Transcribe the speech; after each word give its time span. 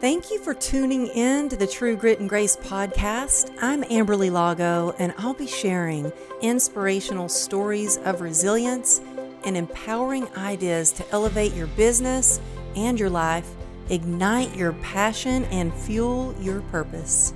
Thank 0.00 0.30
you 0.30 0.38
for 0.38 0.54
tuning 0.54 1.08
in 1.08 1.50
to 1.50 1.56
the 1.56 1.66
True 1.66 1.94
Grit 1.94 2.20
and 2.20 2.28
Grace 2.28 2.56
podcast. 2.56 3.54
I'm 3.60 3.82
Amberly 3.82 4.32
Lago, 4.32 4.94
and 4.98 5.12
I'll 5.18 5.34
be 5.34 5.46
sharing 5.46 6.10
inspirational 6.40 7.28
stories 7.28 7.98
of 7.98 8.22
resilience 8.22 9.02
and 9.44 9.58
empowering 9.58 10.26
ideas 10.38 10.90
to 10.92 11.10
elevate 11.10 11.52
your 11.52 11.66
business 11.66 12.40
and 12.76 12.98
your 12.98 13.10
life, 13.10 13.46
ignite 13.90 14.56
your 14.56 14.72
passion, 14.72 15.44
and 15.44 15.70
fuel 15.74 16.34
your 16.40 16.62
purpose. 16.62 17.34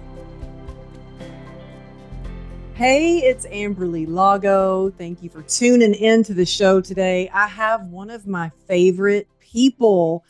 Hey, 2.72 3.18
it's 3.18 3.44
Amberly 3.44 4.08
Lago. 4.08 4.88
Thank 4.88 5.22
you 5.22 5.28
for 5.28 5.42
tuning 5.42 5.92
in 5.92 6.22
to 6.22 6.32
the 6.32 6.46
show 6.46 6.80
today. 6.80 7.28
I 7.28 7.46
have 7.46 7.88
one 7.88 8.08
of 8.08 8.26
my 8.26 8.50
favorite 8.66 9.28
people 9.38 10.24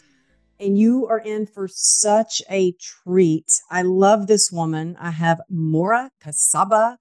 and 0.65 0.79
you 0.79 1.07
are 1.07 1.19
in 1.19 1.47
for 1.47 1.69
such 1.69 2.41
a 2.51 2.73
treat. 2.81 3.61
I 3.71 3.83
love 3.83 4.27
this 4.27 4.51
woman. 4.51 4.97
I 4.99 5.11
have 5.11 5.43
Mora 5.51 6.11
Kasaba. 6.25 6.97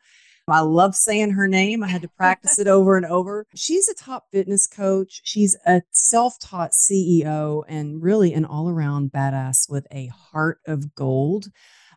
I 0.49 0.59
love 0.59 0.93
saying 0.93 1.31
her 1.31 1.47
name. 1.47 1.81
I 1.81 1.87
had 1.87 2.01
to 2.01 2.09
practice 2.09 2.59
it 2.59 2.67
over 2.67 2.97
and 2.97 3.05
over. 3.05 3.45
She's 3.55 3.87
a 3.87 3.95
top 3.95 4.25
fitness 4.33 4.67
coach. 4.67 5.21
She's 5.23 5.55
a 5.65 5.81
self 5.91 6.37
taught 6.39 6.71
CEO 6.71 7.63
and 7.69 8.03
really 8.03 8.33
an 8.33 8.43
all 8.43 8.69
around 8.69 9.13
badass 9.13 9.69
with 9.69 9.87
a 9.89 10.07
heart 10.07 10.59
of 10.67 10.93
gold. 10.95 11.47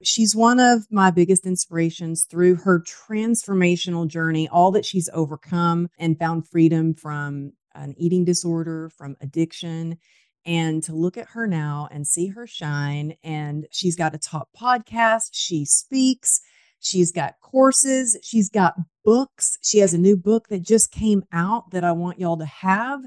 She's 0.04 0.36
one 0.36 0.60
of 0.60 0.86
my 0.90 1.10
biggest 1.10 1.44
inspirations 1.44 2.26
through 2.30 2.56
her 2.56 2.84
transformational 3.08 4.06
journey, 4.06 4.48
all 4.48 4.70
that 4.70 4.84
she's 4.84 5.10
overcome 5.12 5.88
and 5.98 6.16
found 6.16 6.46
freedom 6.46 6.94
from 6.94 7.52
an 7.74 7.94
eating 7.98 8.24
disorder, 8.24 8.90
from 8.96 9.16
addiction 9.20 9.98
and 10.46 10.82
to 10.84 10.94
look 10.94 11.18
at 11.18 11.28
her 11.30 11.46
now 11.46 11.88
and 11.90 12.06
see 12.06 12.28
her 12.28 12.46
shine. 12.46 13.14
And 13.22 13.66
she's 13.72 13.96
got 13.96 14.14
a 14.14 14.18
top 14.18 14.48
podcast, 14.58 15.30
she 15.32 15.64
speaks, 15.64 16.40
she's 16.80 17.12
got 17.12 17.34
courses, 17.42 18.16
she's 18.22 18.48
got 18.48 18.74
books. 19.04 19.58
She 19.62 19.78
has 19.78 19.92
a 19.92 19.98
new 19.98 20.16
book 20.16 20.48
that 20.48 20.62
just 20.62 20.90
came 20.92 21.24
out 21.32 21.70
that 21.72 21.84
I 21.84 21.92
want 21.92 22.20
y'all 22.20 22.38
to 22.38 22.46
have. 22.46 23.00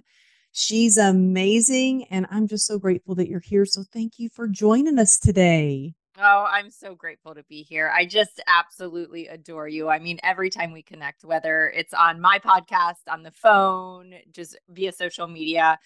She's 0.51 0.97
amazing. 0.97 2.05
And 2.11 2.27
I'm 2.29 2.47
just 2.47 2.65
so 2.65 2.77
grateful 2.77 3.15
that 3.15 3.29
you're 3.29 3.39
here. 3.39 3.65
So 3.65 3.83
thank 3.93 4.19
you 4.19 4.29
for 4.29 4.47
joining 4.47 4.99
us 4.99 5.17
today. 5.17 5.93
Oh, 6.21 6.45
I'm 6.49 6.69
so 6.69 6.95
grateful 6.95 7.33
to 7.35 7.43
be 7.43 7.63
here. 7.63 7.89
I 7.95 8.05
just 8.05 8.41
absolutely 8.45 9.27
adore 9.27 9.69
you. 9.69 9.87
I 9.87 9.99
mean, 9.99 10.19
every 10.21 10.49
time 10.49 10.73
we 10.73 10.81
connect, 10.81 11.23
whether 11.23 11.71
it's 11.73 11.93
on 11.93 12.19
my 12.19 12.39
podcast, 12.39 13.07
on 13.07 13.23
the 13.23 13.31
phone, 13.31 14.13
just 14.31 14.57
via 14.67 14.91
social 14.91 15.27
media, 15.27 15.79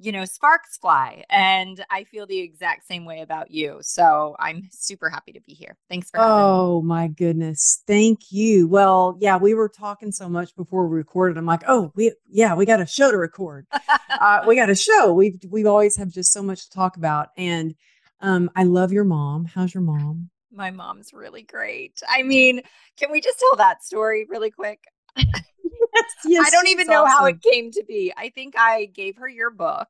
you 0.00 0.12
know, 0.12 0.24
sparks 0.24 0.78
fly. 0.78 1.24
And 1.28 1.84
I 1.90 2.04
feel 2.04 2.26
the 2.26 2.38
exact 2.38 2.86
same 2.86 3.04
way 3.04 3.20
about 3.20 3.50
you. 3.50 3.78
So 3.82 4.34
I'm 4.38 4.68
super 4.72 5.10
happy 5.10 5.32
to 5.32 5.40
be 5.42 5.52
here. 5.52 5.76
Thanks 5.90 6.10
for 6.10 6.20
Oh 6.20 6.80
my 6.82 7.08
goodness. 7.08 7.82
Thank 7.86 8.32
you. 8.32 8.66
Well, 8.66 9.18
yeah, 9.20 9.36
we 9.36 9.52
were 9.52 9.68
talking 9.68 10.10
so 10.10 10.28
much 10.28 10.56
before 10.56 10.88
we 10.88 10.96
recorded. 10.96 11.36
I'm 11.36 11.44
like, 11.46 11.64
oh, 11.68 11.92
we 11.94 12.12
yeah, 12.28 12.54
we 12.54 12.64
got 12.64 12.80
a 12.80 12.86
show 12.86 13.10
to 13.10 13.18
record. 13.18 13.66
uh, 14.08 14.40
we 14.46 14.56
got 14.56 14.70
a 14.70 14.74
show. 14.74 15.12
We've 15.12 15.38
we've 15.48 15.66
always 15.66 15.96
have 15.96 16.08
just 16.08 16.32
so 16.32 16.42
much 16.42 16.64
to 16.64 16.70
talk 16.70 16.96
about. 16.96 17.28
And 17.36 17.74
um, 18.20 18.50
I 18.56 18.64
love 18.64 18.92
your 18.92 19.04
mom. 19.04 19.44
How's 19.44 19.74
your 19.74 19.82
mom? 19.82 20.30
My 20.50 20.70
mom's 20.70 21.12
really 21.12 21.42
great. 21.42 22.00
I 22.08 22.22
mean, 22.22 22.62
can 22.96 23.12
we 23.12 23.20
just 23.20 23.38
tell 23.38 23.56
that 23.58 23.84
story 23.84 24.26
really 24.28 24.50
quick? 24.50 24.80
yes, 25.94 26.04
yes, 26.24 26.46
I 26.46 26.50
don't 26.50 26.68
even 26.68 26.86
know 26.86 27.04
awesome. 27.04 27.16
how 27.16 27.24
it 27.26 27.42
came 27.42 27.70
to 27.72 27.84
be. 27.86 28.12
I 28.16 28.30
think 28.30 28.54
I 28.58 28.86
gave 28.86 29.16
her 29.16 29.28
your 29.28 29.50
book 29.50 29.88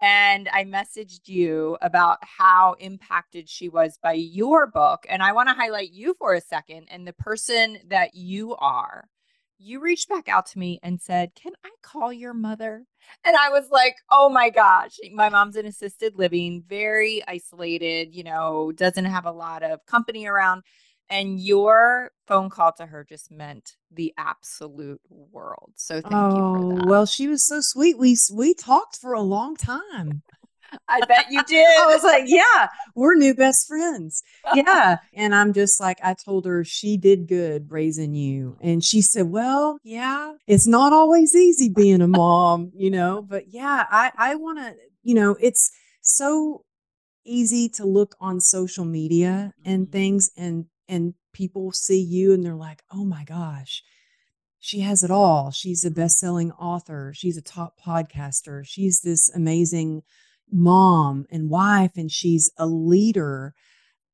and 0.00 0.48
I 0.52 0.64
messaged 0.64 1.26
you 1.26 1.76
about 1.82 2.18
how 2.22 2.76
impacted 2.78 3.48
she 3.48 3.68
was 3.68 3.98
by 4.02 4.12
your 4.12 4.66
book. 4.66 5.04
And 5.08 5.22
I 5.22 5.32
want 5.32 5.48
to 5.48 5.54
highlight 5.54 5.90
you 5.90 6.14
for 6.18 6.34
a 6.34 6.40
second 6.40 6.86
and 6.90 7.06
the 7.06 7.12
person 7.12 7.78
that 7.88 8.14
you 8.14 8.54
are. 8.56 9.08
You 9.60 9.80
reached 9.80 10.08
back 10.08 10.28
out 10.28 10.46
to 10.46 10.58
me 10.58 10.78
and 10.84 11.00
said, 11.00 11.34
Can 11.34 11.52
I 11.64 11.70
call 11.82 12.12
your 12.12 12.32
mother? 12.32 12.84
And 13.24 13.36
I 13.36 13.48
was 13.48 13.70
like, 13.70 13.96
Oh 14.08 14.28
my 14.28 14.50
gosh, 14.50 14.98
my 15.12 15.28
mom's 15.28 15.56
in 15.56 15.66
assisted 15.66 16.16
living, 16.16 16.62
very 16.68 17.24
isolated, 17.26 18.14
you 18.14 18.22
know, 18.22 18.70
doesn't 18.70 19.06
have 19.06 19.26
a 19.26 19.32
lot 19.32 19.64
of 19.64 19.84
company 19.84 20.26
around. 20.26 20.62
And 21.10 21.40
your 21.40 22.10
phone 22.26 22.50
call 22.50 22.72
to 22.72 22.86
her 22.86 23.04
just 23.08 23.30
meant 23.30 23.76
the 23.90 24.12
absolute 24.18 25.00
world. 25.08 25.72
So 25.76 26.00
thank 26.02 26.14
oh, 26.14 26.28
you 26.28 26.34
for 26.34 26.58
oh, 26.58 26.76
that. 26.76 26.86
Well, 26.86 27.06
she 27.06 27.28
was 27.28 27.46
so 27.46 27.60
sweet. 27.60 27.98
We 27.98 28.16
we 28.32 28.54
talked 28.54 28.96
for 28.96 29.14
a 29.14 29.22
long 29.22 29.56
time. 29.56 30.22
I 30.88 31.00
bet 31.06 31.26
you 31.30 31.42
did. 31.44 31.66
I 31.78 31.86
was 31.86 32.02
like, 32.02 32.24
yeah, 32.26 32.68
we're 32.94 33.14
new 33.14 33.34
best 33.34 33.66
friends. 33.66 34.22
Yeah. 34.54 34.98
and 35.14 35.34
I'm 35.34 35.52
just 35.52 35.80
like, 35.80 35.98
I 36.02 36.14
told 36.14 36.44
her 36.46 36.64
she 36.64 36.96
did 36.96 37.26
good 37.26 37.70
raising 37.70 38.14
you. 38.14 38.56
And 38.60 38.82
she 38.82 39.00
said, 39.00 39.26
well, 39.26 39.78
yeah, 39.82 40.34
it's 40.46 40.66
not 40.66 40.92
always 40.92 41.34
easy 41.34 41.68
being 41.68 42.02
a 42.02 42.08
mom, 42.08 42.70
you 42.74 42.90
know, 42.90 43.22
but 43.22 43.44
yeah, 43.48 43.86
I, 43.90 44.12
I 44.16 44.34
want 44.34 44.58
to, 44.58 44.74
you 45.02 45.14
know, 45.14 45.36
it's 45.40 45.70
so 46.02 46.64
easy 47.24 47.68
to 47.68 47.84
look 47.84 48.16
on 48.20 48.40
social 48.40 48.84
media 48.84 49.52
and 49.64 49.84
mm-hmm. 49.84 49.92
things 49.92 50.30
and 50.36 50.66
and 50.88 51.14
people 51.32 51.72
see 51.72 52.00
you 52.00 52.32
and 52.32 52.44
they're 52.44 52.54
like, 52.54 52.82
oh 52.90 53.04
my 53.04 53.24
gosh, 53.24 53.82
she 54.58 54.80
has 54.80 55.02
it 55.02 55.10
all. 55.10 55.50
She's 55.50 55.84
a 55.84 55.90
best 55.90 56.18
selling 56.18 56.52
author. 56.52 57.12
She's 57.14 57.36
a 57.36 57.42
top 57.42 57.78
podcaster. 57.84 58.62
She's 58.64 59.00
this 59.00 59.30
amazing 59.34 60.02
mom 60.50 61.26
and 61.30 61.50
wife, 61.50 61.92
and 61.96 62.10
she's 62.10 62.50
a 62.56 62.66
leader. 62.66 63.54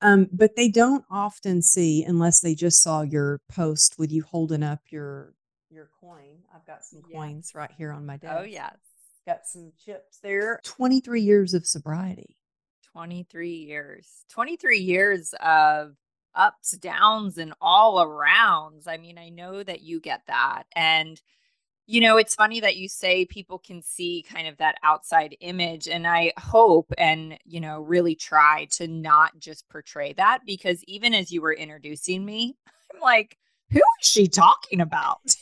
Um, 0.03 0.29
but 0.33 0.57
they 0.57 0.69
don't 0.69 1.05
often 1.11 1.62
see 1.62 2.03
unless 2.03 2.41
they 2.41 2.55
just 2.55 2.83
saw 2.83 3.03
your 3.03 3.41
post 3.49 3.95
with 3.99 4.12
you 4.12 4.23
holding 4.23 4.62
up 4.62 4.81
your 4.91 5.35
your 5.71 5.89
coin. 6.01 6.43
I've 6.55 6.67
got 6.67 6.85
some 6.85 7.03
yes. 7.09 7.17
coins 7.17 7.53
right 7.55 7.71
here 7.77 7.91
on 7.91 8.05
my 8.05 8.15
oh, 8.15 8.19
desk. 8.19 8.37
Oh 8.39 8.45
yes. 8.45 8.77
Got 9.27 9.47
some 9.47 9.73
chips 9.83 10.19
there. 10.23 10.61
23 10.65 11.23
years 11.23 11.55
of 11.55 11.67
sobriety. 11.67 12.37
23 12.93 13.51
years. 13.51 14.25
23 14.31 14.79
years 14.79 15.35
of 15.41 15.95
ups, 16.34 16.72
downs, 16.72 17.39
and 17.39 17.55
all 17.61 18.05
arounds. 18.05 18.87
I 18.87 18.97
mean, 18.97 19.19
I 19.19 19.28
know 19.28 19.62
that 19.62 19.83
you 19.83 20.00
get 20.00 20.22
that. 20.27 20.65
And, 20.75 21.21
you 21.87 22.00
know, 22.00 22.17
it's 22.17 22.34
funny 22.34 22.61
that 22.61 22.77
you 22.77 22.89
say 22.89 23.25
people 23.25 23.59
can 23.59 23.83
see 23.83 24.25
kind 24.28 24.49
of 24.49 24.56
that 24.59 24.77
outside 24.83 25.37
image. 25.41 25.89
And 25.89 26.06
I 26.06 26.33
hope 26.39 26.93
and, 26.99 27.39
you 27.44 27.61
know, 27.61 27.81
really 27.81 28.15
try 28.15 28.67
to 28.73 28.89
not 28.89 29.39
just 29.39 29.69
portray 29.69 30.12
that 30.15 30.41
because 30.47 30.83
even 30.84 31.15
as 31.15 31.31
you 31.31 31.43
were 31.43 31.55
introducing 31.55 32.25
me, 32.25 32.56
I'm 32.94 33.00
like, 33.00 33.37
who 33.71 33.83
is 34.00 34.09
she 34.09 34.28
talking 34.28 34.81
about? 34.81 35.21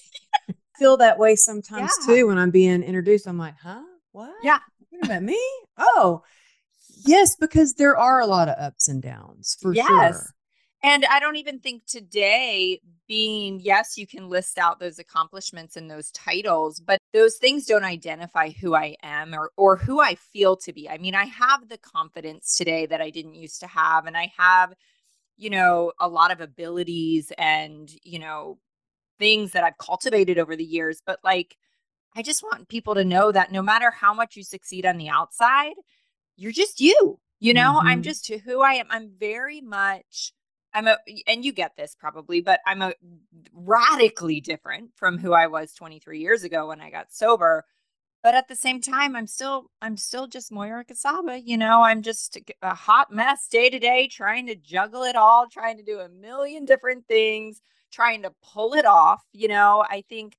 feel 0.82 0.96
that 0.96 1.18
way 1.18 1.36
sometimes 1.36 1.90
yeah. 2.00 2.06
too 2.14 2.26
when 2.26 2.38
I'm 2.38 2.50
being 2.50 2.82
introduced. 2.82 3.26
I'm 3.26 3.38
like, 3.38 3.54
huh? 3.62 3.82
What? 4.10 4.34
Yeah. 4.42 4.58
What 4.90 5.04
about 5.04 5.22
me? 5.22 5.40
Oh, 5.78 6.22
yes, 7.06 7.36
because 7.36 7.74
there 7.74 7.96
are 7.96 8.20
a 8.20 8.26
lot 8.26 8.48
of 8.48 8.58
ups 8.58 8.88
and 8.88 9.00
downs 9.00 9.56
for 9.60 9.74
yes. 9.74 9.86
sure. 9.86 10.34
And 10.84 11.04
I 11.04 11.20
don't 11.20 11.36
even 11.36 11.60
think 11.60 11.86
today 11.86 12.80
being, 13.06 13.60
yes, 13.60 13.96
you 13.96 14.06
can 14.06 14.28
list 14.28 14.58
out 14.58 14.80
those 14.80 14.98
accomplishments 14.98 15.76
and 15.76 15.88
those 15.88 16.10
titles, 16.10 16.80
but 16.80 16.98
those 17.12 17.36
things 17.36 17.66
don't 17.66 17.84
identify 17.84 18.50
who 18.50 18.74
I 18.74 18.96
am 19.02 19.32
or 19.34 19.52
or 19.56 19.76
who 19.76 20.00
I 20.00 20.16
feel 20.16 20.56
to 20.56 20.72
be. 20.72 20.88
I 20.88 20.98
mean, 20.98 21.14
I 21.14 21.26
have 21.26 21.68
the 21.68 21.78
confidence 21.78 22.56
today 22.56 22.86
that 22.86 23.00
I 23.00 23.10
didn't 23.10 23.34
used 23.34 23.60
to 23.60 23.68
have 23.68 24.06
and 24.06 24.16
I 24.16 24.32
have, 24.36 24.74
you 25.36 25.50
know, 25.50 25.92
a 26.00 26.08
lot 26.08 26.32
of 26.32 26.40
abilities 26.40 27.32
and, 27.38 27.90
you 28.02 28.18
know, 28.18 28.58
things 29.18 29.52
that 29.52 29.62
I've 29.62 29.78
cultivated 29.78 30.38
over 30.38 30.56
the 30.56 30.64
years, 30.64 31.00
but 31.04 31.20
like 31.22 31.56
I 32.16 32.22
just 32.22 32.42
want 32.42 32.68
people 32.68 32.94
to 32.94 33.04
know 33.04 33.30
that 33.30 33.52
no 33.52 33.62
matter 33.62 33.90
how 33.90 34.12
much 34.14 34.36
you 34.36 34.42
succeed 34.42 34.84
on 34.84 34.98
the 34.98 35.08
outside, 35.08 35.74
you're 36.36 36.52
just 36.52 36.80
you. 36.80 37.20
You 37.40 37.54
know, 37.54 37.74
mm-hmm. 37.78 37.88
I'm 37.88 38.02
just 38.02 38.30
who 38.32 38.60
I 38.60 38.74
am. 38.74 38.86
I'm 38.90 39.10
very 39.18 39.60
much 39.60 40.32
I'm 40.74 40.86
a, 40.86 40.96
and 41.26 41.44
you 41.44 41.52
get 41.52 41.76
this 41.76 41.94
probably, 41.98 42.40
but 42.40 42.60
I'm 42.66 42.82
a 42.82 42.94
radically 43.52 44.40
different 44.40 44.90
from 44.96 45.18
who 45.18 45.32
I 45.32 45.46
was 45.46 45.74
23 45.74 46.20
years 46.20 46.44
ago 46.44 46.68
when 46.68 46.80
I 46.80 46.90
got 46.90 47.12
sober. 47.12 47.64
But 48.22 48.34
at 48.36 48.46
the 48.46 48.54
same 48.54 48.80
time, 48.80 49.16
I'm 49.16 49.26
still, 49.26 49.66
I'm 49.82 49.96
still 49.96 50.28
just 50.28 50.52
Moira 50.52 50.84
Kasaba. 50.84 51.42
You 51.44 51.58
know, 51.58 51.82
I'm 51.82 52.02
just 52.02 52.38
a 52.62 52.74
hot 52.74 53.12
mess 53.12 53.48
day 53.48 53.68
to 53.68 53.78
day, 53.80 54.06
trying 54.06 54.46
to 54.46 54.54
juggle 54.54 55.02
it 55.02 55.16
all, 55.16 55.48
trying 55.48 55.76
to 55.78 55.82
do 55.82 55.98
a 55.98 56.08
million 56.08 56.64
different 56.64 57.06
things, 57.08 57.60
trying 57.90 58.22
to 58.22 58.32
pull 58.42 58.74
it 58.74 58.86
off. 58.86 59.22
You 59.32 59.48
know, 59.48 59.84
I 59.90 60.04
think 60.08 60.36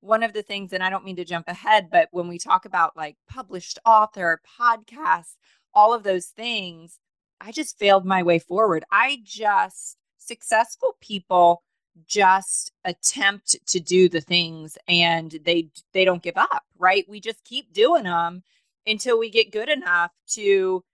one 0.00 0.22
of 0.22 0.32
the 0.32 0.42
things, 0.42 0.72
and 0.72 0.82
I 0.82 0.88
don't 0.88 1.04
mean 1.04 1.16
to 1.16 1.24
jump 1.24 1.48
ahead, 1.48 1.88
but 1.90 2.08
when 2.10 2.26
we 2.26 2.38
talk 2.38 2.64
about 2.64 2.96
like 2.96 3.16
published 3.28 3.78
author, 3.84 4.40
podcast, 4.58 5.36
all 5.74 5.92
of 5.92 6.04
those 6.04 6.26
things, 6.26 6.98
I 7.40 7.52
just 7.52 7.78
failed 7.78 8.04
my 8.04 8.22
way 8.22 8.38
forward. 8.38 8.84
I 8.90 9.18
just, 9.24 9.96
successful 10.18 10.96
people 11.00 11.62
just 12.06 12.72
attempt 12.84 13.56
to 13.66 13.80
do 13.80 14.08
the 14.08 14.20
things 14.20 14.76
and 14.86 15.38
they 15.46 15.70
they 15.94 16.04
don't 16.04 16.22
give 16.22 16.36
up 16.36 16.62
right 16.76 17.06
we 17.08 17.18
just 17.18 17.42
keep 17.42 17.72
doing 17.72 18.04
them 18.04 18.42
until 18.86 19.18
we 19.18 19.30
get 19.30 19.50
good 19.50 19.70
enough 19.70 20.10
to 20.28 20.84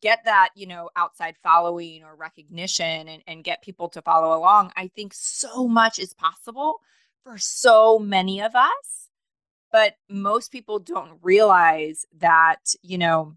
get 0.00 0.24
that, 0.24 0.50
you 0.54 0.66
know, 0.66 0.90
outside 0.96 1.36
following 1.42 2.04
or 2.04 2.14
recognition 2.16 3.08
and, 3.08 3.22
and 3.26 3.44
get 3.44 3.62
people 3.62 3.88
to 3.90 4.02
follow 4.02 4.36
along, 4.36 4.72
I 4.76 4.88
think 4.88 5.12
so 5.14 5.68
much 5.68 5.98
is 5.98 6.14
possible 6.14 6.80
for 7.22 7.38
so 7.38 7.98
many 7.98 8.40
of 8.40 8.54
us. 8.54 9.08
But 9.72 9.96
most 10.08 10.52
people 10.52 10.78
don't 10.78 11.18
realize 11.22 12.06
that, 12.18 12.74
you 12.82 12.96
know, 12.96 13.34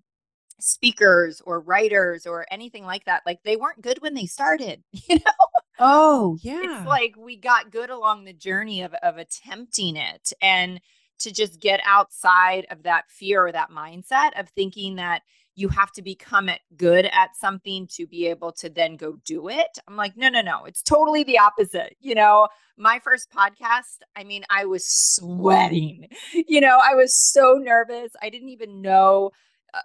speakers 0.60 1.42
or 1.46 1.60
writers 1.60 2.26
or 2.26 2.46
anything 2.52 2.86
like 2.86 3.06
that, 3.06 3.24
like 3.26 3.40
they 3.44 3.56
weren't 3.56 3.82
good 3.82 4.02
when 4.02 4.14
they 4.14 4.26
started, 4.26 4.84
you 4.92 5.16
know? 5.16 5.32
Oh, 5.80 6.38
yeah. 6.42 6.62
It's 6.64 6.88
like 6.88 7.16
we 7.18 7.38
got 7.38 7.72
good 7.72 7.90
along 7.90 8.26
the 8.26 8.34
journey 8.34 8.82
of 8.82 8.94
of 8.96 9.18
attempting 9.18 9.96
it 9.96 10.34
and 10.42 10.82
to 11.20 11.32
just 11.32 11.60
get 11.60 11.82
outside 11.86 12.66
of 12.70 12.84
that 12.84 13.06
fear 13.10 13.46
or 13.46 13.52
that 13.52 13.72
mindset 13.72 14.40
of 14.40 14.50
thinking 14.50 14.96
that 14.96 15.22
you 15.56 15.70
have 15.70 15.92
to 15.92 16.04
become 16.04 16.50
good 16.78 17.06
at 17.06 17.36
something 17.36 17.88
to 17.92 18.06
be 18.06 18.28
able 18.28 18.52
to 18.52 18.70
then 18.70 18.96
go 18.96 19.18
do 19.26 19.50
it. 19.50 19.80
I'm 19.88 19.96
like, 19.96 20.16
no, 20.16 20.30
no, 20.30 20.42
no. 20.42 20.66
It's 20.66 20.84
totally 20.84 21.24
the 21.24 21.40
opposite. 21.40 21.96
You 22.00 22.14
know, 22.14 22.48
my 22.78 23.00
first 23.00 23.32
podcast, 23.32 23.98
I 24.16 24.24
mean, 24.24 24.44
I 24.52 24.66
was 24.66 24.88
sweating. 24.88 26.10
You 26.48 26.62
know, 26.62 26.80
I 26.82 26.94
was 26.94 27.16
so 27.16 27.54
nervous. 27.60 28.12
I 28.22 28.30
didn't 28.30 28.50
even 28.50 28.82
know 28.82 29.32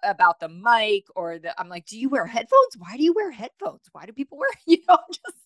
about 0.03 0.41
the 0.41 0.49
mic 0.49 1.07
or 1.17 1.39
the 1.39 1.59
I'm 1.61 1.69
like, 1.69 1.87
do 1.87 1.99
you 1.99 2.09
wear 2.09 2.27
headphones? 2.27 2.77
Why 2.79 2.97
do 2.97 3.03
you 3.03 3.13
wear 3.13 3.31
headphones? 3.31 3.83
Why 3.93 4.07
do 4.07 4.13
people 4.13 4.39
wear, 4.43 4.51
you 4.67 4.79
know, 4.89 4.99
just 5.09 5.37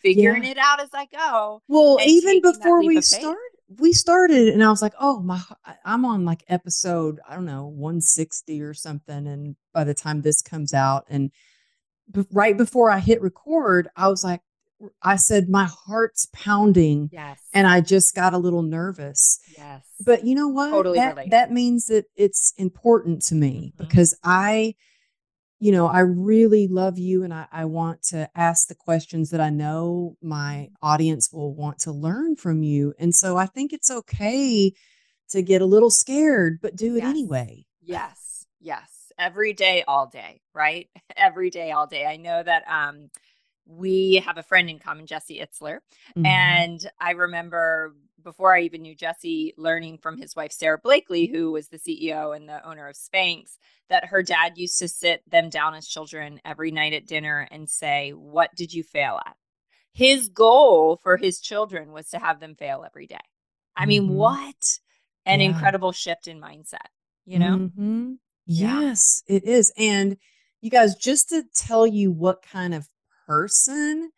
figuring 0.00 0.44
yeah. 0.44 0.50
it 0.50 0.58
out 0.58 0.80
as 0.80 0.90
I 0.92 1.06
go. 1.06 1.62
Well, 1.68 1.98
even 2.04 2.42
before 2.42 2.84
we 2.84 3.00
started, 3.00 3.38
we 3.78 3.92
started 3.92 4.48
and 4.48 4.62
I 4.62 4.68
was 4.68 4.82
like, 4.82 4.94
oh 5.00 5.20
my 5.20 5.40
I'm 5.84 6.04
on 6.04 6.24
like 6.24 6.44
episode, 6.48 7.20
I 7.28 7.34
don't 7.34 7.46
know, 7.46 7.66
160 7.66 8.60
or 8.62 8.74
something. 8.74 9.26
And 9.26 9.56
by 9.72 9.84
the 9.84 9.94
time 9.94 10.20
this 10.20 10.42
comes 10.42 10.74
out, 10.74 11.06
and 11.08 11.30
b- 12.10 12.26
right 12.30 12.56
before 12.56 12.90
I 12.90 12.98
hit 12.98 13.22
record, 13.22 13.88
I 13.96 14.08
was 14.08 14.24
like, 14.24 14.40
I 15.02 15.16
said, 15.16 15.48
my 15.48 15.68
heart's 15.86 16.26
pounding. 16.32 17.10
Yes. 17.12 17.40
And 17.52 17.66
I 17.66 17.80
just 17.80 18.14
got 18.14 18.34
a 18.34 18.38
little 18.38 18.62
nervous. 18.62 19.38
Yes. 19.56 19.84
But 20.04 20.24
you 20.24 20.34
know 20.34 20.48
what? 20.48 20.70
Totally 20.70 20.98
that, 20.98 21.16
relate. 21.16 21.30
that 21.30 21.52
means 21.52 21.86
that 21.86 22.06
it's 22.16 22.52
important 22.56 23.22
to 23.22 23.34
me 23.34 23.72
mm-hmm. 23.74 23.84
because 23.84 24.16
I, 24.24 24.74
you 25.58 25.72
know, 25.72 25.86
I 25.86 26.00
really 26.00 26.66
love 26.68 26.98
you 26.98 27.22
and 27.22 27.32
I, 27.32 27.46
I 27.52 27.64
want 27.66 28.02
to 28.04 28.28
ask 28.34 28.68
the 28.68 28.74
questions 28.74 29.30
that 29.30 29.40
I 29.40 29.50
know 29.50 30.16
my 30.22 30.68
mm-hmm. 30.70 30.86
audience 30.86 31.30
will 31.32 31.54
want 31.54 31.78
to 31.80 31.92
learn 31.92 32.36
from 32.36 32.62
you. 32.62 32.94
And 32.98 33.14
so 33.14 33.36
I 33.36 33.46
think 33.46 33.72
it's 33.72 33.90
okay 33.90 34.72
to 35.30 35.42
get 35.42 35.62
a 35.62 35.66
little 35.66 35.90
scared, 35.90 36.58
but 36.60 36.76
do 36.76 36.96
it 36.96 37.02
yes. 37.02 37.10
anyway. 37.10 37.64
Yes. 37.80 38.46
Yes. 38.60 39.12
Every 39.18 39.52
day, 39.52 39.84
all 39.86 40.06
day, 40.06 40.40
right? 40.54 40.88
Every 41.16 41.50
day, 41.50 41.70
all 41.70 41.86
day. 41.86 42.06
I 42.06 42.16
know 42.16 42.42
that 42.42 42.64
um 42.68 43.10
we 43.66 44.16
have 44.24 44.38
a 44.38 44.42
friend 44.42 44.68
in 44.68 44.78
common, 44.78 45.06
Jesse 45.06 45.40
Itzler. 45.40 45.78
Mm-hmm. 46.16 46.26
And 46.26 46.90
I 47.00 47.12
remember 47.12 47.94
before 48.22 48.54
I 48.54 48.62
even 48.62 48.82
knew 48.82 48.94
Jesse, 48.94 49.52
learning 49.56 49.98
from 49.98 50.18
his 50.18 50.36
wife, 50.36 50.52
Sara 50.52 50.78
Blakely, 50.78 51.26
who 51.26 51.52
was 51.52 51.68
the 51.68 51.78
CEO 51.78 52.36
and 52.36 52.48
the 52.48 52.66
owner 52.66 52.88
of 52.88 52.96
Spanx, 52.96 53.58
that 53.88 54.06
her 54.06 54.22
dad 54.22 54.52
used 54.56 54.78
to 54.78 54.88
sit 54.88 55.28
them 55.28 55.50
down 55.50 55.74
as 55.74 55.86
children 55.86 56.40
every 56.44 56.70
night 56.70 56.92
at 56.92 57.06
dinner 57.06 57.48
and 57.50 57.68
say, 57.68 58.10
What 58.10 58.50
did 58.56 58.72
you 58.72 58.82
fail 58.82 59.18
at? 59.26 59.36
His 59.92 60.28
goal 60.28 60.98
for 61.02 61.16
his 61.16 61.40
children 61.40 61.92
was 61.92 62.08
to 62.10 62.18
have 62.18 62.40
them 62.40 62.54
fail 62.54 62.84
every 62.86 63.06
day. 63.06 63.16
I 63.76 63.86
mean, 63.86 64.04
mm-hmm. 64.04 64.14
what 64.14 64.78
an 65.26 65.40
yeah. 65.40 65.46
incredible 65.46 65.92
shift 65.92 66.26
in 66.26 66.40
mindset, 66.40 66.88
you 67.24 67.38
know? 67.38 67.56
Mm-hmm. 67.58 68.12
Yes, 68.46 69.22
yeah. 69.26 69.36
it 69.36 69.44
is. 69.44 69.72
And 69.76 70.16
you 70.60 70.70
guys, 70.70 70.94
just 70.94 71.28
to 71.30 71.44
tell 71.54 71.86
you 71.86 72.10
what 72.10 72.42
kind 72.42 72.74
of 72.74 72.88
person 73.32 74.10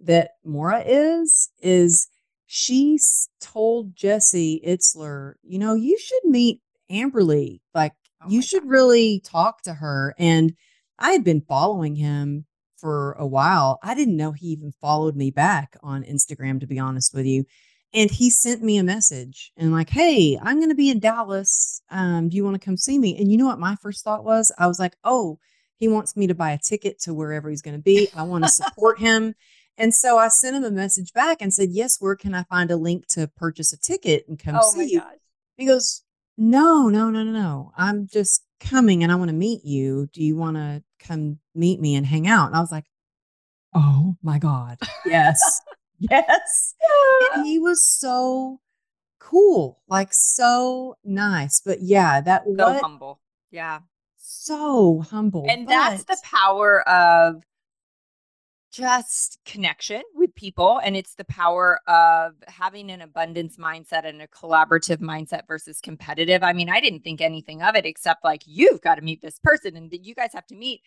that 0.00 0.30
Mora 0.44 0.82
is, 0.86 1.50
is 1.60 2.08
she 2.46 2.98
told 3.40 3.96
Jesse 3.96 4.62
Itzler, 4.66 5.34
you 5.42 5.58
know, 5.58 5.74
you 5.74 5.98
should 5.98 6.24
meet 6.24 6.60
Amberly. 6.90 7.60
Like, 7.74 7.94
oh 8.22 8.30
you 8.30 8.42
should 8.42 8.62
God. 8.62 8.70
really 8.70 9.20
talk 9.24 9.62
to 9.62 9.74
her. 9.74 10.14
And 10.18 10.54
I 11.00 11.10
had 11.10 11.24
been 11.24 11.40
following 11.40 11.96
him 11.96 12.46
for 12.76 13.12
a 13.12 13.26
while. 13.26 13.80
I 13.82 13.94
didn't 13.94 14.16
know 14.16 14.32
he 14.32 14.48
even 14.48 14.72
followed 14.80 15.16
me 15.16 15.32
back 15.32 15.76
on 15.82 16.04
Instagram, 16.04 16.60
to 16.60 16.66
be 16.66 16.78
honest 16.78 17.12
with 17.12 17.26
you. 17.26 17.44
And 17.92 18.08
he 18.08 18.30
sent 18.30 18.62
me 18.62 18.78
a 18.78 18.84
message 18.84 19.50
and 19.56 19.72
like, 19.72 19.90
hey, 19.90 20.38
I'm 20.40 20.58
going 20.58 20.68
to 20.68 20.76
be 20.76 20.90
in 20.90 21.00
Dallas. 21.00 21.82
Um, 21.90 22.28
do 22.28 22.36
you 22.36 22.44
want 22.44 22.54
to 22.54 22.64
come 22.64 22.76
see 22.76 23.00
me? 23.00 23.18
And 23.18 23.32
you 23.32 23.36
know 23.36 23.46
what 23.46 23.58
my 23.58 23.74
first 23.82 24.04
thought 24.04 24.24
was? 24.24 24.52
I 24.58 24.68
was 24.68 24.78
like, 24.78 24.96
oh, 25.02 25.40
he 25.80 25.88
wants 25.88 26.14
me 26.14 26.26
to 26.26 26.34
buy 26.34 26.52
a 26.52 26.58
ticket 26.58 27.00
to 27.00 27.14
wherever 27.14 27.48
he's 27.48 27.62
going 27.62 27.76
to 27.76 27.82
be. 27.82 28.10
I 28.14 28.22
want 28.22 28.44
to 28.44 28.50
support 28.50 29.00
him. 29.00 29.34
And 29.78 29.94
so 29.94 30.18
I 30.18 30.28
sent 30.28 30.54
him 30.54 30.62
a 30.62 30.70
message 30.70 31.14
back 31.14 31.40
and 31.40 31.52
said, 31.52 31.70
Yes, 31.70 31.96
where 32.00 32.14
can 32.14 32.34
I 32.34 32.42
find 32.44 32.70
a 32.70 32.76
link 32.76 33.06
to 33.08 33.28
purchase 33.28 33.72
a 33.72 33.78
ticket 33.78 34.26
and 34.28 34.38
come 34.38 34.56
oh 34.60 34.70
see 34.70 34.92
you? 34.92 35.00
Gosh. 35.00 35.14
He 35.56 35.64
goes, 35.64 36.02
No, 36.36 36.90
no, 36.90 37.08
no, 37.08 37.22
no, 37.22 37.32
no. 37.32 37.72
I'm 37.78 38.06
just 38.06 38.44
coming 38.60 39.02
and 39.02 39.10
I 39.10 39.14
want 39.14 39.30
to 39.30 39.34
meet 39.34 39.64
you. 39.64 40.10
Do 40.12 40.22
you 40.22 40.36
want 40.36 40.58
to 40.58 40.84
come 40.98 41.38
meet 41.54 41.80
me 41.80 41.94
and 41.94 42.04
hang 42.04 42.28
out? 42.28 42.48
And 42.48 42.56
I 42.56 42.60
was 42.60 42.70
like, 42.70 42.84
Oh 43.74 44.16
my 44.22 44.38
God. 44.38 44.76
Yes. 45.06 45.40
yes. 45.98 46.74
And 47.34 47.46
he 47.46 47.58
was 47.58 47.86
so 47.86 48.60
cool, 49.18 49.80
like 49.88 50.12
so 50.12 50.98
nice. 51.04 51.62
But 51.64 51.80
yeah, 51.80 52.20
that 52.20 52.44
so 52.44 52.52
what, 52.70 52.82
humble. 52.82 53.20
Yeah 53.50 53.80
so 54.44 55.00
humble. 55.10 55.46
And 55.48 55.66
but... 55.66 55.72
that's 55.72 56.04
the 56.04 56.18
power 56.22 56.88
of 56.88 57.42
just 58.72 59.38
connection 59.44 60.02
with 60.14 60.34
people. 60.34 60.80
And 60.82 60.96
it's 60.96 61.14
the 61.14 61.24
power 61.24 61.80
of 61.88 62.34
having 62.46 62.90
an 62.90 63.00
abundance 63.02 63.56
mindset 63.56 64.06
and 64.06 64.22
a 64.22 64.28
collaborative 64.28 64.98
mindset 64.98 65.46
versus 65.48 65.80
competitive. 65.80 66.42
I 66.42 66.52
mean, 66.52 66.70
I 66.70 66.80
didn't 66.80 67.00
think 67.00 67.20
anything 67.20 67.62
of 67.62 67.74
it 67.74 67.84
except 67.84 68.24
like, 68.24 68.42
you've 68.46 68.80
got 68.80 68.94
to 68.94 69.02
meet 69.02 69.22
this 69.22 69.40
person 69.40 69.76
and 69.76 69.92
you 69.92 70.14
guys 70.14 70.32
have 70.32 70.46
to 70.46 70.54
meet. 70.54 70.82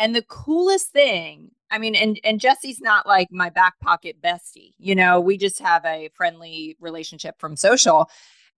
And 0.00 0.14
the 0.14 0.22
coolest 0.22 0.88
thing, 0.92 1.50
I 1.72 1.78
mean, 1.78 1.96
and 1.96 2.20
and 2.22 2.38
Jesse's 2.38 2.80
not 2.80 3.04
like 3.04 3.32
my 3.32 3.50
back 3.50 3.80
pocket 3.80 4.22
bestie. 4.22 4.72
You 4.78 4.94
know, 4.94 5.18
we 5.20 5.36
just 5.36 5.58
have 5.58 5.84
a 5.84 6.08
friendly 6.14 6.76
relationship 6.80 7.40
from 7.40 7.56
social. 7.56 8.08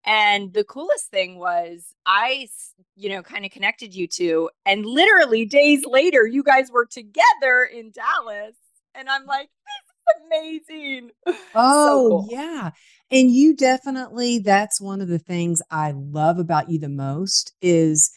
And 0.04 0.52
the 0.54 0.64
coolest 0.64 1.10
thing 1.10 1.38
was 1.38 1.94
I, 2.06 2.48
you 2.96 3.10
know, 3.10 3.22
kind 3.22 3.44
of 3.44 3.50
connected 3.50 3.94
you 3.94 4.06
two. 4.06 4.50
And 4.64 4.86
literally 4.86 5.44
days 5.44 5.84
later, 5.84 6.26
you 6.26 6.42
guys 6.42 6.70
were 6.70 6.86
together 6.86 7.68
in 7.72 7.90
Dallas. 7.90 8.56
And 8.94 9.08
I'm 9.08 9.26
like, 9.26 9.48
this 9.66 10.54
is 10.56 10.66
amazing. 10.66 11.10
Oh, 11.54 11.86
so 11.86 12.08
cool. 12.08 12.28
yeah. 12.30 12.70
And 13.10 13.30
you 13.30 13.54
definitely, 13.54 14.38
that's 14.38 14.80
one 14.80 15.00
of 15.00 15.08
the 15.08 15.18
things 15.18 15.60
I 15.70 15.92
love 15.94 16.38
about 16.38 16.70
you 16.70 16.78
the 16.78 16.88
most 16.88 17.54
is 17.60 18.10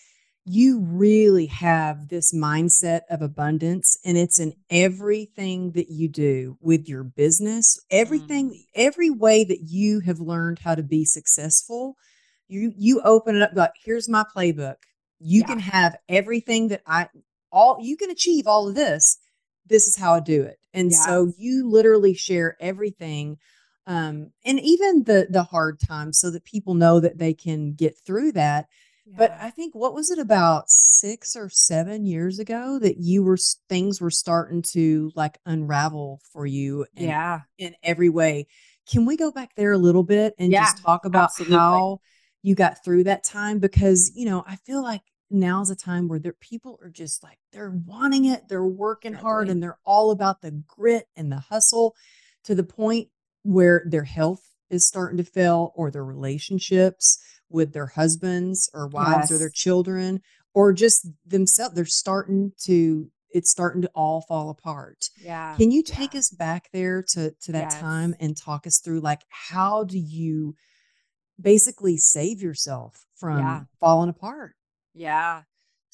you 0.45 0.81
really 0.81 1.45
have 1.45 2.09
this 2.09 2.33
mindset 2.33 3.01
of 3.09 3.21
abundance 3.21 3.97
and 4.03 4.17
it's 4.17 4.39
in 4.39 4.53
everything 4.69 5.71
that 5.71 5.89
you 5.89 6.09
do 6.09 6.57
with 6.59 6.87
your 6.87 7.03
business 7.03 7.79
everything 7.89 8.49
mm. 8.51 8.59
every 8.75 9.09
way 9.09 9.43
that 9.43 9.61
you 9.69 10.01
have 10.01 10.19
learned 10.19 10.59
how 10.59 10.75
to 10.75 10.83
be 10.83 11.05
successful 11.05 11.95
you 12.47 12.73
you 12.77 13.01
open 13.01 13.37
it 13.37 13.41
up 13.41 13.51
like 13.55 13.71
here's 13.85 14.09
my 14.09 14.23
playbook 14.35 14.75
you 15.19 15.41
yeah. 15.41 15.47
can 15.47 15.59
have 15.59 15.95
everything 16.09 16.67
that 16.67 16.81
i 16.85 17.07
all 17.51 17.77
you 17.81 17.95
can 17.95 18.09
achieve 18.09 18.45
all 18.45 18.67
of 18.67 18.75
this 18.75 19.17
this 19.67 19.87
is 19.87 19.95
how 19.95 20.13
i 20.13 20.19
do 20.19 20.43
it 20.43 20.59
and 20.73 20.91
yeah. 20.91 21.05
so 21.05 21.31
you 21.37 21.69
literally 21.69 22.13
share 22.13 22.57
everything 22.59 23.37
um 23.87 24.29
and 24.43 24.59
even 24.59 25.03
the 25.03 25.25
the 25.29 25.43
hard 25.43 25.79
times 25.79 26.19
so 26.19 26.29
that 26.29 26.43
people 26.43 26.73
know 26.73 26.99
that 26.99 27.17
they 27.17 27.33
can 27.33 27.73
get 27.73 27.95
through 28.05 28.31
that 28.33 28.67
but 29.05 29.31
I 29.39 29.49
think 29.49 29.75
what 29.75 29.93
was 29.93 30.09
it 30.09 30.19
about 30.19 30.69
six 30.69 31.35
or 31.35 31.49
seven 31.49 32.05
years 32.05 32.39
ago 32.39 32.79
that 32.79 32.97
you 32.97 33.23
were 33.23 33.37
things 33.67 33.99
were 33.99 34.11
starting 34.11 34.61
to 34.73 35.11
like 35.15 35.37
unravel 35.45 36.21
for 36.31 36.45
you 36.45 36.85
in, 36.95 37.09
yeah. 37.09 37.41
in 37.57 37.75
every 37.83 38.09
way. 38.09 38.47
Can 38.89 39.05
we 39.05 39.17
go 39.17 39.31
back 39.31 39.55
there 39.55 39.73
a 39.73 39.77
little 39.77 40.03
bit 40.03 40.33
and 40.37 40.51
yeah, 40.51 40.63
just 40.63 40.83
talk 40.83 41.05
about 41.05 41.25
absolutely. 41.25 41.57
how 41.57 41.99
you 42.41 42.55
got 42.55 42.83
through 42.83 43.05
that 43.05 43.23
time? 43.23 43.59
Because, 43.59 44.11
you 44.15 44.25
know, 44.25 44.43
I 44.47 44.55
feel 44.57 44.81
like 44.81 45.01
now's 45.29 45.69
a 45.69 45.75
time 45.75 46.07
where 46.07 46.19
there 46.19 46.35
people 46.39 46.79
are 46.81 46.89
just 46.89 47.23
like 47.23 47.39
they're 47.51 47.77
wanting 47.85 48.25
it, 48.25 48.47
they're 48.47 48.63
working 48.63 49.13
hard 49.13 49.49
and 49.49 49.61
they're 49.61 49.79
all 49.85 50.11
about 50.11 50.41
the 50.41 50.51
grit 50.67 51.07
and 51.15 51.31
the 51.31 51.39
hustle 51.39 51.95
to 52.43 52.55
the 52.55 52.63
point 52.63 53.09
where 53.43 53.83
their 53.85 54.03
health 54.03 54.43
is 54.69 54.87
starting 54.87 55.17
to 55.17 55.23
fail 55.23 55.71
or 55.75 55.91
their 55.91 56.05
relationships 56.05 57.19
with 57.53 57.71
their 57.71 57.87
husbands 57.87 58.69
or 58.73 58.87
wives 58.87 59.29
yes. 59.29 59.31
or 59.31 59.37
their 59.37 59.49
children 59.49 60.21
or 60.53 60.73
just 60.73 61.07
themselves 61.25 61.75
they're 61.75 61.85
starting 61.85 62.51
to 62.59 63.09
it's 63.29 63.49
starting 63.49 63.81
to 63.81 63.89
all 63.95 64.21
fall 64.21 64.49
apart 64.49 65.09
yeah 65.21 65.55
can 65.55 65.71
you 65.71 65.83
take 65.83 66.13
yeah. 66.13 66.19
us 66.19 66.29
back 66.29 66.69
there 66.73 67.01
to 67.01 67.31
to 67.41 67.51
that 67.51 67.71
yes. 67.71 67.79
time 67.79 68.15
and 68.19 68.35
talk 68.35 68.67
us 68.67 68.79
through 68.79 68.99
like 68.99 69.21
how 69.29 69.83
do 69.83 69.97
you 69.97 70.55
basically 71.39 71.97
save 71.97 72.41
yourself 72.41 73.05
from 73.15 73.39
yeah. 73.39 73.61
falling 73.79 74.09
apart 74.09 74.55
yeah 74.93 75.43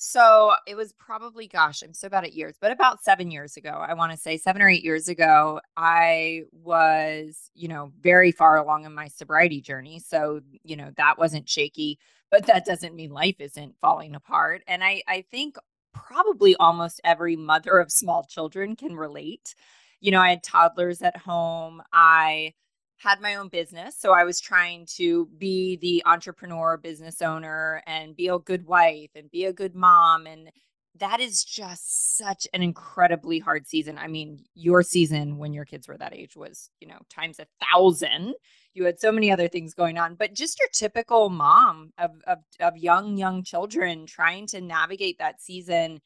So 0.02 0.54
it 0.66 0.78
was 0.78 0.94
probably, 0.94 1.46
gosh, 1.50 1.82
I'm 1.82 1.94
so 1.94 2.08
bad 2.08 2.24
at 2.24 2.32
years, 2.32 2.56
but 2.62 2.72
about 2.72 3.04
seven 3.04 3.32
years 3.32 3.58
ago, 3.58 3.84
I 3.86 3.96
want 3.96 4.14
to 4.14 4.18
say 4.18 4.38
seven 4.38 4.62
or 4.62 4.70
eight 4.70 4.82
years 4.82 5.10
ago, 5.10 5.60
I 5.76 6.44
was, 6.54 7.52
you 7.54 7.68
know, 7.68 7.92
very 8.00 8.32
far 8.32 8.56
along 8.56 8.86
in 8.86 8.96
my 8.96 9.10
sobriety 9.10 9.60
journey. 9.60 10.00
So, 10.00 10.40
you 10.64 10.78
know, 10.78 10.92
that 10.96 11.18
wasn't 11.18 11.50
shaky, 11.50 12.00
but 12.32 12.46
that 12.46 12.64
doesn't 12.64 12.96
mean 12.96 13.12
life 13.12 13.36
isn't 13.40 13.76
falling 13.82 14.16
apart. 14.16 14.62
And 14.68 14.86
I, 14.86 15.04
I 15.06 15.26
think 15.32 15.58
probably 15.94 16.56
almost 16.56 17.02
every 17.04 17.36
mother 17.36 17.78
of 17.78 17.92
small 17.92 18.24
children 18.24 18.78
can 18.78 18.96
relate. 18.96 19.54
You 20.00 20.12
know, 20.12 20.22
I 20.22 20.30
had 20.30 20.44
toddlers 20.44 21.02
at 21.02 21.18
home. 21.18 21.84
I 21.92 22.54
had 23.00 23.22
my 23.22 23.36
own 23.36 23.48
business. 23.48 23.96
So 23.98 24.12
I 24.12 24.26
was 24.26 24.40
trying 24.40 24.86
to 24.98 25.28
be 25.38 25.78
the 25.78 26.04
entrepreneur, 26.06 26.78
business 26.78 27.22
owner, 27.22 27.82
and 27.88 28.16
be 28.16 28.28
a 28.28 28.38
good 28.38 28.66
wife 28.66 29.12
and 29.16 29.32
be 29.32 29.46
a 29.46 29.54
good 29.54 29.74
mom. 29.74 30.28
And 30.28 30.52
that 31.00 31.22
is 31.22 31.44
just 31.46 32.18
such 32.18 32.46
an 32.54 32.62
incredibly 32.62 33.40
hard 33.40 33.68
season. 33.68 33.98
I 33.98 34.08
mean, 34.08 34.44
your 34.54 34.84
season 34.84 35.38
when 35.38 35.54
your 35.54 35.64
kids 35.64 35.88
were 35.88 35.98
that 35.98 36.14
age 36.14 36.36
was, 36.36 36.70
you 36.82 36.88
know, 36.88 37.00
times 37.10 37.40
a 37.40 37.48
thousand. 37.74 38.34
You 38.74 38.84
had 38.84 39.00
so 39.00 39.12
many 39.12 39.32
other 39.32 39.48
things 39.48 39.74
going 39.74 39.98
on, 39.98 40.16
but 40.16 40.34
just 40.34 40.60
your 40.60 40.70
typical 40.74 41.30
mom 41.30 41.92
of 41.98 42.12
of, 42.28 42.40
of 42.60 42.78
young 42.78 43.18
young 43.18 43.44
children 43.44 44.06
trying 44.08 44.46
to 44.48 44.62
navigate 44.62 45.20
that 45.20 45.42
season 45.42 46.02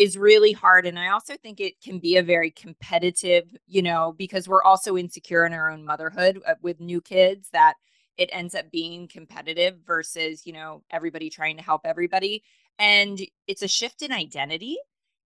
is 0.00 0.16
really 0.16 0.52
hard 0.52 0.86
and 0.86 0.98
i 0.98 1.08
also 1.08 1.36
think 1.36 1.60
it 1.60 1.78
can 1.82 1.98
be 1.98 2.16
a 2.16 2.22
very 2.22 2.50
competitive 2.50 3.44
you 3.66 3.82
know 3.82 4.14
because 4.16 4.48
we're 4.48 4.62
also 4.62 4.96
insecure 4.96 5.44
in 5.44 5.52
our 5.52 5.68
own 5.68 5.84
motherhood 5.84 6.40
uh, 6.48 6.54
with 6.62 6.80
new 6.80 7.02
kids 7.02 7.50
that 7.52 7.74
it 8.16 8.30
ends 8.32 8.54
up 8.54 8.70
being 8.70 9.06
competitive 9.06 9.76
versus 9.86 10.46
you 10.46 10.54
know 10.54 10.82
everybody 10.90 11.28
trying 11.28 11.54
to 11.54 11.62
help 11.62 11.82
everybody 11.84 12.42
and 12.78 13.20
it's 13.46 13.60
a 13.60 13.68
shift 13.68 14.00
in 14.00 14.10
identity 14.10 14.78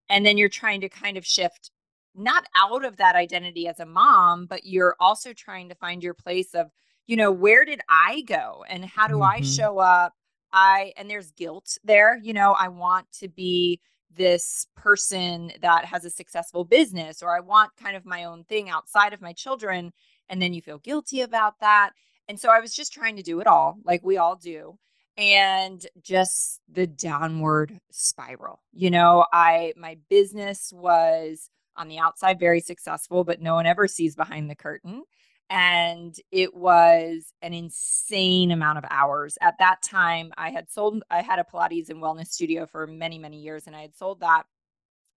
and 0.08 0.26
then 0.26 0.36
you're 0.36 0.48
trying 0.48 0.80
to 0.80 0.88
kind 0.88 1.16
of 1.16 1.24
shift 1.24 1.70
not 2.16 2.44
out 2.56 2.84
of 2.84 2.96
that 2.96 3.14
identity 3.14 3.68
as 3.68 3.78
a 3.78 3.86
mom 3.86 4.44
but 4.44 4.64
you're 4.64 4.96
also 4.98 5.32
trying 5.32 5.68
to 5.68 5.76
find 5.76 6.02
your 6.02 6.14
place 6.14 6.52
of 6.52 6.66
you 7.06 7.14
know 7.16 7.30
where 7.30 7.64
did 7.64 7.80
i 7.88 8.22
go 8.22 8.64
and 8.68 8.84
how 8.84 9.06
do 9.06 9.14
mm-hmm. 9.14 9.38
i 9.38 9.40
show 9.40 9.78
up 9.78 10.14
i 10.52 10.92
and 10.96 11.08
there's 11.08 11.30
guilt 11.30 11.78
there 11.84 12.18
you 12.24 12.32
know 12.32 12.52
i 12.58 12.66
want 12.66 13.06
to 13.12 13.28
be 13.28 13.80
this 14.16 14.66
person 14.76 15.52
that 15.60 15.84
has 15.84 16.04
a 16.04 16.10
successful 16.10 16.64
business 16.64 17.22
or 17.22 17.34
I 17.34 17.40
want 17.40 17.76
kind 17.76 17.96
of 17.96 18.04
my 18.04 18.24
own 18.24 18.44
thing 18.44 18.68
outside 18.68 19.12
of 19.12 19.22
my 19.22 19.32
children. 19.32 19.92
And 20.28 20.40
then 20.40 20.52
you 20.52 20.62
feel 20.62 20.78
guilty 20.78 21.20
about 21.20 21.60
that. 21.60 21.90
And 22.28 22.38
so 22.40 22.50
I 22.50 22.60
was 22.60 22.74
just 22.74 22.92
trying 22.92 23.16
to 23.16 23.22
do 23.22 23.40
it 23.40 23.46
all, 23.46 23.76
like 23.84 24.02
we 24.02 24.16
all 24.16 24.36
do. 24.36 24.78
And 25.16 25.84
just 26.02 26.60
the 26.68 26.86
downward 26.86 27.78
spiral. 27.90 28.62
You 28.72 28.90
know, 28.90 29.26
I, 29.32 29.72
my 29.76 29.98
business 30.08 30.72
was 30.74 31.50
on 31.76 31.88
the 31.88 31.98
outside 31.98 32.40
very 32.40 32.60
successful, 32.60 33.22
but 33.22 33.40
no 33.40 33.54
one 33.54 33.66
ever 33.66 33.86
sees 33.86 34.16
behind 34.16 34.50
the 34.50 34.56
curtain 34.56 35.02
and 35.50 36.14
it 36.32 36.54
was 36.54 37.32
an 37.42 37.54
insane 37.54 38.50
amount 38.50 38.78
of 38.78 38.84
hours. 38.90 39.36
At 39.40 39.58
that 39.58 39.82
time, 39.82 40.32
I 40.36 40.50
had 40.50 40.70
sold, 40.70 41.02
I 41.10 41.22
had 41.22 41.38
a 41.38 41.44
Pilates 41.44 41.90
and 41.90 42.02
wellness 42.02 42.28
studio 42.28 42.66
for 42.66 42.86
many, 42.86 43.18
many 43.18 43.40
years, 43.40 43.66
and 43.66 43.76
I 43.76 43.82
had 43.82 43.96
sold 43.96 44.20
that. 44.20 44.44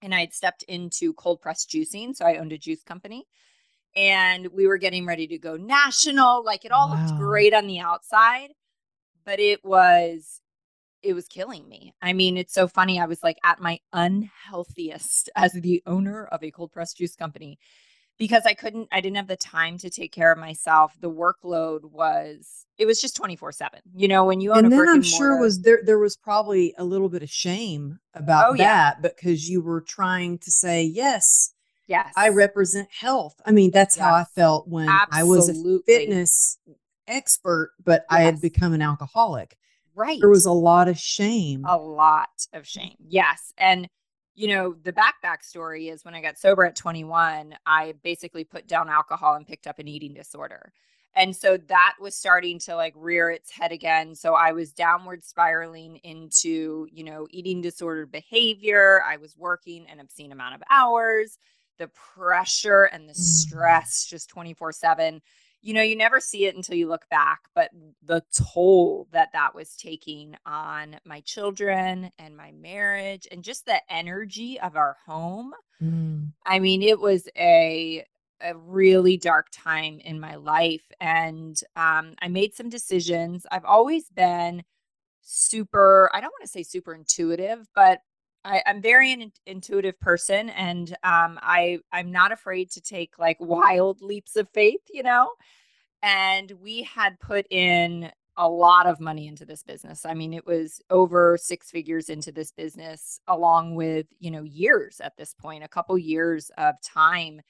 And 0.01 0.13
I 0.13 0.19
had 0.19 0.33
stepped 0.33 0.63
into 0.63 1.13
cold 1.13 1.41
press 1.41 1.65
juicing. 1.65 2.15
So 2.15 2.23
I 2.23 2.37
owned 2.37 2.51
a 2.51 2.57
juice 2.57 2.83
company 2.83 3.25
and 3.95 4.47
we 4.53 4.67
were 4.67 4.77
getting 4.77 5.07
ready 5.07 5.25
to 5.27 5.39
go 5.39 5.57
national. 5.57 6.45
Like 6.45 6.65
it 6.65 6.71
all 6.71 6.89
wow. 6.89 7.03
looked 7.03 7.17
great 7.17 7.53
on 7.53 7.65
the 7.65 7.79
outside, 7.79 8.49
but 9.25 9.39
it 9.39 9.65
was 9.65 10.39
it 11.03 11.13
was 11.13 11.27
killing 11.27 11.67
me. 11.67 11.93
I 12.01 12.13
mean, 12.13 12.37
it's 12.37 12.53
so 12.53 12.67
funny. 12.67 12.99
I 12.99 13.05
was 13.05 13.23
like 13.23 13.37
at 13.43 13.59
my 13.59 13.79
unhealthiest 13.93 15.29
as 15.35 15.53
the 15.53 15.81
owner 15.85 16.25
of 16.25 16.43
a 16.43 16.51
cold 16.51 16.71
press 16.71 16.93
juice 16.93 17.15
company 17.15 17.57
because 18.17 18.43
I 18.45 18.53
couldn't, 18.53 18.87
I 18.91 19.01
didn't 19.01 19.17
have 19.17 19.27
the 19.27 19.37
time 19.37 19.77
to 19.79 19.89
take 19.89 20.11
care 20.11 20.31
of 20.31 20.37
myself. 20.37 20.93
The 20.99 21.11
workload 21.11 21.83
was, 21.91 22.65
it 22.77 22.85
was 22.85 23.01
just 23.01 23.15
24 23.15 23.51
seven, 23.51 23.79
you 23.95 24.07
know, 24.07 24.25
when 24.25 24.41
you 24.41 24.51
own 24.51 24.65
and 24.65 24.71
then 24.71 24.87
I'm 24.87 24.95
and 24.95 25.05
sure 25.05 25.39
was 25.39 25.61
there, 25.61 25.81
there 25.83 25.99
was 25.99 26.15
probably 26.15 26.73
a 26.77 26.83
little 26.83 27.09
bit 27.09 27.23
of 27.23 27.29
shame 27.29 27.99
about 28.13 28.51
oh, 28.51 28.57
that 28.57 28.97
yeah. 29.01 29.09
because 29.09 29.49
you 29.49 29.61
were 29.61 29.81
trying 29.81 30.37
to 30.39 30.51
say, 30.51 30.83
yes, 30.83 31.53
yes, 31.87 32.13
I 32.15 32.29
represent 32.29 32.89
health. 32.91 33.35
I 33.45 33.51
mean, 33.51 33.71
that's 33.71 33.97
yes. 33.97 34.05
how 34.05 34.13
I 34.13 34.23
felt 34.23 34.67
when 34.67 34.89
Absolutely. 34.89 35.19
I 35.19 35.23
was 35.23 35.49
a 35.49 35.79
fitness 35.85 36.57
expert, 37.07 37.71
but 37.83 38.05
yes. 38.11 38.19
I 38.19 38.21
had 38.21 38.41
become 38.41 38.73
an 38.73 38.81
alcoholic. 38.81 39.57
Right. 39.95 40.19
There 40.19 40.29
was 40.29 40.45
a 40.45 40.51
lot 40.51 40.87
of 40.87 40.99
shame. 40.99 41.65
A 41.65 41.77
lot 41.77 42.29
of 42.53 42.67
shame. 42.67 42.95
Yes. 43.07 43.51
And 43.57 43.89
you 44.37 44.47
know, 44.47 44.75
the 44.83 44.93
back 44.93 45.19
back 45.23 45.43
story 45.43 45.89
is 45.89 46.05
when 46.05 46.13
I 46.13 46.21
got 46.21 46.37
sober 46.37 46.63
at 46.63 46.75
21, 46.75 47.55
I 47.65 47.95
basically 48.03 48.43
put 48.43 48.67
down 48.67 48.87
alcohol 48.87 49.33
and 49.33 49.47
picked 49.47 49.65
up 49.65 49.79
an 49.79 49.87
eating 49.87 50.13
disorder. 50.13 50.71
And 51.15 51.35
so 51.35 51.57
that 51.57 51.95
was 51.99 52.15
starting 52.15 52.59
to 52.59 52.75
like 52.75 52.93
rear 52.95 53.31
its 53.31 53.49
head 53.49 53.71
again. 53.71 54.13
So 54.13 54.35
I 54.35 54.51
was 54.51 54.71
downward 54.71 55.23
spiraling 55.23 55.95
into, 56.03 56.87
you 56.91 57.03
know, 57.03 57.27
eating 57.31 57.61
disordered 57.61 58.11
behavior. 58.11 59.01
I 59.03 59.17
was 59.17 59.35
working 59.35 59.87
an 59.91 59.99
obscene 59.99 60.31
amount 60.31 60.53
of 60.53 60.61
hours, 60.69 61.39
the 61.79 61.87
pressure 61.87 62.83
and 62.83 63.09
the 63.09 63.13
mm. 63.13 63.15
stress 63.15 64.05
just 64.05 64.29
24 64.29 64.71
7 64.71 65.19
you 65.67 65.73
know, 65.73 65.81
you 65.81 65.97
never 65.97 66.21
see 66.21 66.45
it 66.45 66.55
until 66.55 66.77
you 66.77 66.87
look 66.87 67.09
back, 67.09 67.41
but 67.53 67.69
the 68.01 68.23
toll 68.33 69.05
that 69.11 69.33
that 69.33 69.53
was 69.53 69.75
taking 69.75 70.37
on 70.45 70.95
my 71.03 71.19
children 71.19 72.09
and 72.17 72.37
my 72.37 72.53
marriage 72.53 73.27
and 73.33 73.43
just 73.43 73.65
the 73.65 73.81
energy 73.89 74.57
of 74.61 74.77
our 74.77 74.95
home. 75.05 75.51
Mm. 75.83 76.31
I 76.45 76.59
mean, 76.59 76.81
it 76.81 77.01
was 77.01 77.27
a 77.37 78.05
a 78.39 78.55
really 78.55 79.17
dark 79.17 79.47
time 79.51 79.99
in 79.99 80.21
my 80.21 80.35
life 80.35 80.89
and 81.01 81.59
um, 81.75 82.13
I 82.21 82.29
made 82.29 82.53
some 82.53 82.69
decisions. 82.69 83.45
I've 83.51 83.65
always 83.65 84.09
been 84.09 84.63
super, 85.21 86.09
I 86.13 86.21
don't 86.21 86.31
want 86.31 86.43
to 86.43 86.47
say 86.47 86.63
super 86.63 86.93
intuitive, 86.93 87.67
but 87.75 87.99
I, 88.45 88.61
am 88.65 88.81
very 88.81 89.11
an 89.11 89.31
intuitive 89.45 89.99
person, 89.99 90.49
and 90.49 90.89
um, 91.03 91.37
I 91.41 91.79
I'm 91.91 92.11
not 92.11 92.31
afraid 92.31 92.71
to 92.71 92.81
take 92.81 93.19
like 93.19 93.37
wild 93.41 94.01
leaps 94.01 94.37
of 94.37 94.47
faith, 94.53 94.81
you 94.89 95.03
know. 95.03 95.29
And 96.01 96.51
we 96.61 96.83
had 96.83 97.19
put 97.19 97.45
in 97.49 98.11
a 98.37 98.47
lot 98.47 98.85
of 98.85 98.99
money 98.99 99.27
into 99.27 99.45
this 99.45 99.63
business. 99.63 100.05
I 100.05 100.13
mean, 100.13 100.33
it 100.33 100.45
was 100.45 100.79
over 100.91 101.37
six 101.41 101.71
figures 101.71 102.07
into 102.09 102.31
this 102.31 102.51
business, 102.51 103.19
along 103.27 103.75
with 103.75 104.05
you 104.19 104.31
know 104.31 104.43
years 104.43 105.01
at 105.01 105.17
this 105.17 105.33
point, 105.33 105.63
a 105.63 105.67
couple 105.67 105.97
years 105.97 106.51
of 106.57 106.75
time, 106.81 107.41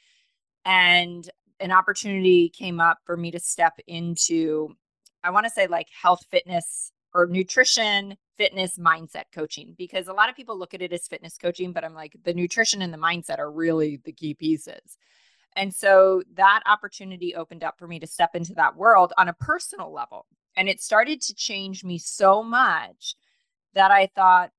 and 0.66 1.30
an 1.60 1.72
opportunity 1.72 2.50
came 2.50 2.80
up 2.80 3.00
for 3.06 3.18
me 3.18 3.32
to 3.32 3.40
step 3.40 3.74
into. 3.88 4.70
I 5.24 5.32
want 5.32 5.46
to 5.46 5.50
say 5.50 5.68
like 5.68 5.88
health, 5.90 6.22
fitness, 6.32 6.92
or 7.14 7.28
nutrition 7.28 8.16
fitness 8.38 8.78
mindset 8.78 9.26
coaching 9.34 9.74
because 9.78 10.08
a 10.08 10.14
lot 10.14 10.30
of 10.30 10.36
people 10.36 10.58
look 10.58 10.74
at 10.74 10.82
it 10.82 10.94
as 10.94 11.08
fitness 11.08 11.38
coaching, 11.38 11.74
but 11.74 11.84
I'm 11.84 11.96
like, 11.96 12.16
the 12.24 12.34
nutrition 12.34 12.82
and 12.82 12.94
the 12.94 12.98
mindset 12.98 13.40
are 13.40 13.52
really 13.52 14.00
the 14.06 14.12
key 14.12 14.36
pieces. 14.36 14.98
And 15.58 15.74
so 15.74 16.22
that 16.36 16.62
opportunity 16.68 17.36
opened 17.36 17.64
up 17.64 17.80
for 17.80 17.88
me 17.88 18.00
to 18.00 18.08
step 18.08 18.36
into 18.36 18.54
that 18.54 18.78
world 18.78 19.12
on 19.18 19.28
a 19.28 19.34
personal 19.34 19.92
level. 19.92 20.28
And 20.56 20.70
it 20.70 20.80
started 20.80 21.20
to 21.22 21.36
change 21.36 21.84
me 21.84 21.98
so 21.98 22.44
much 22.44 23.16
that 23.74 23.90
I 23.92 24.06
thought, 24.06 24.52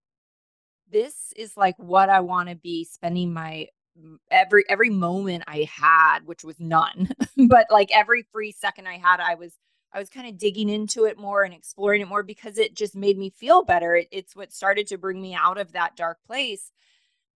this 0.91 1.33
is 1.37 1.57
like 1.57 1.77
what 1.79 2.09
I 2.11 2.21
want 2.21 2.49
to 2.49 2.57
be 2.57 2.85
spending 2.85 3.33
my 3.33 3.69
every 4.31 4.65
every 4.69 4.91
moment 4.91 5.45
I 5.47 5.69
had, 5.71 6.21
which 6.25 6.45
was 6.45 6.59
none, 6.59 7.11
but 7.49 7.67
like 7.71 7.91
every 7.93 8.27
free 8.33 8.53
second 8.53 8.89
I 8.89 8.97
had, 8.97 9.21
I 9.21 9.35
was 9.35 9.55
I 9.93 9.99
was 9.99 10.11
kind 10.11 10.27
of 10.29 10.39
digging 10.39 10.69
into 10.69 11.05
it 11.05 11.19
more 11.19 11.43
and 11.43 11.55
exploring 11.55 12.01
it 12.01 12.09
more 12.09 12.23
because 12.23 12.59
it 12.59 12.75
just 12.75 12.97
made 12.97 13.19
me 13.19 13.31
feel 13.31 13.63
better. 13.63 13.97
It, 13.97 14.09
it's 14.11 14.35
what 14.35 14.53
started 14.53 14.87
to 14.89 14.99
bring 14.99 15.21
me 15.21 15.35
out 15.35 15.59
of 15.59 15.73
that 15.73 15.97
dark 15.97 16.19
place. 16.27 16.73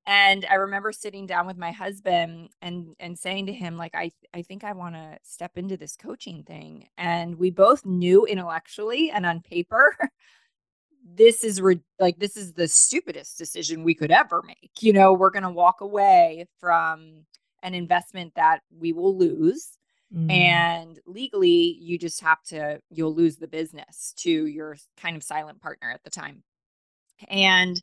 And 0.07 0.45
I 0.49 0.55
remember 0.55 0.91
sitting 0.91 1.27
down 1.27 1.45
with 1.45 1.57
my 1.57 1.71
husband 1.71 2.49
and 2.61 2.95
and 2.99 3.17
saying 3.17 3.45
to 3.47 3.53
him 3.53 3.77
like 3.77 3.95
I 3.95 4.11
I 4.33 4.41
think 4.41 4.63
I 4.63 4.73
want 4.73 4.95
to 4.95 5.17
step 5.23 5.57
into 5.57 5.77
this 5.77 5.95
coaching 5.95 6.43
thing. 6.43 6.87
And 6.97 7.35
we 7.35 7.51
both 7.51 7.85
knew 7.85 8.25
intellectually 8.25 9.11
and 9.11 9.25
on 9.25 9.41
paper 9.41 9.95
this 11.03 11.43
is 11.43 11.61
re- 11.61 11.81
like 11.99 12.19
this 12.19 12.37
is 12.37 12.53
the 12.53 12.67
stupidest 12.67 13.37
decision 13.37 13.83
we 13.83 13.95
could 13.95 14.11
ever 14.11 14.43
make. 14.45 14.71
You 14.81 14.93
know, 14.93 15.13
we're 15.13 15.31
going 15.31 15.43
to 15.43 15.49
walk 15.49 15.81
away 15.81 16.47
from 16.59 17.25
an 17.63 17.73
investment 17.73 18.33
that 18.35 18.61
we 18.71 18.93
will 18.93 19.15
lose 19.17 19.77
Mm. 20.15 20.31
And 20.31 20.99
legally, 21.05 21.77
you 21.79 21.97
just 21.97 22.21
have 22.21 22.41
to, 22.43 22.81
you'll 22.89 23.15
lose 23.15 23.37
the 23.37 23.47
business 23.47 24.13
to 24.17 24.45
your 24.45 24.77
kind 24.97 25.15
of 25.15 25.23
silent 25.23 25.61
partner 25.61 25.89
at 25.89 26.03
the 26.03 26.09
time. 26.09 26.43
And 27.29 27.81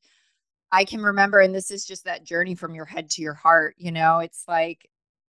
I 0.71 0.85
can 0.85 1.01
remember, 1.03 1.41
and 1.41 1.55
this 1.55 1.71
is 1.71 1.85
just 1.87 2.05
that 2.05 2.25
journey 2.25 2.55
from 2.55 2.75
your 2.75 2.85
head 2.85 3.11
to 3.11 3.23
your 3.23 3.35
heart. 3.35 3.75
You 3.79 3.93
know, 3.93 4.19
it's 4.19 4.45
like 4.47 4.89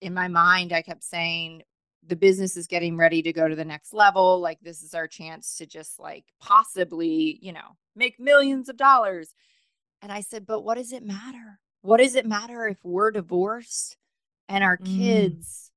in 0.01 0.13
my 0.13 0.27
mind, 0.27 0.73
I 0.73 0.81
kept 0.81 1.03
saying, 1.03 1.63
the 2.05 2.15
business 2.15 2.57
is 2.57 2.65
getting 2.65 2.97
ready 2.97 3.21
to 3.21 3.31
go 3.31 3.47
to 3.47 3.55
the 3.55 3.63
next 3.63 3.93
level. 3.93 4.39
Like, 4.39 4.59
this 4.61 4.81
is 4.81 4.95
our 4.95 5.07
chance 5.07 5.57
to 5.57 5.67
just 5.67 5.99
like 5.99 6.25
possibly, 6.39 7.37
you 7.41 7.53
know, 7.53 7.77
make 7.95 8.19
millions 8.19 8.69
of 8.69 8.77
dollars. 8.77 9.35
And 10.01 10.11
I 10.11 10.21
said, 10.21 10.45
But 10.47 10.61
what 10.61 10.77
does 10.77 10.91
it 10.93 11.03
matter? 11.03 11.59
What 11.83 11.97
does 11.97 12.15
it 12.15 12.25
matter 12.25 12.67
if 12.67 12.77
we're 12.83 13.11
divorced 13.11 13.97
and 14.49 14.63
our 14.63 14.77
Mm. 14.77 14.97
kids 14.97 15.71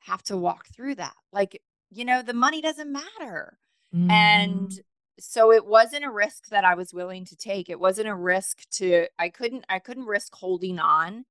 have 0.00 0.22
to 0.24 0.36
walk 0.36 0.68
through 0.68 0.94
that? 0.96 1.14
Like, 1.32 1.60
you 1.90 2.04
know, 2.04 2.22
the 2.22 2.34
money 2.34 2.60
doesn't 2.62 2.92
matter. 2.92 3.58
Mhm. 3.92 4.10
And 4.10 4.80
so 5.18 5.52
it 5.52 5.66
wasn't 5.66 6.04
a 6.04 6.10
risk 6.10 6.48
that 6.48 6.64
I 6.64 6.74
was 6.74 6.94
willing 6.94 7.24
to 7.26 7.36
take. 7.36 7.68
It 7.68 7.80
wasn't 7.80 8.08
a 8.08 8.14
risk 8.14 8.68
to 8.72 9.06
I 9.18 9.28
couldn't 9.28 9.64
I 9.68 9.78
couldn't 9.78 10.06
risk 10.06 10.34
holding 10.34 10.78
on 10.78 11.24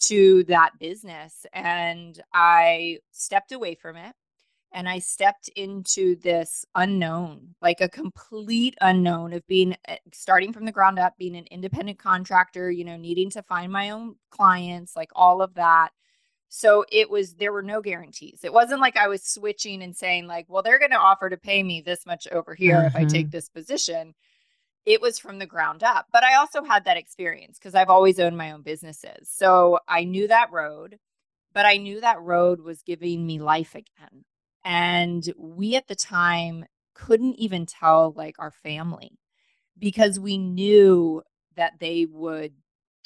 to 0.00 0.44
that 0.44 0.78
business 0.78 1.44
and 1.52 2.22
I 2.32 2.98
stepped 3.10 3.52
away 3.52 3.74
from 3.74 3.96
it 3.96 4.14
and 4.72 4.88
I 4.88 4.98
stepped 4.98 5.48
into 5.56 6.16
this 6.16 6.64
unknown, 6.74 7.54
like 7.62 7.80
a 7.80 7.88
complete 7.88 8.76
unknown 8.80 9.32
of 9.32 9.46
being 9.46 9.76
uh, 9.88 9.96
starting 10.12 10.52
from 10.52 10.66
the 10.66 10.72
ground 10.72 10.98
up, 10.98 11.16
being 11.18 11.36
an 11.36 11.46
independent 11.50 11.98
contractor, 11.98 12.70
you 12.70 12.84
know, 12.84 12.96
needing 12.96 13.30
to 13.30 13.42
find 13.42 13.72
my 13.72 13.90
own 13.90 14.16
clients, 14.30 14.94
like 14.94 15.10
all 15.14 15.40
of 15.42 15.54
that. 15.54 15.90
So 16.48 16.84
it 16.90 17.10
was, 17.10 17.34
there 17.34 17.52
were 17.52 17.62
no 17.62 17.82
guarantees. 17.82 18.40
It 18.42 18.52
wasn't 18.52 18.80
like 18.80 18.96
I 18.96 19.08
was 19.08 19.22
switching 19.22 19.82
and 19.82 19.96
saying, 19.96 20.26
like, 20.26 20.46
well, 20.48 20.62
they're 20.62 20.78
going 20.78 20.92
to 20.92 20.96
offer 20.98 21.28
to 21.28 21.36
pay 21.36 21.62
me 21.62 21.80
this 21.80 22.06
much 22.06 22.26
over 22.32 22.54
here 22.54 22.84
if 22.84 22.96
I 22.96 23.00
Uh-huh. 23.00 23.06
take 23.06 23.30
this 23.30 23.48
position. 23.48 24.14
It 24.86 25.02
was 25.02 25.18
from 25.18 25.38
the 25.38 25.46
ground 25.46 25.82
up. 25.82 26.06
But 26.12 26.24
I 26.24 26.36
also 26.36 26.62
had 26.64 26.84
that 26.84 26.96
experience 26.96 27.58
because 27.58 27.74
I've 27.74 27.90
always 27.90 28.18
owned 28.18 28.38
my 28.38 28.52
own 28.52 28.62
businesses. 28.62 29.28
So 29.30 29.78
I 29.86 30.04
knew 30.04 30.28
that 30.28 30.50
road, 30.50 30.98
but 31.52 31.66
I 31.66 31.76
knew 31.76 32.00
that 32.00 32.20
road 32.20 32.60
was 32.60 32.82
giving 32.82 33.26
me 33.26 33.38
life 33.38 33.74
again. 33.74 34.24
And 34.64 35.30
we 35.36 35.76
at 35.76 35.88
the 35.88 35.94
time 35.94 36.64
couldn't 36.94 37.34
even 37.36 37.66
tell 37.66 38.12
like 38.16 38.36
our 38.38 38.50
family 38.50 39.18
because 39.78 40.18
we 40.18 40.38
knew 40.38 41.22
that 41.56 41.74
they 41.78 42.06
would 42.06 42.54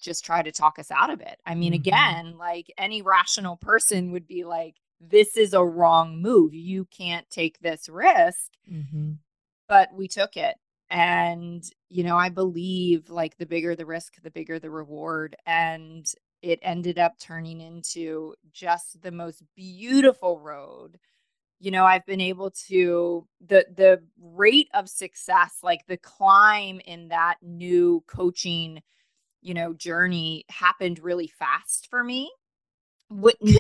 just 0.03 0.25
try 0.25 0.43
to 0.43 0.53
talk 0.53 0.79
us 0.79 0.91
out 0.91 1.11
of 1.11 1.21
it. 1.21 1.41
I 1.47 1.55
mean, 1.55 1.73
Mhm. 1.73 1.77
again, 1.77 2.39
like 2.39 2.73
any 2.79 3.03
rational 3.03 3.57
person 3.57 4.13
would 4.13 4.27
be 4.27 4.45
like, 4.45 4.77
this 5.01 5.37
is 5.37 5.55
a 5.55 5.65
wrong 5.65 6.21
move. 6.21 6.55
You 6.55 6.85
can't 6.87 7.29
take 7.31 7.59
this 7.61 7.89
risk. 7.89 8.53
Mhm. 8.71 9.19
But 9.69 9.93
we 9.95 10.09
took 10.09 10.37
it. 10.37 10.57
And, 10.91 11.65
you 11.89 12.05
know, 12.05 12.17
I 12.19 12.29
believe 12.29 13.09
like 13.09 13.37
the 13.39 13.47
bigger 13.47 13.75
the 13.75 13.87
risk, 13.87 14.21
the 14.23 14.31
bigger 14.31 14.59
the 14.59 14.71
reward. 14.71 15.37
And 15.47 16.07
it 16.43 16.59
ended 16.63 16.99
up 16.99 17.19
turning 17.19 17.61
into 17.61 18.35
just 18.53 19.01
the 19.03 19.13
most 19.13 19.43
beautiful 19.55 20.41
road 20.41 20.99
you 21.61 21.71
know 21.71 21.85
i've 21.85 22.05
been 22.07 22.21
able 22.21 22.51
to 22.51 23.27
the 23.47 23.65
the 23.77 24.03
rate 24.21 24.69
of 24.75 24.89
success 24.89 25.59
like 25.63 25.87
the 25.87 25.97
climb 25.97 26.81
in 26.87 27.09
that 27.09 27.37
new 27.43 28.03
coaching 28.09 28.83
you 29.43 29.55
know 29.55 29.73
journey 29.75 30.45
happened 30.49 30.99
really 30.99 31.27
fast 31.27 31.89
for 31.91 32.03
me 32.03 32.31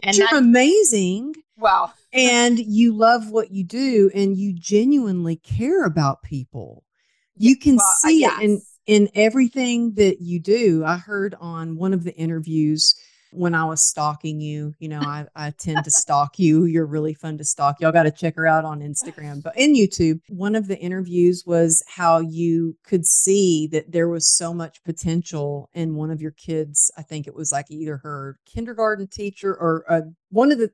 and 0.02 0.16
You're 0.16 0.36
amazing 0.36 1.34
well 1.56 1.92
and 2.12 2.58
you 2.58 2.94
love 2.94 3.30
what 3.30 3.50
you 3.50 3.64
do 3.64 4.10
and 4.14 4.36
you 4.36 4.52
genuinely 4.52 5.36
care 5.36 5.84
about 5.84 6.22
people. 6.22 6.84
You 7.36 7.56
can 7.56 7.76
well, 7.76 7.86
uh, 7.86 8.08
see 8.08 8.24
it 8.24 8.40
in 8.40 8.62
in 8.86 9.08
everything 9.14 9.94
that 9.94 10.20
you 10.20 10.40
do. 10.40 10.84
I 10.84 10.96
heard 10.96 11.34
on 11.40 11.76
one 11.76 11.94
of 11.94 12.04
the 12.04 12.14
interviews 12.14 12.94
when 13.32 13.54
I 13.54 13.64
was 13.64 13.82
stalking 13.88 14.40
you, 14.40 14.74
you 14.78 14.88
know, 14.88 15.00
I, 15.00 15.26
I 15.34 15.50
tend 15.50 15.84
to 15.84 15.90
stalk 15.90 16.38
you. 16.38 16.66
You're 16.66 16.86
really 16.86 17.14
fun 17.14 17.38
to 17.38 17.44
stalk. 17.44 17.80
Y'all 17.80 17.90
got 17.90 18.02
to 18.02 18.10
check 18.10 18.36
her 18.36 18.46
out 18.46 18.66
on 18.66 18.80
Instagram, 18.80 19.42
but 19.42 19.56
in 19.56 19.74
YouTube. 19.74 20.20
One 20.28 20.54
of 20.54 20.68
the 20.68 20.78
interviews 20.78 21.44
was 21.46 21.82
how 21.88 22.20
you 22.20 22.76
could 22.84 23.06
see 23.06 23.66
that 23.72 23.90
there 23.90 24.08
was 24.08 24.36
so 24.36 24.52
much 24.52 24.84
potential 24.84 25.70
in 25.72 25.96
one 25.96 26.10
of 26.10 26.20
your 26.20 26.32
kids. 26.32 26.92
I 26.98 27.02
think 27.02 27.26
it 27.26 27.34
was 27.34 27.50
like 27.50 27.70
either 27.70 27.98
her 27.98 28.36
kindergarten 28.46 29.08
teacher 29.08 29.54
or 29.54 29.84
uh, 29.88 30.02
one 30.28 30.52
of 30.52 30.58
the 30.58 30.70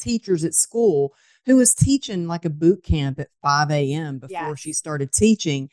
teachers 0.00 0.44
at 0.44 0.54
school 0.54 1.14
who 1.46 1.56
was 1.56 1.72
teaching 1.74 2.26
like 2.26 2.44
a 2.44 2.50
boot 2.50 2.82
camp 2.82 3.20
at 3.20 3.28
5 3.42 3.70
a.m. 3.70 4.18
before 4.18 4.56
she 4.56 4.72
started 4.72 5.12
teaching. 5.12 5.68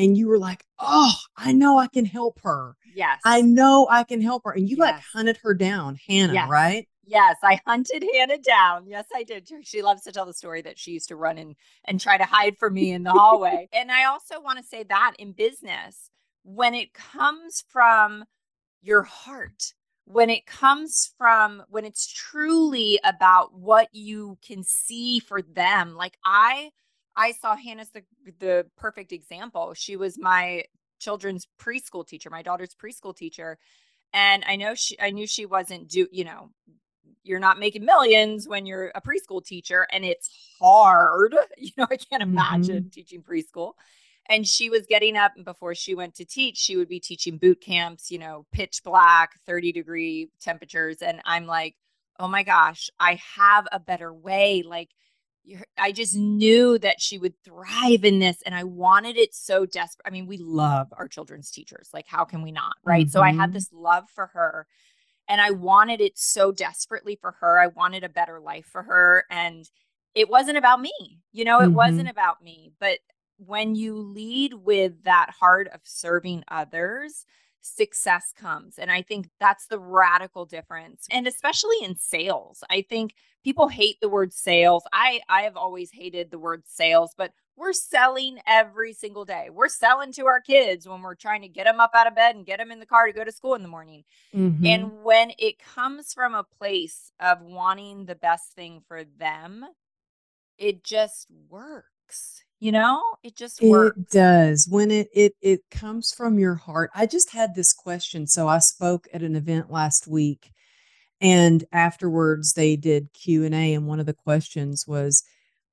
And 0.00 0.16
you 0.16 0.28
were 0.28 0.38
like, 0.38 0.64
oh, 0.78 1.12
I 1.36 1.52
know 1.52 1.78
I 1.78 1.86
can 1.86 2.06
help 2.06 2.40
her. 2.42 2.74
yes 2.94 3.20
I 3.24 3.42
know 3.42 3.86
I 3.90 4.04
can 4.04 4.20
help 4.22 4.44
her. 4.44 4.52
And 4.52 4.68
you 4.68 4.76
like 4.76 4.96
hunted 5.12 5.38
her 5.42 5.54
down, 5.54 5.98
Hannah, 6.08 6.32
Yes. 6.32 6.48
right? 6.48 6.88
Yes, 7.04 7.36
I 7.42 7.60
hunted 7.66 8.04
Hannah 8.14 8.38
down. 8.38 8.86
Yes, 8.86 9.06
I 9.14 9.24
did. 9.24 9.48
She 9.64 9.82
loves 9.82 10.02
to 10.02 10.12
tell 10.12 10.26
the 10.26 10.32
story 10.32 10.62
that 10.62 10.78
she 10.78 10.92
used 10.92 11.08
to 11.08 11.16
run 11.16 11.38
and 11.38 11.56
and 11.84 12.00
try 12.00 12.16
to 12.16 12.24
hide 12.24 12.56
from 12.56 12.74
me 12.74 12.92
in 12.92 13.02
the 13.02 13.12
hallway. 13.12 13.68
and 13.74 13.90
I 13.90 14.04
also 14.04 14.40
want 14.40 14.58
to 14.58 14.64
say 14.64 14.84
that 14.84 15.14
in 15.18 15.32
business, 15.32 16.10
when 16.44 16.74
it 16.74 16.94
comes 16.94 17.64
from 17.68 18.24
your 18.82 19.02
heart, 19.02 19.74
when 20.04 20.30
it 20.30 20.46
comes 20.46 21.10
from 21.18 21.62
when 21.68 21.84
it's 21.84 22.06
truly 22.06 22.98
about 23.04 23.54
what 23.54 23.88
you 23.92 24.38
can 24.46 24.62
see 24.62 25.18
for 25.20 25.42
them. 25.42 25.94
Like 25.94 26.16
I 26.24 26.70
I 27.20 27.32
saw 27.32 27.54
Hannah's 27.54 27.90
the 27.90 28.02
the 28.38 28.66
perfect 28.78 29.12
example. 29.12 29.74
She 29.74 29.96
was 29.96 30.18
my 30.18 30.64
children's 30.98 31.46
preschool 31.60 32.06
teacher, 32.06 32.30
my 32.30 32.42
daughter's 32.42 32.74
preschool 32.74 33.14
teacher. 33.14 33.58
And 34.14 34.42
I 34.46 34.56
know 34.56 34.74
she 34.74 34.98
I 34.98 35.10
knew 35.10 35.26
she 35.26 35.44
wasn't 35.44 35.88
do, 35.88 36.08
you 36.10 36.24
know, 36.24 36.50
you're 37.22 37.38
not 37.38 37.58
making 37.58 37.84
millions 37.84 38.48
when 38.48 38.64
you're 38.64 38.90
a 38.94 39.02
preschool 39.02 39.44
teacher 39.44 39.86
and 39.92 40.02
it's 40.04 40.30
hard. 40.58 41.36
You 41.58 41.72
know, 41.76 41.86
I 41.90 41.96
can't 41.96 42.22
imagine 42.22 42.84
mm-hmm. 42.84 42.88
teaching 42.88 43.22
preschool. 43.22 43.72
And 44.30 44.46
she 44.46 44.70
was 44.70 44.86
getting 44.86 45.16
up 45.16 45.32
and 45.36 45.44
before 45.44 45.74
she 45.74 45.94
went 45.94 46.14
to 46.14 46.24
teach, 46.24 46.56
she 46.56 46.76
would 46.78 46.88
be 46.88 47.00
teaching 47.00 47.36
boot 47.36 47.60
camps, 47.60 48.10
you 48.10 48.18
know, 48.18 48.46
pitch 48.50 48.80
black, 48.82 49.32
30 49.44 49.72
degree 49.72 50.30
temperatures. 50.40 51.02
And 51.02 51.20
I'm 51.26 51.46
like, 51.46 51.74
oh 52.18 52.28
my 52.28 52.44
gosh, 52.44 52.88
I 52.98 53.20
have 53.36 53.66
a 53.72 53.78
better 53.78 54.12
way. 54.12 54.62
Like, 54.66 54.88
I 55.78 55.92
just 55.92 56.16
knew 56.16 56.78
that 56.78 57.00
she 57.00 57.18
would 57.18 57.34
thrive 57.44 58.04
in 58.04 58.18
this. 58.18 58.42
And 58.44 58.54
I 58.54 58.64
wanted 58.64 59.16
it 59.16 59.34
so 59.34 59.66
desperate. 59.66 60.06
I 60.06 60.10
mean, 60.10 60.26
we 60.26 60.36
love 60.38 60.88
our 60.96 61.08
children's 61.08 61.50
teachers. 61.50 61.90
Like, 61.92 62.06
how 62.06 62.24
can 62.24 62.42
we 62.42 62.52
not? 62.52 62.74
Right. 62.84 63.10
So 63.10 63.22
I 63.22 63.32
had 63.32 63.50
Mhm. 63.50 63.54
this 63.54 63.72
love 63.72 64.08
for 64.10 64.26
her 64.28 64.66
and 65.28 65.40
I 65.40 65.50
wanted 65.50 66.00
it 66.00 66.18
so 66.18 66.52
desperately 66.52 67.16
for 67.16 67.32
her. 67.40 67.58
I 67.58 67.68
wanted 67.68 68.04
a 68.04 68.08
better 68.08 68.40
life 68.40 68.66
for 68.66 68.82
her. 68.82 69.24
And 69.30 69.68
it 70.14 70.28
wasn't 70.28 70.58
about 70.58 70.80
me. 70.80 71.20
You 71.32 71.44
know, 71.44 71.60
it 71.60 71.70
Mhm. 71.70 71.74
wasn't 71.74 72.08
about 72.10 72.42
me. 72.42 72.72
But 72.80 72.98
when 73.38 73.74
you 73.74 73.94
lead 73.96 74.54
with 74.54 75.04
that 75.04 75.30
heart 75.30 75.68
of 75.68 75.80
serving 75.84 76.44
others, 76.48 77.24
success 77.60 78.32
comes. 78.36 78.78
And 78.78 78.90
I 78.90 79.02
think 79.02 79.30
that's 79.38 79.66
the 79.66 79.78
radical 79.78 80.44
difference. 80.44 81.06
And 81.10 81.26
especially 81.26 81.76
in 81.82 81.96
sales, 81.96 82.62
I 82.70 82.82
think 82.82 83.14
people 83.44 83.68
hate 83.68 83.96
the 84.00 84.08
word 84.08 84.32
sales. 84.32 84.84
I 84.92 85.20
I 85.28 85.42
have 85.42 85.56
always 85.56 85.90
hated 85.92 86.30
the 86.30 86.38
word 86.38 86.62
sales, 86.66 87.14
but 87.16 87.32
we're 87.56 87.72
selling 87.74 88.38
every 88.46 88.94
single 88.94 89.24
day. 89.26 89.48
We're 89.52 89.68
selling 89.68 90.12
to 90.14 90.26
our 90.26 90.40
kids 90.40 90.88
when 90.88 91.02
we're 91.02 91.14
trying 91.14 91.42
to 91.42 91.48
get 91.48 91.64
them 91.64 91.78
up 91.80 91.90
out 91.94 92.06
of 92.06 92.14
bed 92.14 92.34
and 92.34 92.46
get 92.46 92.58
them 92.58 92.70
in 92.72 92.80
the 92.80 92.86
car 92.86 93.06
to 93.06 93.12
go 93.12 93.22
to 93.22 93.32
school 93.32 93.54
in 93.54 93.62
the 93.62 93.68
morning. 93.68 94.04
Mhm. 94.34 94.66
And 94.66 95.04
when 95.04 95.32
it 95.38 95.58
comes 95.58 96.14
from 96.14 96.34
a 96.34 96.44
place 96.44 97.12
of 97.20 97.42
wanting 97.42 98.06
the 98.06 98.14
best 98.14 98.52
thing 98.54 98.80
for 98.88 99.04
them, 99.04 99.66
it 100.56 100.84
just 100.84 101.30
works. 101.48 102.44
You 102.60 102.72
know, 102.72 103.02
it 103.22 103.36
just 103.36 103.62
works. 103.62 103.96
It 103.98 104.10
does. 104.10 104.68
When 104.70 104.90
it 104.90 105.08
it 105.14 105.32
it 105.40 105.60
comes 105.70 106.12
from 106.12 106.38
your 106.38 106.56
heart. 106.56 106.90
I 106.94 107.06
just 107.06 107.32
had 107.32 107.54
this 107.54 107.72
question. 107.72 108.26
So 108.26 108.48
I 108.48 108.58
spoke 108.58 109.08
at 109.14 109.22
an 109.22 109.34
event 109.34 109.70
last 109.70 110.06
week 110.06 110.52
and 111.20 111.64
afterwards 111.72 112.54
they 112.54 112.76
did 112.76 113.12
Q&A 113.14 113.74
and 113.74 113.86
one 113.86 114.00
of 114.00 114.06
the 114.06 114.14
questions 114.14 114.86
was, 114.86 115.22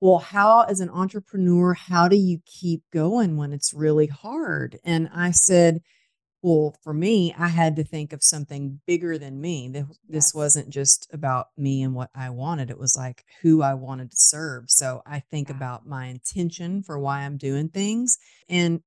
"Well, 0.02 0.20
how 0.20 0.62
as 0.62 0.80
an 0.80 0.90
entrepreneur, 0.90 1.74
how 1.74 2.08
do 2.08 2.16
you 2.18 2.40
keep 2.46 2.84
going 2.94 3.38
when 3.38 3.54
it's 3.54 3.74
really 3.74 4.08
hard?" 4.08 4.80
And 4.86 5.10
I 5.14 5.32
said, 5.32 5.82
well, 6.42 6.76
for 6.84 6.94
me, 6.94 7.34
I 7.38 7.48
had 7.48 7.76
to 7.78 7.84
think 7.84 8.14
of 8.14 8.24
something 8.24 8.80
bigger 8.86 9.18
than 9.18 9.42
me. 9.42 9.70
This, 9.70 9.86
Yes. 10.08 10.34
wasn't 10.34 10.70
just 10.70 11.08
about 11.12 11.48
me 11.58 11.82
and 11.82 11.96
what 11.96 12.10
I 12.14 12.30
wanted. 12.30 12.70
It 12.70 12.78
was 12.80 12.96
like 12.96 13.26
who 13.42 13.62
I 13.62 13.74
wanted 13.74 14.12
to 14.12 14.18
serve. 14.18 14.66
So 14.70 15.02
I 15.06 15.20
think 15.20 15.50
Yeah. 15.50 15.56
about 15.56 15.88
my 15.88 16.06
intention 16.06 16.84
for 16.84 17.00
why 17.00 17.22
I'm 17.22 17.38
doing 17.38 17.70
things. 17.70 18.18
And 18.48 18.82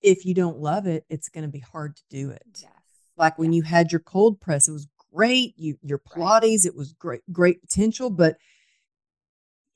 if 0.00 0.24
you 0.24 0.34
don't 0.34 0.58
love 0.60 0.86
it, 0.86 1.04
it's 1.08 1.28
going 1.28 1.42
to 1.44 1.50
be 1.50 1.60
hard 1.60 1.96
to 1.96 2.02
do 2.08 2.30
it. 2.30 2.60
Yes. 2.62 2.72
Like 3.16 3.38
when 3.38 3.52
Yes. 3.52 3.56
you 3.56 3.62
had 3.64 3.92
your 3.92 4.00
cold 4.00 4.40
press, 4.40 4.68
it 4.68 4.72
was 4.72 4.86
great. 5.12 5.54
You 5.58 5.76
your 5.82 6.00
Right. 6.16 6.42
Pilates, 6.42 6.64
it 6.66 6.74
was 6.76 6.92
great, 6.92 7.22
great 7.32 7.60
potential, 7.60 8.08
but 8.10 8.36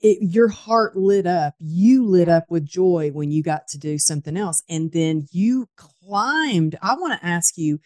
it, 0.03 0.19
your 0.21 0.49
heart 0.49 0.97
lit 0.97 1.27
up. 1.27 1.55
You 1.59 2.05
lit 2.05 2.29
up 2.29 2.51
with 2.51 2.65
joy 2.67 3.11
when 3.13 3.31
you 3.31 3.43
got 3.43 3.69
to 3.69 3.79
do 3.79 3.99
something 3.99 4.37
else. 4.37 4.63
And 4.69 4.93
then 4.93 5.27
you 5.31 5.69
climbed. 5.77 6.77
I 6.83 6.95
want 6.95 7.19
to 7.19 7.27
ask 7.27 7.57
you, 7.57 7.79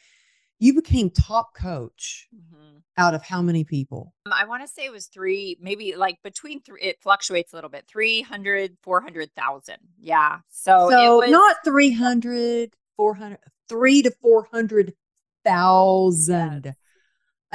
you 0.59 0.75
became 0.75 1.11
top 1.11 1.55
coach 1.55 2.29
Mhm. 2.35 2.83
out 2.97 3.13
of 3.15 3.23
how 3.23 3.43
many 3.43 3.63
people? 3.65 4.15
Um, 4.25 4.33
I 4.33 4.47
want 4.47 4.63
to 4.63 4.69
say 4.69 4.87
it 4.87 4.93
was 4.93 5.07
three, 5.07 5.59
maybe 5.61 5.95
like 5.95 6.23
between 6.23 6.63
three, 6.63 6.81
it 6.81 7.03
fluctuates 7.03 7.53
a 7.53 7.57
little 7.57 7.69
bit 7.69 7.87
300, 7.87 8.79
400,000. 8.83 9.77
Yeah. 9.99 10.39
So, 10.49 10.89
So 10.91 11.17
it 11.17 11.27
was 11.27 11.31
not 11.31 11.57
300, 11.65 12.75
400, 12.97 13.39
three 13.69 14.01
to 14.03 14.11
400,000. 15.45 16.65
Yes. 16.65 16.75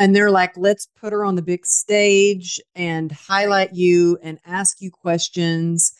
And 0.01 0.15
they're 0.15 0.31
like, 0.31 0.57
let's 0.57 0.87
put 0.99 1.13
her 1.13 1.23
on 1.23 1.35
the 1.35 1.43
big 1.43 1.63
stage 1.63 2.59
and 2.73 3.11
highlight 3.11 3.75
you 3.75 4.17
and 4.23 4.39
ask 4.47 4.81
you 4.81 4.89
questions. 4.89 5.93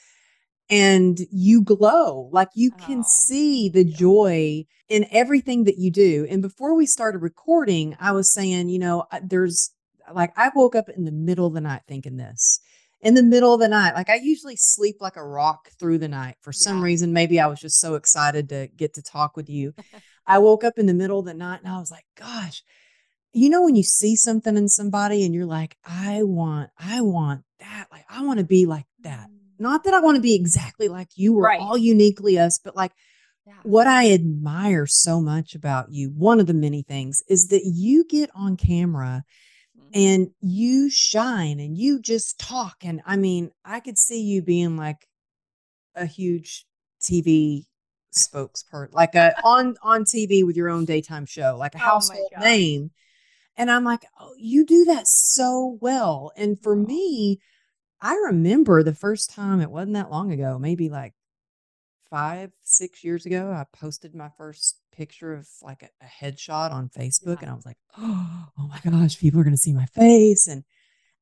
And 0.72 1.20
you 1.30 1.62
glow, 1.62 2.28
like 2.32 2.48
you 2.56 2.72
can 2.72 3.02
oh, 3.02 3.08
see 3.08 3.70
the 3.70 3.84
joy 3.84 4.66
in 4.90 5.06
everything 5.12 5.66
that 5.66 5.78
you 5.78 5.92
do. 5.92 6.26
And 6.32 6.42
before 6.42 6.76
we 6.76 6.88
started 6.88 7.20
recording, 7.20 7.96
I 8.00 8.12
was 8.14 8.34
saying, 8.34 8.70
you 8.70 8.80
know, 8.80 9.04
there's 9.22 9.70
like, 10.12 10.34
I 10.36 10.50
woke 10.56 10.76
up 10.76 10.90
in 10.90 11.06
the 11.06 11.12
middle 11.12 11.46
of 11.46 11.54
the 11.54 11.62
night 11.62 11.84
thinking 11.88 12.18
this 12.18 12.60
in 13.02 13.14
the 13.14 13.22
middle 13.22 13.54
of 13.54 13.60
the 13.60 13.68
night. 13.68 13.94
Like 13.94 14.10
I 14.10 14.16
usually 14.16 14.56
sleep 14.56 14.96
like 15.00 15.16
a 15.16 15.24
rock 15.24 15.70
through 15.80 16.00
the 16.00 16.08
night. 16.08 16.38
For 16.42 16.52
some 16.52 16.80
yeah. 16.80 16.86
reason, 16.86 17.14
maybe 17.14 17.40
I 17.40 17.46
was 17.46 17.60
just 17.60 17.80
so 17.80 17.94
excited 17.94 18.50
to 18.50 18.68
get 18.76 18.96
to 18.96 19.04
talk 19.04 19.38
with 19.38 19.48
you. 19.48 19.76
I 20.26 20.40
woke 20.40 20.64
up 20.64 20.80
in 20.80 20.88
the 20.88 20.96
middle 20.96 21.20
of 21.20 21.26
the 21.26 21.36
night 21.36 21.60
and 21.64 21.72
I 21.72 21.78
was 21.78 21.92
like, 21.92 22.06
gosh, 22.18 22.64
you 23.34 23.50
know, 23.50 23.63
when 23.63 23.76
you 23.76 23.84
see 23.84 24.15
something 24.15 24.58
in 24.58 24.67
somebody 24.67 25.26
and 25.26 25.34
you're 25.34 25.46
like, 25.46 25.78
I 25.86 26.24
want, 26.24 26.70
I 26.78 27.02
want 27.02 27.44
that. 27.60 27.88
Like, 27.91 28.06
I 28.10 28.24
want 28.24 28.39
to 28.39 28.46
be 28.46 28.65
like 28.65 28.86
that. 29.04 29.30
Mm. 29.30 29.38
Not 29.60 29.84
that 29.84 29.94
I 29.94 30.00
want 30.00 30.15
to 30.15 30.22
be 30.22 30.36
exactly 30.36 30.88
like 30.88 31.10
you. 31.15 31.34
We're 31.34 31.44
right. 31.44 31.60
all 31.60 31.78
uniquely 31.78 32.38
us, 32.39 32.60
but 32.63 32.76
like 32.76 32.91
yeah. 33.46 33.54
what 33.63 33.88
I 33.88 34.12
admire 34.12 34.86
so 34.86 35.22
much 35.22 35.56
about 35.56 35.91
you, 35.91 36.10
one 36.10 36.39
of 36.39 36.48
the 36.48 36.54
many 36.54 36.82
things 36.82 37.24
is 37.28 37.48
that 37.50 37.63
you 37.65 38.06
get 38.06 38.30
on 38.36 38.58
camera 38.58 39.24
and 39.94 40.30
you 40.39 40.89
shine 40.89 41.60
and 41.60 41.78
you 41.78 42.00
just 42.00 42.39
talk. 42.39 42.78
And 42.82 43.02
I 43.06 43.17
mean, 43.17 43.52
I 43.63 43.80
could 43.80 43.98
see 43.98 44.22
you 44.22 44.41
being 44.41 44.78
like 44.78 45.08
a 45.96 46.06
huge 46.06 46.65
TV 47.02 47.65
spokesperson, 48.13 48.94
like 48.94 49.15
a 49.15 49.36
on 49.44 49.76
on 49.82 50.04
TV 50.04 50.46
with 50.46 50.56
your 50.56 50.70
own 50.70 50.86
daytime 50.86 51.26
show, 51.26 51.56
like 51.58 51.76
a 51.76 51.80
oh 51.80 51.82
household 51.82 52.32
name. 52.39 52.91
And 53.58 53.70
I'm 53.70 53.84
like, 53.84 54.06
oh, 54.20 54.34
you 54.38 54.66
do 54.66 54.86
that 54.86 55.08
so 55.08 55.78
well. 55.82 56.32
And 56.36 56.60
for 56.62 56.76
me, 56.76 57.40
I 58.02 58.16
remember 58.16 58.82
the 58.82 58.96
first 58.96 59.30
time, 59.30 59.62
it 59.62 59.70
wasn't 59.70 59.94
that 59.94 60.10
long 60.10 60.32
ago, 60.32 60.58
maybe 60.58 60.90
like 60.90 61.14
five, 62.10 62.52
six 62.64 63.04
years 63.04 63.26
ago, 63.26 63.52
I 63.52 63.66
posted 63.78 64.14
my 64.16 64.30
first 64.38 64.80
picture 64.92 65.34
of 65.34 65.48
like 65.62 65.84
a, 65.84 65.90
a 66.06 66.08
headshot 66.08 66.72
on 66.72 66.90
Facebook, 66.90 67.38
yeah. 67.38 67.44
and 67.44 67.50
I 67.52 67.54
was 67.54 67.66
like, 67.66 67.78
oh, 67.98 68.48
oh 68.60 68.68
my 68.68 68.80
gosh, 68.84 69.20
people 69.20 69.40
are 69.40 69.44
going 69.44 69.56
to 69.56 69.62
see 69.62 69.74
my 69.74 69.86
face, 69.86 70.48
and 70.48 70.64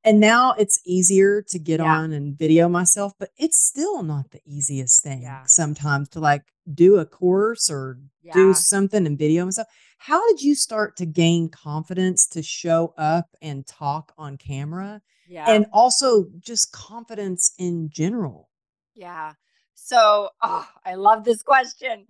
and 0.04 0.20
now 0.20 0.54
it's 0.54 0.80
easier 0.86 1.42
to 1.50 1.60
get 1.60 1.80
yeah. 1.80 1.98
on 1.98 2.14
and 2.14 2.38
video 2.38 2.70
myself, 2.70 3.14
but 3.20 3.30
it's 3.38 3.60
still 3.60 4.02
not 4.04 4.32
the 4.32 4.42
easiest 4.46 5.04
thing 5.04 5.24
yeah. 5.24 5.44
sometimes 5.46 6.10
to 6.10 6.20
like 6.20 6.44
do 6.74 6.98
a 6.98 7.06
course 7.06 7.70
or 7.70 8.00
do 8.34 8.54
something 8.54 9.06
and 9.06 9.18
video 9.18 9.46
myself. 9.46 9.68
How 9.98 10.26
did 10.30 10.42
you 10.42 10.56
start 10.56 10.96
to 10.98 11.06
gain 11.06 11.50
confidence 11.50 12.28
to 12.28 12.42
show 12.42 12.94
up 12.98 13.28
and 13.42 13.68
talk 13.68 14.14
on 14.18 14.38
camera? 14.38 15.02
Yeah. 15.28 15.46
And 15.48 15.66
also 15.74 16.28
just 16.40 16.72
confidence 16.72 17.54
in 17.58 17.90
general. 17.90 18.50
Yeah. 18.96 19.34
So, 19.76 20.30
oh, 20.42 20.68
I 20.86 20.96
love 20.96 21.24
this 21.24 21.42
question. 21.44 22.06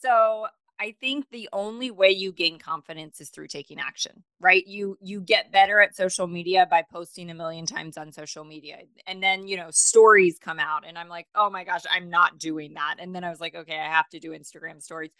So, 0.00 0.46
I 0.80 0.94
think 1.00 1.30
the 1.30 1.48
only 1.52 1.90
way 1.90 2.10
you 2.10 2.32
gain 2.32 2.58
confidence 2.58 3.20
is 3.20 3.30
through 3.30 3.46
taking 3.46 3.78
action, 3.78 4.24
right? 4.40 4.66
You 4.66 4.98
you 5.00 5.20
get 5.20 5.52
better 5.52 5.80
at 5.80 5.94
social 5.94 6.26
media 6.26 6.66
by 6.68 6.82
posting 6.82 7.30
a 7.30 7.34
million 7.34 7.64
times 7.64 7.96
on 7.96 8.10
social 8.12 8.44
media. 8.44 8.78
And 9.06 9.22
then, 9.22 9.46
you 9.46 9.56
know, 9.56 9.68
stories 9.70 10.38
come 10.40 10.58
out 10.58 10.84
and 10.86 10.98
I'm 10.98 11.08
like, 11.08 11.28
"Oh 11.34 11.48
my 11.48 11.64
gosh, 11.64 11.82
I'm 11.90 12.10
not 12.10 12.38
doing 12.38 12.74
that." 12.74 12.96
And 12.98 13.14
then 13.14 13.22
I 13.24 13.30
was 13.30 13.40
like, 13.40 13.54
"Okay, 13.54 13.78
I 13.78 13.88
have 13.88 14.08
to 14.10 14.20
do 14.20 14.32
Instagram 14.32 14.82
stories." 14.82 15.12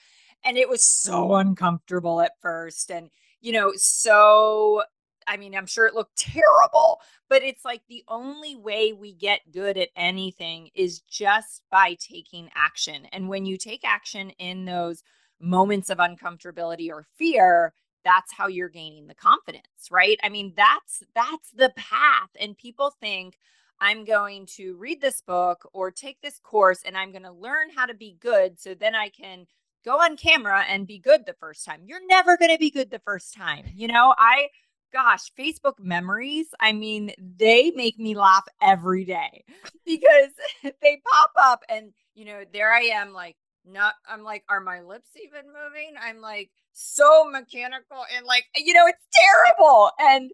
And 0.44 0.58
it 0.58 0.68
was 0.68 0.84
so 0.84 1.34
uncomfortable 1.36 2.20
at 2.20 2.32
first 2.42 2.90
and 2.90 3.10
you 3.40 3.52
know, 3.52 3.72
so 3.76 4.82
I 5.26 5.36
mean, 5.36 5.54
I'm 5.54 5.66
sure 5.66 5.86
it 5.86 5.94
looked 5.94 6.16
terrible, 6.18 7.00
but 7.28 7.42
it's 7.42 7.64
like 7.64 7.82
the 7.88 8.04
only 8.08 8.56
way 8.56 8.92
we 8.92 9.12
get 9.12 9.52
good 9.52 9.78
at 9.78 9.90
anything 9.96 10.70
is 10.74 11.00
just 11.00 11.62
by 11.70 11.96
taking 12.00 12.50
action. 12.54 13.06
And 13.12 13.28
when 13.28 13.46
you 13.46 13.56
take 13.56 13.84
action 13.84 14.30
in 14.30 14.64
those 14.64 15.02
moments 15.44 15.90
of 15.90 15.98
uncomfortability 15.98 16.88
or 16.90 17.06
fear, 17.16 17.72
that's 18.04 18.32
how 18.32 18.48
you're 18.48 18.68
gaining 18.68 19.06
the 19.06 19.14
confidence, 19.14 19.90
right? 19.90 20.18
I 20.22 20.28
mean, 20.28 20.52
that's 20.56 21.02
that's 21.14 21.50
the 21.50 21.72
path. 21.76 22.30
And 22.38 22.56
people 22.56 22.94
think 23.00 23.38
I'm 23.80 24.04
going 24.04 24.46
to 24.56 24.76
read 24.76 25.00
this 25.00 25.20
book 25.20 25.68
or 25.72 25.90
take 25.90 26.20
this 26.20 26.38
course 26.38 26.82
and 26.84 26.96
I'm 26.96 27.12
going 27.12 27.24
to 27.24 27.32
learn 27.32 27.70
how 27.74 27.86
to 27.86 27.94
be 27.94 28.16
good 28.20 28.60
so 28.60 28.74
then 28.74 28.94
I 28.94 29.08
can 29.08 29.46
go 29.84 30.00
on 30.00 30.16
camera 30.16 30.64
and 30.68 30.86
be 30.86 30.98
good 30.98 31.26
the 31.26 31.34
first 31.34 31.64
time. 31.64 31.82
You're 31.84 32.06
never 32.06 32.36
going 32.36 32.52
to 32.52 32.58
be 32.58 32.70
good 32.70 32.90
the 32.90 33.00
first 33.00 33.34
time. 33.34 33.64
You 33.74 33.88
know, 33.88 34.14
I 34.16 34.48
gosh, 34.94 35.32
Facebook 35.36 35.80
memories, 35.80 36.46
I 36.60 36.72
mean, 36.72 37.12
they 37.18 37.72
make 37.72 37.98
me 37.98 38.14
laugh 38.14 38.44
every 38.62 39.04
day 39.04 39.44
because 39.84 40.30
they 40.62 41.02
pop 41.12 41.32
up 41.36 41.62
and, 41.68 41.92
you 42.14 42.24
know, 42.24 42.44
there 42.52 42.72
I 42.72 42.82
am 42.94 43.12
like, 43.12 43.36
not, 43.66 43.94
I'm 44.08 44.22
like, 44.22 44.44
are 44.48 44.60
my 44.60 44.80
lips 44.80 45.10
even 45.16 45.46
moving? 45.46 45.94
I'm 46.00 46.20
like 46.20 46.50
so 46.72 47.28
mechanical 47.30 48.04
and 48.16 48.26
like, 48.26 48.44
you 48.56 48.74
know, 48.74 48.86
it's 48.86 49.06
terrible. 49.22 49.90
And 49.98 50.30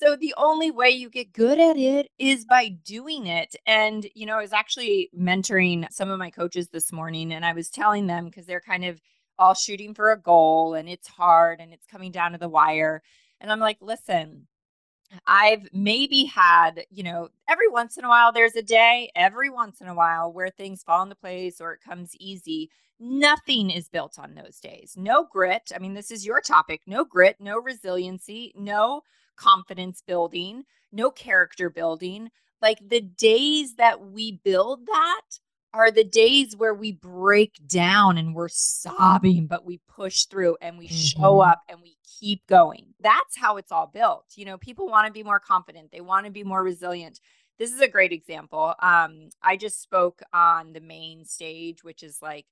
so 0.00 0.14
the 0.14 0.34
only 0.36 0.70
way 0.70 0.90
you 0.90 1.08
get 1.08 1.32
good 1.32 1.58
at 1.58 1.76
it 1.76 2.08
is 2.18 2.44
by 2.44 2.68
doing 2.68 3.26
it. 3.26 3.56
And, 3.66 4.06
you 4.14 4.26
know, 4.26 4.36
I 4.36 4.42
was 4.42 4.52
actually 4.52 5.10
mentoring 5.18 5.90
some 5.90 6.10
of 6.10 6.18
my 6.18 6.30
coaches 6.30 6.68
this 6.68 6.92
morning 6.92 7.32
and 7.32 7.46
I 7.46 7.52
was 7.52 7.70
telling 7.70 8.06
them 8.06 8.26
because 8.26 8.46
they're 8.46 8.60
kind 8.60 8.84
of 8.84 9.00
all 9.38 9.54
shooting 9.54 9.94
for 9.94 10.12
a 10.12 10.20
goal 10.20 10.74
and 10.74 10.88
it's 10.88 11.08
hard 11.08 11.60
and 11.60 11.72
it's 11.72 11.86
coming 11.86 12.12
down 12.12 12.32
to 12.32 12.38
the 12.38 12.48
wire. 12.48 13.02
And 13.40 13.50
I'm 13.50 13.60
like, 13.60 13.78
listen, 13.80 14.48
I've 15.26 15.68
maybe 15.72 16.24
had, 16.24 16.84
you 16.90 17.02
know, 17.02 17.28
every 17.48 17.68
once 17.68 17.96
in 17.96 18.04
a 18.04 18.08
while 18.08 18.32
there's 18.32 18.56
a 18.56 18.62
day, 18.62 19.10
every 19.14 19.50
once 19.50 19.80
in 19.80 19.88
a 19.88 19.94
while 19.94 20.32
where 20.32 20.50
things 20.50 20.82
fall 20.82 21.02
into 21.02 21.14
place 21.14 21.60
or 21.60 21.72
it 21.72 21.80
comes 21.80 22.16
easy. 22.18 22.70
Nothing 22.98 23.70
is 23.70 23.88
built 23.88 24.18
on 24.18 24.34
those 24.34 24.58
days. 24.58 24.94
No 24.96 25.24
grit. 25.24 25.70
I 25.74 25.78
mean, 25.78 25.94
this 25.94 26.10
is 26.10 26.24
your 26.24 26.40
topic. 26.40 26.82
No 26.86 27.04
grit, 27.04 27.36
no 27.40 27.60
resiliency, 27.60 28.52
no 28.56 29.02
confidence 29.36 30.02
building, 30.06 30.64
no 30.92 31.10
character 31.10 31.68
building. 31.68 32.30
Like 32.62 32.78
the 32.86 33.02
days 33.02 33.74
that 33.74 34.00
we 34.00 34.40
build 34.44 34.86
that 34.86 35.40
are 35.74 35.90
the 35.90 36.04
days 36.04 36.56
where 36.56 36.74
we 36.74 36.92
break 36.92 37.60
down 37.66 38.16
and 38.16 38.34
we're 38.34 38.48
sobbing, 38.48 39.46
but 39.46 39.66
we 39.66 39.78
push 39.88 40.24
through 40.24 40.56
and 40.62 40.78
we 40.78 40.86
mm-hmm. 40.86 41.20
show 41.20 41.40
up 41.40 41.60
and 41.68 41.80
we 41.82 41.95
keep 42.18 42.46
going. 42.46 42.94
That's 43.00 43.36
how 43.36 43.56
it's 43.56 43.72
all 43.72 43.90
built. 43.92 44.26
You 44.36 44.44
know, 44.44 44.58
people 44.58 44.88
want 44.88 45.06
to 45.06 45.12
be 45.12 45.22
more 45.22 45.40
confident, 45.40 45.90
they 45.92 46.00
want 46.00 46.26
to 46.26 46.32
be 46.32 46.44
more 46.44 46.62
resilient. 46.62 47.20
This 47.58 47.72
is 47.72 47.80
a 47.80 47.88
great 47.88 48.12
example. 48.12 48.74
Um, 48.80 49.30
I 49.42 49.56
just 49.56 49.80
spoke 49.80 50.20
on 50.32 50.74
the 50.74 50.80
main 50.80 51.24
stage, 51.24 51.82
which 51.82 52.02
is 52.02 52.18
like 52.20 52.46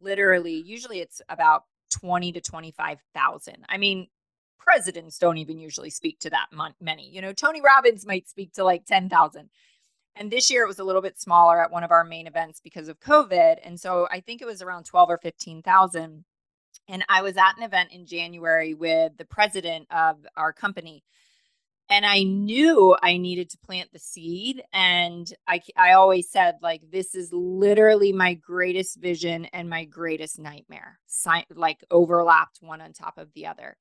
literally, 0.00 0.54
usually 0.54 1.00
it's 1.00 1.20
about 1.28 1.64
20 1.90 2.32
to 2.32 2.40
25,000. 2.40 3.64
I 3.68 3.76
mean, 3.76 4.06
presidents 4.58 5.18
don't 5.18 5.38
even 5.38 5.58
usually 5.58 5.90
speak 5.90 6.18
to 6.20 6.30
that 6.30 6.46
many. 6.80 7.08
You 7.08 7.22
know, 7.22 7.32
Tony 7.32 7.60
Robbins 7.60 8.06
might 8.06 8.28
speak 8.28 8.52
to 8.54 8.64
like 8.64 8.84
10,000. 8.86 9.50
And 10.18 10.30
this 10.30 10.50
year 10.50 10.64
it 10.64 10.68
was 10.68 10.78
a 10.78 10.84
little 10.84 11.02
bit 11.02 11.20
smaller 11.20 11.62
at 11.62 11.70
one 11.70 11.84
of 11.84 11.90
our 11.90 12.04
main 12.04 12.26
events 12.26 12.60
because 12.62 12.88
of 12.88 13.00
COVID. 13.00 13.58
And 13.62 13.78
so 13.78 14.08
I 14.10 14.20
think 14.20 14.40
it 14.40 14.46
was 14.46 14.62
around 14.62 14.84
12 14.84 15.10
or 15.10 15.18
15,000. 15.18 16.24
And 16.88 17.04
I 17.08 17.22
was 17.22 17.36
at 17.36 17.56
an 17.56 17.62
event 17.62 17.92
in 17.92 18.06
January 18.06 18.74
with 18.74 19.16
the 19.16 19.24
president 19.24 19.86
of 19.90 20.24
our 20.36 20.52
company. 20.52 21.02
And 21.88 22.04
I 22.04 22.24
knew 22.24 22.96
I 23.00 23.16
needed 23.16 23.50
to 23.50 23.58
plant 23.58 23.92
the 23.92 23.98
seed. 23.98 24.62
And 24.72 25.32
I, 25.46 25.60
I 25.76 25.92
always 25.92 26.28
said, 26.28 26.56
like, 26.60 26.82
this 26.90 27.14
is 27.14 27.32
literally 27.32 28.12
my 28.12 28.34
greatest 28.34 29.00
vision 29.00 29.46
and 29.46 29.70
my 29.70 29.84
greatest 29.84 30.38
nightmare, 30.38 30.98
like 31.54 31.84
overlapped 31.90 32.58
one 32.60 32.80
on 32.80 32.92
top 32.92 33.18
of 33.18 33.32
the 33.34 33.46
other. 33.46 33.76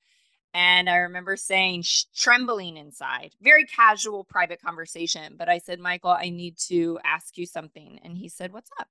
And 0.54 0.90
I 0.90 0.98
remember 0.98 1.36
saying, 1.36 1.84
trembling 2.16 2.78
inside, 2.78 3.32
very 3.42 3.66
casual 3.66 4.24
private 4.24 4.62
conversation. 4.62 5.36
But 5.38 5.50
I 5.50 5.58
said, 5.58 5.80
Michael, 5.80 6.12
I 6.12 6.30
need 6.30 6.58
to 6.70 6.98
ask 7.04 7.38
you 7.38 7.46
something. 7.46 8.00
And 8.04 8.18
he 8.18 8.30
said, 8.30 8.54
What's 8.54 8.70
up? 8.80 8.88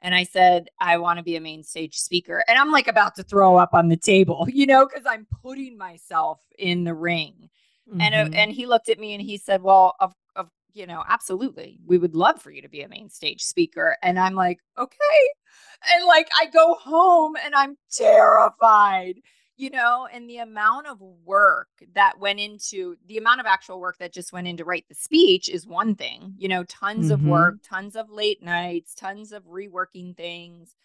And 0.00 0.14
I 0.14 0.24
said, 0.24 0.68
I 0.80 0.98
want 0.98 1.18
to 1.18 1.24
be 1.24 1.36
a 1.36 1.40
main 1.40 1.64
stage 1.64 1.96
speaker. 1.96 2.44
And 2.48 2.58
I'm 2.58 2.70
like 2.70 2.88
about 2.88 3.16
to 3.16 3.22
throw 3.22 3.56
up 3.56 3.74
on 3.74 3.88
the 3.88 3.96
table, 3.96 4.46
you 4.52 4.66
know, 4.66 4.86
because 4.86 5.04
I'm 5.06 5.26
putting 5.42 5.76
myself 5.76 6.40
in 6.58 6.84
the 6.84 6.94
ring. 6.94 7.50
Mm-hmm. 7.88 8.00
And, 8.00 8.34
and 8.34 8.52
he 8.52 8.66
looked 8.66 8.88
at 8.88 8.98
me 8.98 9.14
and 9.14 9.22
he 9.22 9.38
said, 9.38 9.62
Well, 9.62 9.96
of, 10.00 10.12
of, 10.36 10.50
you 10.72 10.86
know, 10.86 11.02
absolutely. 11.08 11.80
We 11.86 11.98
would 11.98 12.14
love 12.14 12.40
for 12.40 12.50
you 12.50 12.62
to 12.62 12.68
be 12.68 12.82
a 12.82 12.88
main 12.88 13.08
stage 13.10 13.42
speaker. 13.42 13.96
And 14.02 14.18
I'm 14.18 14.34
like, 14.34 14.58
Okay. 14.78 14.96
And 15.94 16.06
like, 16.06 16.28
I 16.38 16.46
go 16.46 16.74
home 16.74 17.36
and 17.42 17.54
I'm 17.54 17.76
terrified 17.90 19.14
you 19.58 19.70
know, 19.70 20.08
and 20.12 20.30
the 20.30 20.38
amount 20.38 20.86
of 20.86 21.00
work 21.24 21.68
that 21.94 22.18
went 22.20 22.38
into 22.38 22.96
the 23.06 23.18
amount 23.18 23.40
of 23.40 23.46
actual 23.46 23.80
work 23.80 23.98
that 23.98 24.12
just 24.12 24.32
went 24.32 24.46
into 24.46 24.64
write 24.64 24.86
the 24.88 24.94
speech 24.94 25.48
is 25.48 25.66
one 25.66 25.96
thing, 25.96 26.32
you 26.38 26.46
know, 26.46 26.62
tons 26.64 27.06
mm-hmm. 27.06 27.14
of 27.14 27.22
work, 27.22 27.56
tons 27.62 27.96
of 27.96 28.08
late 28.08 28.40
nights, 28.40 28.94
tons 28.94 29.32
of 29.32 29.42
reworking 29.44 30.16
things. 30.16 30.76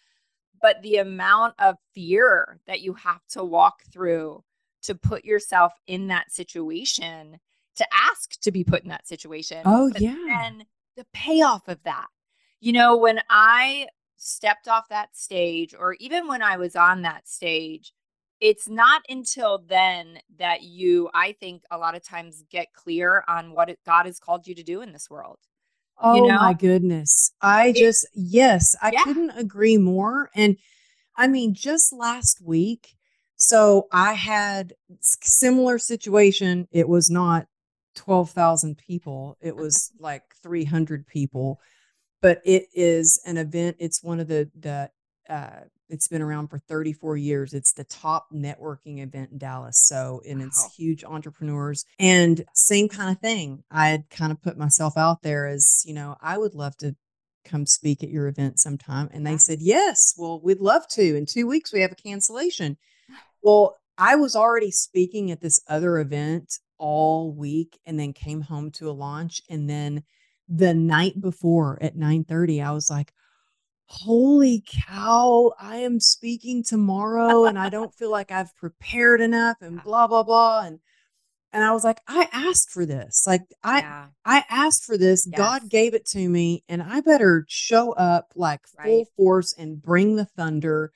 but 0.64 0.80
the 0.80 0.96
amount 0.96 1.52
of 1.58 1.76
fear 1.94 2.58
that 2.66 2.80
you 2.80 2.94
have 2.94 3.20
to 3.28 3.44
walk 3.44 3.82
through 3.92 4.42
to 4.80 4.94
put 4.94 5.22
yourself 5.22 5.74
in 5.86 6.06
that 6.06 6.32
situation, 6.32 7.38
to 7.76 7.86
ask 7.92 8.40
to 8.40 8.50
be 8.50 8.64
put 8.64 8.82
in 8.82 8.88
that 8.88 9.06
situation. 9.06 9.60
Oh, 9.66 9.90
but 9.92 10.00
yeah. 10.00 10.46
And 10.46 10.64
the 10.96 11.04
payoff 11.12 11.68
of 11.68 11.82
that. 11.82 12.06
You 12.60 12.72
know, 12.72 12.96
when 12.96 13.20
I 13.28 13.88
stepped 14.16 14.66
off 14.66 14.88
that 14.88 15.14
stage, 15.14 15.74
or 15.78 15.96
even 16.00 16.28
when 16.28 16.40
I 16.40 16.56
was 16.56 16.76
on 16.76 17.02
that 17.02 17.28
stage, 17.28 17.92
it's 18.44 18.68
not 18.68 19.00
until 19.08 19.56
then 19.66 20.18
that 20.38 20.62
you, 20.62 21.08
I 21.14 21.32
think, 21.32 21.62
a 21.70 21.78
lot 21.78 21.94
of 21.94 22.04
times 22.04 22.44
get 22.50 22.74
clear 22.74 23.24
on 23.26 23.52
what 23.52 23.70
it, 23.70 23.78
God 23.86 24.04
has 24.04 24.20
called 24.20 24.46
you 24.46 24.54
to 24.54 24.62
do 24.62 24.82
in 24.82 24.92
this 24.92 25.08
world. 25.08 25.38
Oh 25.98 26.14
you 26.14 26.28
know? 26.28 26.36
my 26.40 26.52
goodness. 26.52 27.32
I 27.40 27.68
It- 27.68 27.76
just, 27.76 28.06
yes, 28.12 28.76
I 28.82 28.90
Yeah. 28.90 29.02
couldn't 29.02 29.30
agree 29.30 29.78
more. 29.78 30.28
And 30.34 30.58
I 31.16 31.26
mean, 31.26 31.54
just 31.54 31.90
last 31.90 32.42
week, 32.42 32.96
so 33.36 33.88
I 33.90 34.12
had 34.12 34.74
similar 35.00 35.78
situation. 35.78 36.68
It 36.70 36.86
was 36.86 37.08
not 37.08 37.46
12,000 37.94 38.76
people. 38.76 39.38
It 39.40 39.56
was 39.56 39.90
like 39.98 40.24
300 40.42 41.06
people, 41.06 41.60
but 42.20 42.42
it 42.44 42.66
is 42.74 43.22
an 43.24 43.38
event. 43.38 43.78
It's 43.80 44.02
one 44.02 44.20
of 44.20 44.28
the, 44.28 44.50
the, 44.54 44.90
uh, 45.30 45.60
it's 45.88 46.08
been 46.08 46.22
around 46.22 46.48
for 46.48 46.58
34 46.58 47.16
years. 47.16 47.52
It's 47.54 47.72
the 47.72 47.84
top 47.84 48.28
networking 48.32 49.00
event 49.02 49.32
in 49.32 49.38
Dallas. 49.38 49.78
So, 49.86 50.22
and 50.26 50.40
Wow. 50.40 50.46
it's 50.46 50.74
huge 50.74 51.04
entrepreneurs 51.04 51.84
and 51.98 52.44
same 52.54 52.88
kind 52.88 53.10
of 53.10 53.20
thing. 53.20 53.64
I 53.70 53.88
had 53.88 54.08
kind 54.10 54.32
of 54.32 54.42
put 54.42 54.56
myself 54.56 54.96
out 54.96 55.22
there 55.22 55.46
as, 55.46 55.82
you 55.86 55.94
know, 55.94 56.16
I 56.20 56.38
would 56.38 56.54
love 56.54 56.76
to 56.78 56.96
come 57.44 57.66
speak 57.66 58.02
at 58.02 58.08
your 58.08 58.26
event 58.28 58.58
sometime. 58.58 59.10
And 59.12 59.26
they 59.26 59.36
said, 59.36 59.58
yes, 59.60 60.14
well, 60.16 60.40
we'd 60.42 60.60
love 60.60 60.88
to. 60.88 61.16
In 61.16 61.26
two 61.26 61.46
weeks, 61.46 61.72
we 61.72 61.80
have 61.80 61.92
a 61.92 61.96
cancellation. 61.96 62.76
Well, 63.42 63.76
I 63.98 64.16
was 64.16 64.34
already 64.34 64.70
speaking 64.70 65.30
at 65.30 65.42
this 65.42 65.60
other 65.68 65.98
event 65.98 66.58
all 66.78 67.30
week 67.30 67.78
and 67.84 68.00
then 68.00 68.14
came 68.14 68.40
home 68.40 68.70
to 68.72 68.88
a 68.88 68.92
launch. 68.92 69.42
And 69.50 69.68
then 69.68 70.02
the 70.48 70.72
night 70.72 71.20
before 71.20 71.78
at 71.82 71.94
9 71.94 72.24
30, 72.24 72.62
I 72.62 72.70
was 72.70 72.88
like, 72.90 73.12
holy 73.86 74.62
cow, 74.66 75.52
I 75.58 75.78
am 75.78 76.00
speaking 76.00 76.62
tomorrow 76.62 77.44
and 77.44 77.58
I 77.58 77.68
don't 77.68 77.94
feel 77.94 78.10
like 78.10 78.30
I've 78.30 78.54
prepared 78.56 79.20
enough 79.20 79.58
and 79.60 79.82
blah, 79.82 80.06
blah, 80.06 80.22
blah. 80.22 80.62
And 80.62 80.80
and 81.54 81.62
I 81.62 81.72
was 81.72 81.84
like, 81.84 82.00
I 82.08 82.28
asked 82.32 82.70
for 82.70 82.84
this. 82.84 83.22
Like 83.28 83.42
I 83.62 83.78
yeah. 83.78 84.06
I 84.24 84.44
asked 84.50 84.84
for 84.84 84.98
this. 84.98 85.24
Yes. 85.30 85.38
God 85.38 85.70
gave 85.70 85.94
it 85.94 86.04
to 86.06 86.28
me, 86.28 86.64
and 86.68 86.82
I 86.82 87.00
better 87.00 87.46
show 87.48 87.92
up 87.92 88.32
like 88.34 88.66
full 88.66 89.06
force 89.16 89.54
and 89.56 89.80
bring 89.80 90.16
the 90.16 90.24
thunder. 90.24 90.92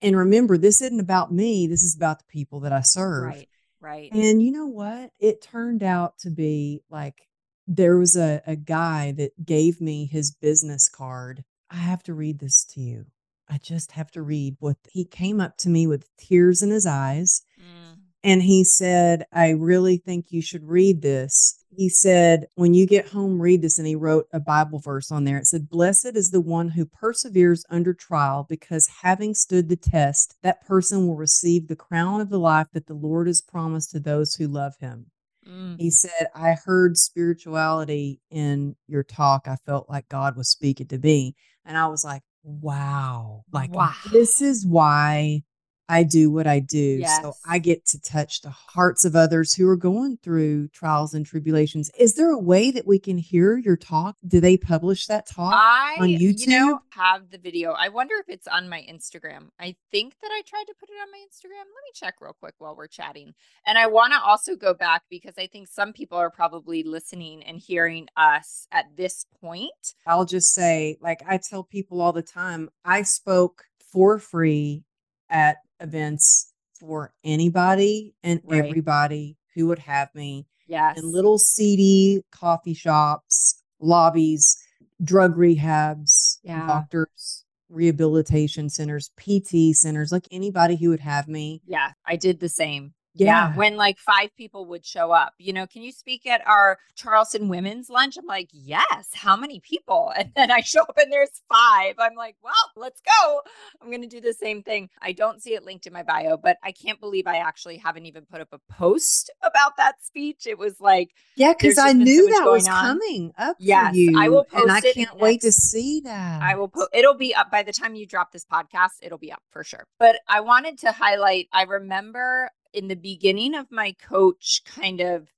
And 0.00 0.16
remember, 0.16 0.56
this 0.56 0.80
isn't 0.80 0.98
about 0.98 1.30
me. 1.30 1.66
This 1.66 1.82
is 1.82 1.94
about 1.94 2.20
the 2.20 2.24
people 2.32 2.60
that 2.60 2.72
I 2.72 2.80
serve. 2.80 3.24
Right. 3.24 3.48
Right. 3.80 4.10
And 4.10 4.42
you 4.42 4.50
know 4.50 4.66
what? 4.66 5.10
It 5.20 5.42
turned 5.42 5.82
out 5.82 6.18
to 6.20 6.30
be 6.30 6.82
like 6.90 7.28
there 7.66 7.98
was 7.98 8.16
a, 8.16 8.40
a 8.46 8.56
guy 8.56 9.12
that 9.12 9.44
gave 9.44 9.80
me 9.80 10.06
his 10.06 10.32
business 10.32 10.88
card. 10.88 11.44
I 11.70 11.76
have 11.76 12.02
to 12.04 12.14
read 12.14 12.38
this 12.38 12.64
to 12.74 12.80
you. 12.80 13.06
I 13.48 13.58
just 13.58 13.92
have 13.92 14.10
to 14.12 14.22
read 14.22 14.56
what 14.60 14.76
he 14.90 15.04
came 15.04 15.40
up 15.40 15.56
to 15.58 15.68
me 15.68 15.86
with 15.86 16.06
tears 16.18 16.62
in 16.62 16.70
his 16.70 16.86
eyes 16.86 17.42
Mm. 17.58 17.96
and 18.22 18.42
he 18.42 18.62
said, 18.64 19.24
I 19.32 19.50
really 19.50 19.96
think 19.96 20.26
you 20.30 20.42
should 20.42 20.64
read 20.68 21.02
this. 21.02 21.64
He 21.74 21.88
said, 21.88 22.46
when 22.56 22.74
you 22.74 22.86
get 22.86 23.08
home, 23.08 23.40
read 23.40 23.62
this. 23.62 23.78
And 23.78 23.86
he 23.86 23.94
wrote 23.94 24.26
a 24.32 24.40
Bible 24.40 24.80
verse 24.80 25.10
on 25.12 25.24
there. 25.24 25.38
It 25.38 25.46
said, 25.46 25.68
Blessed 25.68 26.16
is 26.16 26.30
the 26.30 26.40
one 26.40 26.68
who 26.70 26.84
perseveres 26.84 27.64
under 27.70 27.94
trial, 27.94 28.44
because 28.48 28.88
having 29.02 29.34
stood 29.34 29.68
the 29.68 29.76
test, 29.76 30.36
that 30.42 30.66
person 30.66 31.06
will 31.06 31.16
receive 31.16 31.68
the 31.68 31.76
crown 31.76 32.20
of 32.20 32.30
the 32.30 32.38
life 32.38 32.66
that 32.72 32.86
the 32.86 32.94
Lord 32.94 33.28
has 33.28 33.40
promised 33.40 33.90
to 33.92 34.00
those 34.00 34.34
who 34.34 34.48
love 34.48 34.74
him. 34.80 35.06
Mm. 35.48 35.76
He 35.78 35.90
said, 35.90 36.28
I 36.34 36.56
heard 36.64 36.96
spirituality 36.96 38.20
in 38.30 38.76
your 38.86 39.04
talk. 39.04 39.46
I 39.46 39.56
felt 39.64 39.88
like 39.88 40.08
God 40.08 40.36
was 40.36 40.50
speaking 40.50 40.88
to 40.88 40.98
me. 40.98 41.34
And 41.64 41.76
I 41.76 41.86
was 41.88 42.04
like, 42.04 42.22
wow, 42.42 43.44
like 43.52 43.74
Wow. 43.74 43.92
this 44.12 44.40
is 44.40 44.66
why 44.66 45.42
I 45.88 46.02
do 46.02 46.30
what 46.30 46.46
I 46.46 46.60
do. 46.60 47.02
So 47.04 47.32
I 47.46 47.58
get 47.58 47.86
to 47.86 48.00
touch 48.00 48.42
the 48.42 48.50
hearts 48.50 49.04
of 49.04 49.16
others 49.16 49.54
who 49.54 49.68
are 49.68 49.76
going 49.76 50.18
through 50.22 50.68
trials 50.68 51.14
and 51.14 51.24
tribulations. 51.24 51.90
Is 51.98 52.14
there 52.14 52.30
a 52.30 52.38
way 52.38 52.70
that 52.70 52.86
we 52.86 52.98
can 52.98 53.16
hear 53.16 53.56
your 53.56 53.76
talk? 53.76 54.16
Do 54.26 54.40
they 54.40 54.56
publish 54.56 55.06
that 55.06 55.26
talk? 55.26 55.54
I, 55.54 55.96
on 55.98 56.08
you 56.10 56.18
know, 56.18 56.34
YouTube? 56.34 56.78
have 56.90 57.30
the 57.30 57.38
video. 57.38 57.72
I 57.72 57.88
wonder 57.88 58.14
if 58.20 58.28
it's 58.28 58.46
on 58.46 58.68
my 58.68 58.84
Instagram. 58.90 59.48
I 59.58 59.76
think 59.90 60.14
that 60.20 60.30
I 60.30 60.42
tried 60.46 60.64
to 60.66 60.74
put 60.78 60.90
it 60.90 61.00
on 61.00 61.10
my 61.10 61.18
Instagram. 61.18 61.58
Let 61.58 61.84
me 61.84 61.92
check 61.94 62.16
real 62.20 62.36
quick 62.38 62.54
while 62.58 62.76
we're 62.76 62.86
chatting. 62.86 63.32
And 63.66 63.78
I 63.78 63.86
want 63.86 64.12
to 64.12 64.20
also 64.20 64.56
go 64.56 64.74
back 64.74 65.02
because 65.08 65.34
I 65.38 65.46
think 65.46 65.68
some 65.68 65.92
people 65.92 66.18
are 66.18 66.30
probably 66.30 66.82
listening 66.82 67.42
and 67.44 67.58
hearing 67.58 68.08
us 68.16 68.66
at 68.72 68.96
this 68.96 69.24
point. 69.40 69.70
I'll 70.06 70.26
just 70.26 70.54
say, 70.54 70.98
like 71.00 71.20
I 71.26 71.38
tell 71.38 71.64
people 71.64 72.00
all 72.00 72.12
the 72.12 72.22
time, 72.22 72.68
I 72.84 73.02
spoke 73.02 73.64
for 73.92 74.18
free 74.18 74.84
at 75.30 75.56
events 75.80 76.52
for 76.78 77.12
anybody 77.24 78.14
and 78.22 78.40
Right. 78.44 78.64
everybody 78.64 79.36
who 79.54 79.66
would 79.66 79.80
have 79.80 80.14
me 80.14 80.46
Yes. 80.66 80.98
in 80.98 81.10
little 81.10 81.38
seedy 81.38 82.22
coffee 82.30 82.74
shops, 82.74 83.62
lobbies, 83.80 84.56
drug 85.02 85.34
rehabs, 85.36 86.38
Yeah. 86.42 86.66
doctors, 86.66 87.44
rehabilitation 87.68 88.68
centers, 88.70 89.10
PT 89.16 89.72
centers, 89.74 90.10
like 90.12 90.26
anybody 90.30 90.76
who 90.76 90.90
would 90.90 91.00
have 91.00 91.28
me. 91.28 91.62
yeah, 91.66 91.92
I 92.04 92.16
did 92.16 92.40
the 92.40 92.48
same. 92.48 92.94
Yeah. 93.26 93.54
When 93.54 93.76
like 93.76 93.98
five 93.98 94.34
people 94.36 94.66
would 94.66 94.84
show 94.84 95.10
up, 95.12 95.34
you 95.38 95.52
know, 95.52 95.66
can 95.66 95.82
you 95.82 95.92
speak 95.92 96.26
at 96.26 96.46
our 96.46 96.78
Charleston 96.94 97.48
women's 97.48 97.88
lunch? 97.90 98.16
I'm 98.16 98.26
like, 98.26 98.48
yes. 98.52 99.08
How 99.14 99.36
many 99.36 99.60
people? 99.60 100.12
And 100.18 100.32
then 100.34 100.50
I 100.50 100.60
show 100.62 100.82
up 100.82 100.98
and 101.00 101.12
there's 101.12 101.42
five. 101.48 101.94
I'm 101.98 102.14
like, 102.16 102.36
well, 102.42 102.52
let's 102.76 103.00
go. 103.00 103.40
I'm 103.80 103.88
going 103.88 104.02
to 104.02 104.08
do 104.08 104.20
the 104.20 104.32
same 104.34 104.62
thing. 104.62 104.90
I 105.00 105.12
don't 105.12 105.40
see 105.40 105.54
it 105.54 105.64
linked 105.64 105.86
in 105.86 105.92
my 105.92 106.02
bio, 106.02 106.36
but 106.36 106.56
I 106.62 106.72
can't 106.72 107.00
believe 107.00 107.26
I 107.26 107.36
actually 107.36 107.76
haven't 107.76 108.06
even 108.06 108.24
put 108.26 108.40
up 108.40 108.48
a 108.52 108.58
post 108.72 109.30
about 109.42 109.76
that 109.76 110.02
speech. 110.02 110.46
It 110.46 110.58
was 110.58 110.80
like, 110.80 111.10
Yeah, 111.36 111.52
because 111.52 111.78
I 111.78 111.92
been 111.92 112.00
so 112.00 112.04
knew 112.04 112.30
that 112.30 112.46
was 112.46 112.66
on. 112.66 112.74
coming 112.98 113.32
up 113.38 113.56
Yes, 113.60 113.94
you. 113.94 114.18
I 114.18 114.28
will 114.28 114.46
and 114.52 114.70
I 114.70 114.80
post 114.80 114.86
it 114.86 114.96
in 114.96 115.04
can't 115.06 115.18
wait 115.18 115.40
to 115.42 115.52
see 115.52 116.00
that. 116.04 116.42
I 116.42 116.54
will 116.56 116.68
put 116.68 116.88
it'll 116.92 117.14
be 117.16 117.34
up 117.34 117.50
by 117.50 117.62
the 117.62 117.72
time 117.72 117.94
you 117.94 118.06
drop 118.06 118.32
this 118.32 118.44
podcast, 118.44 118.98
it'll 119.02 119.18
be 119.18 119.32
up 119.32 119.42
for 119.50 119.62
sure. 119.64 119.86
But 119.98 120.20
I 120.28 120.40
wanted 120.40 120.78
to 120.80 120.92
highlight 120.92 121.48
I 121.52 121.62
remember 121.64 122.50
in 122.72 122.88
the 122.88 122.96
beginning 122.96 123.54
of 123.54 123.70
my 123.70 123.92
coach 123.92 124.62
kind 124.64 125.00
of 125.00 125.28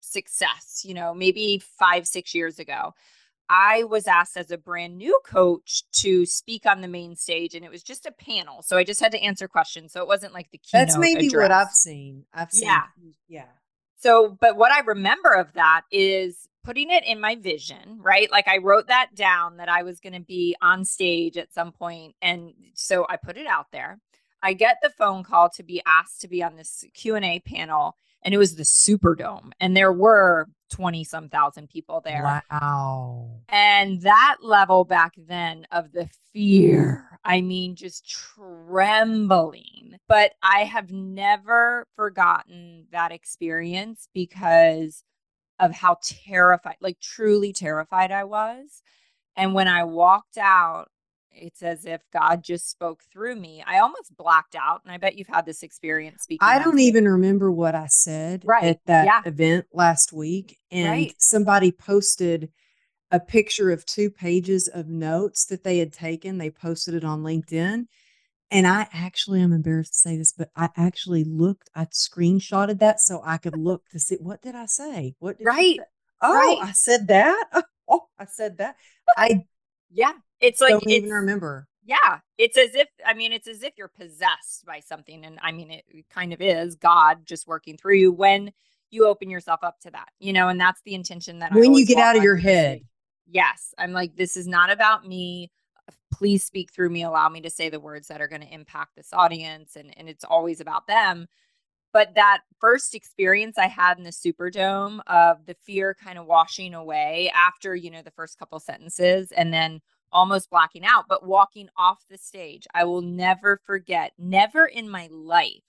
success, 0.00 0.82
you 0.84 0.94
know, 0.94 1.14
maybe 1.14 1.62
5 1.78 2.06
6 2.06 2.34
years 2.34 2.58
ago. 2.58 2.94
I 3.52 3.82
was 3.82 4.06
asked 4.06 4.36
as 4.36 4.52
a 4.52 4.58
brand 4.58 4.96
new 4.96 5.18
coach 5.26 5.82
to 5.94 6.24
speak 6.24 6.66
on 6.66 6.82
the 6.82 6.88
main 6.88 7.16
stage 7.16 7.54
and 7.54 7.64
it 7.64 7.70
was 7.70 7.82
just 7.82 8.06
a 8.06 8.12
panel. 8.12 8.62
So 8.62 8.76
I 8.76 8.84
just 8.84 9.00
had 9.00 9.10
to 9.10 9.20
answer 9.20 9.48
questions. 9.48 9.92
So 9.92 10.00
it 10.00 10.06
wasn't 10.06 10.32
like 10.32 10.52
the 10.52 10.58
keynote 10.58 10.86
That's 10.86 10.98
maybe 10.98 11.28
what 11.30 11.50
I've 11.50 11.72
seen. 11.72 12.26
I've 12.32 12.52
seen. 12.52 12.68
Yeah. 12.68 12.82
Yeah. 13.28 13.48
So, 13.96 14.38
but 14.40 14.56
what 14.56 14.70
I 14.70 14.80
remember 14.80 15.30
of 15.30 15.52
that 15.54 15.82
is 15.90 16.48
putting 16.62 16.90
it 16.90 17.04
in 17.04 17.20
my 17.20 17.34
vision, 17.34 17.98
right? 18.00 18.30
Like 18.30 18.46
I 18.46 18.58
wrote 18.58 18.86
that 18.86 19.16
down 19.16 19.56
that 19.56 19.68
I 19.68 19.82
was 19.82 19.98
going 19.98 20.12
to 20.12 20.20
be 20.20 20.54
on 20.62 20.84
stage 20.84 21.36
at 21.36 21.52
some 21.52 21.72
point 21.72 22.14
and 22.22 22.52
so 22.74 23.04
I 23.08 23.16
put 23.16 23.36
it 23.36 23.48
out 23.48 23.66
there. 23.72 23.98
I 24.42 24.52
get 24.54 24.78
the 24.82 24.90
phone 24.90 25.22
call 25.22 25.50
to 25.50 25.62
be 25.62 25.82
asked 25.86 26.20
to 26.22 26.28
be 26.28 26.42
on 26.42 26.56
this 26.56 26.84
Q&A 26.94 27.40
panel 27.40 27.96
and 28.22 28.34
it 28.34 28.38
was 28.38 28.56
the 28.56 28.64
Superdome 28.64 29.52
and 29.60 29.76
there 29.76 29.92
were 29.92 30.48
20 30.70 31.04
some 31.04 31.28
thousand 31.28 31.68
people 31.68 32.00
there. 32.00 32.42
Wow. 32.50 33.30
And 33.48 34.02
that 34.02 34.38
level 34.42 34.84
back 34.84 35.12
then 35.16 35.66
of 35.72 35.92
the 35.92 36.08
fear, 36.32 37.18
I 37.24 37.40
mean, 37.40 37.74
just 37.74 38.08
trembling. 38.08 39.96
But 40.08 40.32
I 40.42 40.64
have 40.64 40.90
never 40.90 41.86
forgotten 41.96 42.86
that 42.92 43.12
experience 43.12 44.08
because 44.14 45.02
of 45.58 45.72
how 45.72 45.98
terrified, 46.02 46.76
like 46.80 47.00
truly 47.00 47.52
terrified 47.52 48.12
I 48.12 48.24
was. 48.24 48.82
And 49.36 49.54
when 49.54 49.68
I 49.68 49.84
walked 49.84 50.38
out, 50.38 50.88
it's 51.32 51.62
as 51.62 51.84
if 51.84 52.02
God 52.12 52.42
just 52.42 52.70
spoke 52.70 53.02
through 53.12 53.36
me. 53.36 53.62
I 53.66 53.78
almost 53.78 54.16
blacked 54.16 54.54
out. 54.54 54.82
And 54.84 54.92
I 54.92 54.98
bet 54.98 55.16
you've 55.16 55.28
had 55.28 55.46
this 55.46 55.62
experience 55.62 56.22
speaking. 56.22 56.46
I 56.46 56.58
don't 56.58 56.78
even 56.78 57.06
remember 57.06 57.50
what 57.50 57.74
I 57.74 57.86
said 57.86 58.42
Right. 58.44 58.64
at 58.64 58.80
that 58.86 59.04
Yeah. 59.06 59.22
event 59.24 59.66
last 59.72 60.12
week. 60.12 60.58
And 60.70 60.86
Right. 60.86 61.14
somebody 61.18 61.72
posted 61.72 62.50
a 63.10 63.20
picture 63.20 63.70
of 63.70 63.84
two 63.86 64.10
pages 64.10 64.68
of 64.68 64.88
notes 64.88 65.46
that 65.46 65.64
they 65.64 65.78
had 65.78 65.92
taken. 65.92 66.38
They 66.38 66.50
posted 66.50 66.94
it 66.94 67.04
on 67.04 67.22
LinkedIn. 67.22 67.86
And 68.52 68.66
I 68.66 68.88
actually, 68.92 69.42
I'm 69.42 69.52
embarrassed 69.52 69.92
to 69.92 69.98
say 69.98 70.16
this, 70.16 70.32
but 70.32 70.50
I 70.56 70.70
actually 70.76 71.22
looked, 71.24 71.70
I 71.74 71.84
screenshotted 71.86 72.80
that 72.80 73.00
so 73.00 73.22
I 73.24 73.36
could 73.36 73.56
look 73.56 73.88
to 73.90 74.00
see 74.00 74.16
what 74.16 74.42
did 74.42 74.56
I 74.56 74.66
say? 74.66 75.14
What 75.20 75.36
Right. 75.40 75.76
say? 75.78 75.84
Oh, 76.20 76.34
Right. 76.34 76.68
I 76.68 76.72
said 76.72 77.08
that. 77.08 77.48
Oh, 77.92 78.06
I 78.20 78.26
said 78.26 78.58
that. 78.58 78.76
I 79.16 79.42
Yeah. 79.92 80.12
It's 80.40 80.60
like, 80.60 80.72
don't 80.72 80.88
even 80.88 81.10
remember. 81.10 81.66
Yeah, 81.84 82.20
it's 82.38 82.56
as 82.56 82.74
if 82.74 82.88
I 83.06 83.14
mean 83.14 83.32
it's 83.32 83.48
as 83.48 83.62
if 83.62 83.74
you're 83.76 83.88
possessed 83.88 84.64
by 84.66 84.80
something 84.80 85.24
and 85.24 85.38
I 85.42 85.52
mean 85.52 85.70
it 85.70 85.84
kind 86.10 86.32
of 86.32 86.40
is 86.40 86.76
God 86.76 87.24
just 87.24 87.48
working 87.48 87.76
through 87.76 87.96
you 87.96 88.12
when 88.12 88.52
you 88.90 89.06
open 89.06 89.30
yourself 89.30 89.60
up 89.62 89.80
to 89.80 89.90
that. 89.90 90.08
You 90.18 90.32
know, 90.32 90.48
and 90.48 90.60
that's 90.60 90.82
the 90.84 90.94
intention 90.94 91.38
that 91.40 91.52
when 91.52 91.74
you 91.74 91.86
get 91.86 91.98
out 91.98 92.16
of 92.16 92.22
your 92.22 92.36
head. 92.36 92.82
Yes, 93.26 93.74
I'm 93.78 93.92
like 93.92 94.16
this 94.16 94.36
is 94.36 94.46
not 94.46 94.70
about 94.70 95.06
me. 95.06 95.50
Please 96.12 96.44
speak 96.44 96.72
through 96.72 96.90
me, 96.90 97.02
allow 97.02 97.28
me 97.28 97.40
to 97.40 97.50
say 97.50 97.70
the 97.70 97.80
words 97.80 98.08
that 98.08 98.20
are 98.20 98.28
going 98.28 98.42
to 98.42 98.54
impact 98.54 98.94
this 98.96 99.12
audience 99.12 99.76
and 99.76 99.92
and 99.96 100.08
it's 100.08 100.24
always 100.24 100.60
about 100.60 100.86
them. 100.86 101.26
But 101.92 102.14
that 102.14 102.42
first 102.60 102.94
experience 102.94 103.58
I 103.58 103.66
had 103.66 103.98
in 103.98 104.04
the 104.04 104.10
Superdome 104.10 105.00
of 105.08 105.44
the 105.46 105.54
fear 105.54 105.94
kind 105.94 106.18
of 106.18 106.26
washing 106.26 106.72
away 106.72 107.32
after, 107.34 107.74
you 107.74 107.90
know, 107.90 108.02
the 108.02 108.12
first 108.12 108.38
couple 108.38 108.60
sentences 108.60 109.32
and 109.32 109.52
then 109.52 109.80
almost 110.12 110.50
blacking 110.50 110.84
out, 110.84 111.06
but 111.08 111.26
walking 111.26 111.68
off 111.76 112.04
the 112.08 112.18
stage, 112.18 112.66
I 112.74 112.84
will 112.84 113.02
never 113.02 113.60
forget, 113.64 114.12
never 114.18 114.66
in 114.66 114.88
my 114.88 115.08
life 115.10 115.62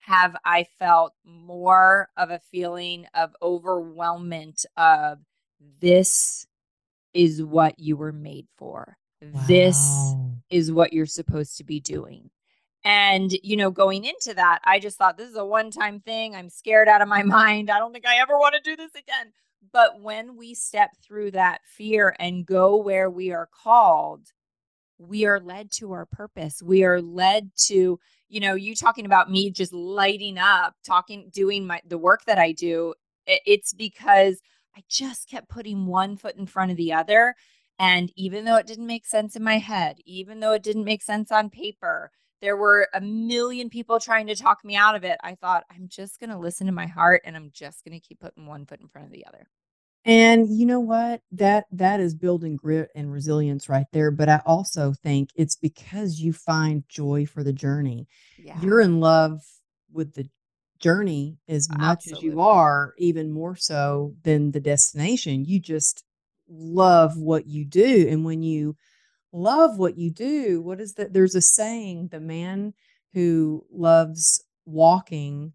have 0.00 0.36
I 0.44 0.64
felt 0.78 1.14
more 1.24 2.08
of 2.16 2.30
a 2.30 2.38
feeling 2.38 3.06
of 3.14 3.34
overwhelmment 3.42 4.64
of 4.76 5.18
this 5.80 6.46
is 7.14 7.42
what 7.42 7.78
you 7.78 7.96
were 7.96 8.12
made 8.12 8.46
for. 8.58 8.96
Wow. 9.22 9.44
This 9.46 10.14
is 10.50 10.70
what 10.70 10.92
you're 10.92 11.06
supposed 11.06 11.56
to 11.56 11.64
be 11.64 11.80
doing. 11.80 12.30
And, 12.84 13.32
you 13.42 13.56
know, 13.56 13.70
going 13.70 14.04
into 14.04 14.34
that, 14.34 14.58
I 14.64 14.78
just 14.78 14.98
thought 14.98 15.16
this 15.16 15.30
is 15.30 15.36
a 15.36 15.44
one 15.44 15.70
time 15.70 16.00
thing. 16.00 16.34
I'm 16.34 16.50
scared 16.50 16.88
out 16.88 17.00
of 17.00 17.08
my 17.08 17.22
mind. 17.24 17.70
I 17.70 17.78
don't 17.78 17.92
think 17.92 18.06
I 18.06 18.18
ever 18.18 18.38
want 18.38 18.54
to 18.56 18.60
do 18.60 18.76
this 18.76 18.92
again. 18.92 19.32
But 19.72 20.00
when 20.00 20.36
we 20.36 20.54
step 20.54 20.90
through 21.02 21.32
that 21.32 21.60
fear 21.64 22.14
and 22.18 22.46
go 22.46 22.76
where 22.76 23.10
we 23.10 23.32
are 23.32 23.48
called, 23.62 24.28
we 24.98 25.26
are 25.26 25.40
led 25.40 25.70
to 25.72 25.92
our 25.92 26.06
purpose. 26.06 26.62
We 26.62 26.84
are 26.84 27.00
led 27.00 27.50
to, 27.66 27.98
you 28.28 28.40
know, 28.40 28.54
you 28.54 28.74
talking 28.74 29.06
about 29.06 29.30
me 29.30 29.50
just 29.50 29.72
lighting 29.72 30.38
up, 30.38 30.74
talking, 30.86 31.30
doing 31.32 31.66
my 31.66 31.80
the 31.86 31.98
work 31.98 32.24
that 32.26 32.38
I 32.38 32.52
do. 32.52 32.94
It's 33.26 33.72
because 33.72 34.40
I 34.76 34.82
just 34.88 35.28
kept 35.28 35.48
putting 35.48 35.86
one 35.86 36.16
foot 36.16 36.36
in 36.36 36.46
front 36.46 36.70
of 36.70 36.76
the 36.76 36.92
other. 36.92 37.34
And 37.78 38.12
even 38.16 38.44
though 38.44 38.56
it 38.56 38.66
didn't 38.66 38.86
make 38.86 39.06
sense 39.06 39.34
in 39.34 39.42
my 39.42 39.58
head, 39.58 39.96
even 40.04 40.40
though 40.40 40.52
it 40.52 40.62
didn't 40.62 40.84
make 40.84 41.02
sense 41.02 41.32
on 41.32 41.50
paper, 41.50 42.12
there 42.44 42.56
were 42.58 42.88
a 42.92 43.00
million 43.00 43.70
people 43.70 43.98
trying 43.98 44.26
to 44.26 44.36
talk 44.36 44.62
me 44.64 44.76
out 44.76 44.94
of 44.94 45.02
it. 45.02 45.16
I 45.24 45.34
thought, 45.34 45.64
I'm 45.70 45.88
just 45.88 46.20
going 46.20 46.28
to 46.28 46.36
listen 46.36 46.66
to 46.66 46.74
my 46.74 46.84
heart 46.84 47.22
and 47.24 47.34
I'm 47.34 47.50
just 47.54 47.82
going 47.82 47.98
to 47.98 48.06
keep 48.06 48.20
putting 48.20 48.46
one 48.46 48.66
foot 48.66 48.82
in 48.82 48.88
front 48.88 49.06
of 49.06 49.12
the 49.12 49.24
other. 49.26 49.48
And 50.04 50.46
you 50.50 50.66
know 50.66 50.80
what? 50.80 51.22
That 51.32 51.64
that 51.72 52.00
is 52.00 52.14
building 52.14 52.56
grit 52.56 52.90
and 52.94 53.10
resilience 53.10 53.70
right 53.70 53.86
there. 53.92 54.10
But 54.10 54.28
I 54.28 54.42
also 54.44 54.92
think 54.92 55.30
it's 55.34 55.56
because 55.56 56.20
you 56.20 56.34
find 56.34 56.84
joy 56.86 57.24
for 57.24 57.42
the 57.42 57.54
journey. 57.54 58.08
Yeah. 58.38 58.60
You're 58.60 58.82
in 58.82 59.00
love 59.00 59.40
with 59.90 60.12
the 60.12 60.28
journey 60.80 61.38
as 61.48 61.70
much 61.70 61.80
Absolutely. 61.80 62.28
as 62.28 62.34
you 62.34 62.40
are, 62.42 62.92
even 62.98 63.32
more 63.32 63.56
so 63.56 64.14
than 64.22 64.50
the 64.50 64.60
destination. 64.60 65.46
You 65.46 65.60
just 65.60 66.04
love 66.46 67.16
what 67.16 67.46
you 67.46 67.64
do. 67.64 68.06
And 68.10 68.22
when 68.22 68.42
you 68.42 68.76
love 69.34 69.78
what 69.78 69.98
you 69.98 70.10
do, 70.10 70.62
what 70.62 70.80
is 70.80 70.94
that? 70.94 71.12
There's 71.12 71.34
a 71.34 71.40
saying 71.40 72.08
the 72.08 72.20
man 72.20 72.72
who 73.12 73.64
loves 73.70 74.42
walking 74.64 75.52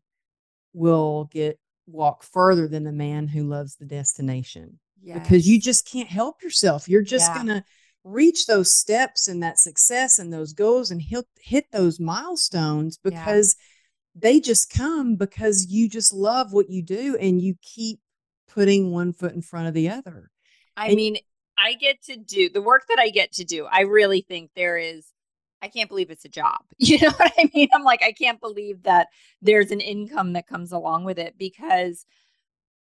will 0.73 1.25
get 1.25 1.59
walk 1.87 2.23
further 2.23 2.67
than 2.67 2.83
the 2.83 2.91
man 2.91 3.27
who 3.27 3.43
loves 3.43 3.75
the 3.75 3.85
destination. 3.85 4.79
Yes. 5.01 5.19
Because 5.19 5.47
you 5.47 5.59
just 5.59 5.89
can't 5.89 6.09
help 6.09 6.43
yourself. 6.43 6.87
You're 6.87 7.01
just 7.01 7.31
yeah. 7.31 7.35
going 7.35 7.47
to 7.47 7.63
reach 8.03 8.45
those 8.45 8.73
steps 8.73 9.27
and 9.27 9.41
that 9.41 9.59
success 9.59 10.19
and 10.19 10.31
those 10.31 10.53
goals 10.53 10.91
and 10.91 11.01
hit, 11.01 11.25
hit 11.39 11.65
those 11.71 11.99
milestones 11.99 12.97
because 12.97 13.55
yeah. 13.57 14.21
they 14.21 14.39
just 14.39 14.71
come 14.71 15.15
because 15.15 15.67
you 15.69 15.89
just 15.89 16.13
love 16.13 16.53
what 16.53 16.69
you 16.69 16.83
do 16.83 17.17
and 17.19 17.41
you 17.41 17.55
keep 17.61 17.99
putting 18.47 18.91
one 18.91 19.13
foot 19.13 19.33
in 19.33 19.41
front 19.41 19.67
of 19.67 19.73
the 19.73 19.89
other. 19.89 20.29
I 20.75 20.87
and 20.87 20.95
mean, 20.95 21.17
I 21.59 21.73
get 21.73 22.01
to 22.05 22.17
do 22.17 22.49
the 22.49 22.61
work 22.61 22.83
that 22.89 22.99
I 22.99 23.09
get 23.09 23.33
to 23.33 23.43
do. 23.43 23.65
I 23.65 23.81
really 23.81 24.21
think 24.21 24.51
there 24.55 24.77
is 24.77 25.13
I 25.61 25.67
can't 25.67 25.89
believe 25.89 26.09
it's 26.09 26.25
a 26.25 26.29
job. 26.29 26.59
You 26.79 26.99
know 26.99 27.11
what 27.11 27.33
I 27.37 27.49
mean? 27.53 27.69
I'm 27.73 27.83
like 27.83 28.01
I 28.03 28.13
can't 28.13 28.39
believe 28.41 28.83
that 28.83 29.07
there's 29.41 29.71
an 29.71 29.81
income 29.81 30.33
that 30.33 30.47
comes 30.47 30.71
along 30.71 31.05
with 31.05 31.19
it 31.19 31.35
because 31.37 32.05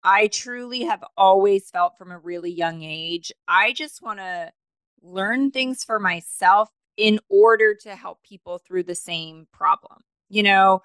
I 0.03 0.27
truly 0.27 0.83
have 0.83 1.03
always 1.17 1.69
felt 1.69 1.97
from 1.97 2.11
a 2.11 2.19
really 2.19 2.51
young 2.51 2.83
age 2.83 3.31
I 3.47 3.73
just 3.73 4.01
want 4.01 4.19
to 4.19 4.51
learn 5.01 5.51
things 5.51 5.83
for 5.83 5.99
myself 5.99 6.69
in 6.97 7.19
order 7.29 7.75
to 7.75 7.95
help 7.95 8.23
people 8.23 8.57
through 8.59 8.83
the 8.83 8.95
same 8.95 9.47
problem. 9.53 10.01
You 10.29 10.43
know, 10.43 10.81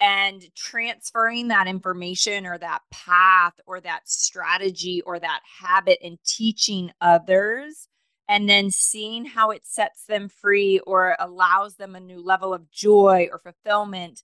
and 0.00 0.42
transferring 0.54 1.48
that 1.48 1.66
information 1.66 2.46
or 2.46 2.56
that 2.58 2.80
path 2.90 3.54
or 3.66 3.80
that 3.80 4.08
strategy 4.08 5.02
or 5.02 5.18
that 5.18 5.40
habit 5.60 5.98
and 6.02 6.18
teaching 6.24 6.90
others 7.00 7.86
and 8.28 8.48
then 8.48 8.70
seeing 8.70 9.24
how 9.24 9.50
it 9.50 9.66
sets 9.66 10.04
them 10.04 10.28
free 10.28 10.78
or 10.80 11.16
allows 11.18 11.76
them 11.76 11.94
a 11.94 12.00
new 12.00 12.22
level 12.22 12.54
of 12.54 12.70
joy 12.70 13.28
or 13.30 13.38
fulfillment 13.38 14.22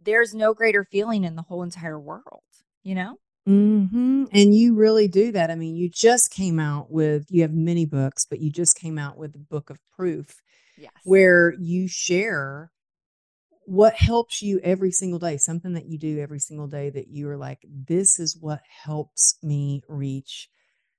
there's 0.00 0.34
no 0.34 0.54
greater 0.54 0.84
feeling 0.84 1.24
in 1.24 1.34
the 1.34 1.42
whole 1.42 1.62
entire 1.62 1.98
world 1.98 2.42
you 2.82 2.94
know 2.94 3.16
hmm 3.46 4.24
And 4.30 4.54
you 4.54 4.74
really 4.74 5.08
do 5.08 5.32
that. 5.32 5.50
I 5.50 5.54
mean, 5.54 5.74
you 5.74 5.88
just 5.88 6.30
came 6.30 6.60
out 6.60 6.90
with, 6.90 7.28
you 7.30 7.40
have 7.40 7.54
many 7.54 7.86
books, 7.86 8.26
but 8.28 8.40
you 8.40 8.50
just 8.50 8.76
came 8.76 8.98
out 8.98 9.16
with 9.16 9.32
the 9.32 9.38
book 9.38 9.70
of 9.70 9.78
proof. 9.96 10.42
Yes. 10.76 10.92
Where 11.04 11.54
you 11.58 11.88
share 11.88 12.70
what 13.68 13.94
helps 13.94 14.40
you 14.40 14.58
every 14.64 14.90
single 14.90 15.18
day, 15.18 15.36
something 15.36 15.74
that 15.74 15.84
you 15.84 15.98
do 15.98 16.20
every 16.20 16.38
single 16.38 16.66
day 16.66 16.88
that 16.88 17.08
you 17.08 17.28
are 17.28 17.36
like, 17.36 17.58
this 17.68 18.18
is 18.18 18.34
what 18.34 18.62
helps 18.66 19.36
me 19.42 19.82
reach, 19.88 20.48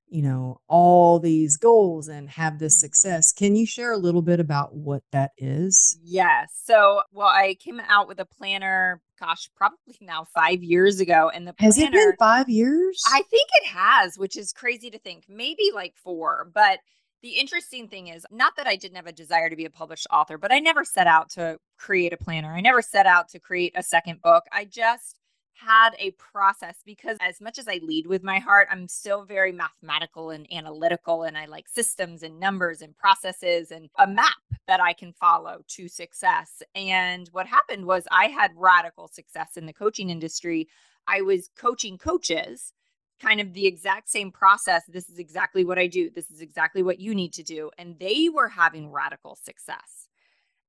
you 0.08 0.21
know, 0.21 0.62
all 0.67 1.19
these 1.19 1.58
goals 1.58 2.08
and 2.08 2.29
have 2.29 2.60
this 2.60 2.77
mm-hmm. 2.77 2.86
success. 2.86 3.32
Can 3.32 3.55
you 3.55 3.65
share 3.65 3.91
a 3.91 3.97
little 3.97 4.21
bit 4.21 4.39
about 4.39 4.75
what 4.75 5.01
that 5.12 5.32
is? 5.39 5.97
Yes. 6.03 6.62
So, 6.63 7.01
well, 7.12 7.27
I 7.27 7.55
came 7.55 7.82
out 7.89 8.08
with 8.08 8.19
a 8.19 8.25
planner, 8.25 9.01
gosh, 9.19 9.49
probably 9.55 9.97
now 9.99 10.27
five 10.36 10.62
years 10.62 10.99
ago. 10.99 11.32
And 11.34 11.47
the 11.47 11.53
planner, 11.53 11.73
has 11.73 11.79
it 11.79 11.91
been 11.91 12.13
five 12.19 12.49
years? 12.49 13.01
I 13.12 13.23
think 13.23 13.49
it 13.63 13.67
has, 13.69 14.15
which 14.15 14.38
is 14.38 14.53
crazy 14.53 14.91
to 14.91 14.99
think, 14.99 15.23
maybe 15.27 15.71
like 15.73 15.95
four, 15.97 16.51
but 16.53 16.77
the 17.21 17.32
interesting 17.32 17.88
thing 17.88 18.08
is 18.08 18.25
not 18.32 18.55
that 18.55 18.67
I 18.67 18.75
didn't 18.75 18.95
have 18.95 19.08
a 19.08 19.12
desire 19.12 19.49
to 19.49 19.55
be 19.55 19.65
a 19.65 19.69
published 19.69 20.08
author, 20.12 20.38
but 20.38 20.51
I 20.51 20.60
never 20.60 20.86
set 20.86 21.08
out 21.08 21.29
to 21.32 21.60
create 21.77 22.13
a 22.13 22.17
planner. 22.17 22.53
I 22.53 22.62
never 22.62 22.82
set 22.82 23.05
out 23.05 23.29
to 23.29 23.39
create 23.39 23.73
a 23.75 23.84
second 23.84 24.21
book. 24.21 24.45
I 24.51 24.65
just 24.65 25.19
had 25.60 25.91
a 25.99 26.12
process 26.12 26.77
because 26.86 27.17
as 27.19 27.41
much 27.41 27.60
as 27.60 27.67
I 27.67 27.82
lead 27.84 28.08
with 28.08 28.23
my 28.23 28.39
heart, 28.39 28.69
I'm 28.71 28.88
still 28.88 29.25
very 29.25 29.51
mathematical 29.51 30.29
and 30.29 30.47
analytical 30.53 31.23
and 31.23 31.38
I 31.38 31.45
like 31.45 31.67
systems 31.67 32.23
and 32.23 32.39
numbers 32.39 32.82
and 32.82 32.97
processes 32.97 33.71
and 33.71 33.89
a 33.97 34.08
map 34.08 34.38
that 34.67 34.79
I 34.79 34.93
can 34.93 35.12
follow 35.12 35.63
to 35.67 35.89
success. 35.89 36.63
And 36.75 37.27
what 37.34 37.47
happened 37.47 37.86
was 37.86 38.08
I 38.10 38.27
had 38.27 38.51
radical 38.55 39.10
success 39.10 39.58
in 39.58 39.65
the 39.65 39.73
coaching 39.73 40.10
industry. 40.10 40.69
I 41.08 41.21
was 41.21 41.49
coaching 41.58 41.97
coaches 41.97 42.71
kind 43.19 43.41
of 43.41 43.53
the 43.53 43.67
exact 43.67 44.10
same 44.10 44.32
process. 44.32 44.84
This 44.88 45.10
is 45.10 45.19
exactly 45.19 45.63
what 45.65 45.77
I 45.77 45.88
do. 45.88 46.10
This 46.10 46.32
is 46.32 46.41
exactly 46.41 46.84
what 46.84 46.99
you 46.99 47.13
need 47.13 47.34
to 47.34 47.43
do. 47.43 47.71
And 47.77 47.97
they 47.99 48.29
were 48.29 48.47
having 48.47 48.91
radical 48.91 49.36
success. 49.36 50.08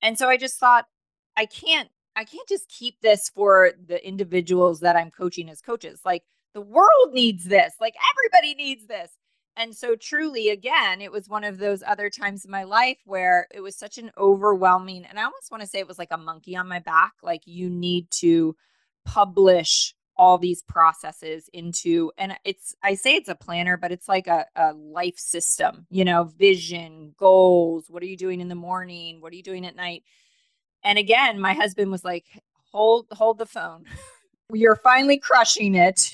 And 0.02 0.18
so 0.18 0.28
I 0.28 0.36
just 0.36 0.58
thought, 0.58 0.86
I 1.36 1.46
can't, 1.46 1.88
I 2.16 2.24
can't 2.24 2.48
just 2.48 2.68
keep 2.68 3.00
this 3.00 3.28
for 3.28 3.72
the 3.86 4.06
individuals 4.06 4.80
that 4.80 4.96
I'm 4.96 5.10
coaching 5.10 5.48
as 5.48 5.60
coaches. 5.60 6.00
Like 6.04 6.24
the 6.54 6.60
world 6.60 7.12
needs 7.12 7.44
this. 7.44 7.74
Like 7.80 7.94
everybody 8.12 8.54
needs 8.54 8.86
this. 8.86 9.12
And 9.56 9.76
so 9.76 9.94
truly 9.94 10.48
again, 10.48 11.00
it 11.00 11.12
was 11.12 11.28
one 11.28 11.44
of 11.44 11.58
those 11.58 11.82
other 11.86 12.08
times 12.08 12.44
in 12.44 12.50
my 12.50 12.64
life 12.64 12.98
where 13.04 13.46
it 13.52 13.60
was 13.60 13.76
such 13.76 13.98
an 13.98 14.10
overwhelming 14.16 15.04
and 15.04 15.18
I 15.18 15.24
almost 15.24 15.50
want 15.50 15.62
to 15.62 15.66
say 15.66 15.78
it 15.78 15.88
was 15.88 15.98
like 15.98 16.12
a 16.12 16.16
monkey 16.16 16.56
on 16.56 16.68
my 16.68 16.78
back 16.78 17.12
like 17.22 17.42
you 17.46 17.68
need 17.68 18.10
to 18.12 18.56
publish 19.04 19.94
all 20.20 20.36
these 20.36 20.62
processes 20.62 21.48
into 21.54 22.12
and 22.18 22.36
it's 22.44 22.74
i 22.82 22.94
say 22.94 23.14
it's 23.14 23.30
a 23.30 23.34
planner 23.34 23.78
but 23.78 23.90
it's 23.90 24.06
like 24.06 24.26
a, 24.26 24.44
a 24.54 24.74
life 24.74 25.18
system 25.18 25.86
you 25.88 26.04
know 26.04 26.24
vision 26.24 27.14
goals 27.16 27.86
what 27.88 28.02
are 28.02 28.06
you 28.06 28.18
doing 28.18 28.40
in 28.42 28.48
the 28.48 28.54
morning? 28.54 29.22
What 29.22 29.32
are 29.32 29.36
you 29.36 29.42
doing 29.42 29.64
at 29.64 29.76
night? 29.76 30.04
And 30.84 30.98
again 30.98 31.40
my 31.40 31.54
husband 31.54 31.90
was 31.90 32.04
like 32.04 32.26
hold 32.70 33.06
hold 33.12 33.38
the 33.38 33.46
phone. 33.46 33.84
You're 34.52 34.76
finally 34.76 35.18
crushing 35.18 35.74
it 35.74 36.12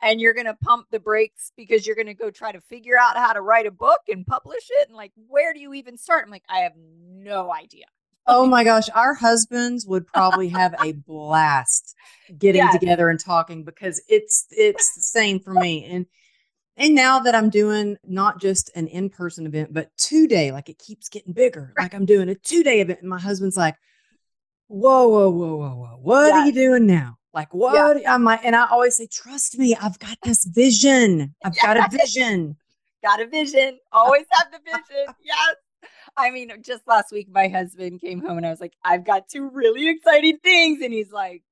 and 0.00 0.20
you're 0.20 0.34
going 0.34 0.46
to 0.46 0.54
pump 0.54 0.86
the 0.90 1.00
brakes 1.00 1.52
because 1.56 1.86
you're 1.86 1.96
going 1.96 2.06
to 2.06 2.14
go 2.14 2.30
try 2.30 2.52
to 2.52 2.60
figure 2.60 2.96
out 2.98 3.16
how 3.16 3.32
to 3.32 3.42
write 3.42 3.66
a 3.66 3.72
book 3.72 4.00
and 4.08 4.26
publish 4.26 4.64
it 4.70 4.88
and 4.88 4.96
like 4.96 5.12
where 5.28 5.52
do 5.52 5.60
you 5.60 5.74
even 5.74 5.98
start? 5.98 6.24
I'm 6.24 6.30
like 6.30 6.44
i 6.48 6.60
have 6.60 6.72
no 6.76 7.52
idea 7.52 7.84
oh 8.26 8.46
my 8.46 8.64
gosh, 8.64 8.88
our 8.94 9.14
husbands 9.14 9.86
would 9.86 10.06
probably 10.06 10.48
have 10.48 10.74
a 10.82 10.92
blast 10.92 11.94
getting 12.38 12.62
yes. 12.62 12.78
together 12.78 13.08
and 13.08 13.20
talking 13.20 13.64
because 13.64 14.02
it's 14.08 14.46
it's 14.50 14.94
the 14.94 15.02
same 15.02 15.40
for 15.40 15.52
me. 15.52 15.84
And 15.84 16.06
And 16.76 16.94
now 16.94 17.20
that 17.20 17.34
I'm 17.34 17.50
doing 17.50 17.96
not 18.04 18.40
just 18.40 18.70
an 18.74 18.86
in 18.88 19.10
person 19.10 19.46
event, 19.46 19.72
but 19.72 19.90
two 19.96 20.26
day, 20.26 20.52
like 20.52 20.68
it 20.68 20.78
keeps 20.78 21.08
getting 21.08 21.32
bigger. 21.32 21.72
Like 21.78 21.94
I'm 21.94 22.06
doing 22.06 22.28
a 22.28 22.34
two 22.34 22.62
day 22.62 22.80
event. 22.80 23.00
And 23.00 23.10
my 23.10 23.20
husband's 23.20 23.56
like, 23.56 23.76
whoa, 24.68 25.08
whoa, 25.08 25.30
whoa, 25.30 25.56
whoa, 25.56 25.74
whoa. 25.74 25.98
What 26.00 26.28
yes. 26.28 26.34
are 26.34 26.46
you 26.46 26.52
doing 26.52 26.86
now? 26.86 27.18
Like, 27.34 27.52
what? 27.54 28.00
Yeah. 28.00 28.14
I'm 28.14 28.24
like, 28.24 28.40
and 28.44 28.54
I 28.54 28.66
always 28.70 28.96
say, 28.96 29.06
trust 29.06 29.58
me, 29.58 29.74
I've 29.80 29.98
got 29.98 30.18
this 30.22 30.44
vision. 30.44 31.34
I've 31.44 31.58
got 31.58 31.76
a 31.76 31.88
vision. 31.96 32.56
got 33.02 33.20
a 33.20 33.26
vision. 33.26 33.78
Always 33.90 34.26
have 34.32 34.50
the 34.50 34.58
vision. 34.64 35.14
yes. 35.24 35.54
I 36.16 36.30
mean, 36.30 36.52
just 36.60 36.86
last 36.86 37.12
week, 37.12 37.28
my 37.30 37.48
husband 37.48 38.00
came 38.00 38.20
home 38.20 38.36
and 38.36 38.46
I 38.46 38.50
was 38.50 38.60
like, 38.60 38.74
I've 38.84 39.04
got 39.04 39.28
two 39.28 39.48
really 39.48 39.88
exciting 39.88 40.38
things. 40.38 40.82
And 40.82 40.92
he's 40.92 41.12
like, 41.12 41.42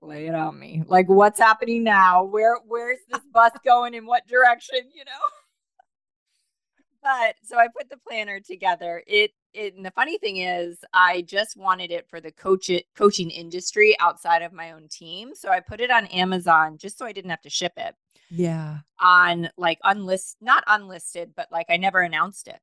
lay 0.00 0.26
it 0.26 0.34
on 0.34 0.58
me. 0.58 0.82
Like, 0.86 1.08
what's 1.08 1.40
happening 1.40 1.84
now? 1.84 2.24
Where 2.24 2.56
where's 2.66 2.98
this 3.10 3.22
bus 3.32 3.52
going 3.64 3.94
in 3.94 4.06
what 4.06 4.26
direction? 4.26 4.80
You 4.94 5.04
know? 5.04 5.12
but 7.02 7.36
so 7.42 7.58
I 7.58 7.68
put 7.68 7.88
the 7.88 7.96
planner 7.96 8.40
together. 8.40 9.02
It 9.06 9.32
it 9.54 9.74
and 9.74 9.84
the 9.84 9.90
funny 9.92 10.18
thing 10.18 10.38
is 10.38 10.78
I 10.92 11.22
just 11.22 11.56
wanted 11.56 11.90
it 11.90 12.06
for 12.08 12.20
the 12.20 12.32
coach 12.32 12.70
it, 12.70 12.84
coaching 12.96 13.30
industry 13.30 13.96
outside 14.00 14.42
of 14.42 14.52
my 14.52 14.72
own 14.72 14.88
team. 14.90 15.34
So 15.34 15.50
I 15.50 15.60
put 15.60 15.80
it 15.80 15.90
on 15.90 16.06
Amazon 16.06 16.76
just 16.78 16.98
so 16.98 17.06
I 17.06 17.12
didn't 17.12 17.30
have 17.30 17.42
to 17.42 17.50
ship 17.50 17.72
it. 17.76 17.94
Yeah. 18.30 18.78
On 19.00 19.48
like 19.56 19.78
unlist 19.84 20.36
not 20.40 20.64
unlisted, 20.66 21.32
but 21.34 21.48
like 21.50 21.66
I 21.70 21.76
never 21.76 22.00
announced 22.00 22.48
it. 22.48 22.60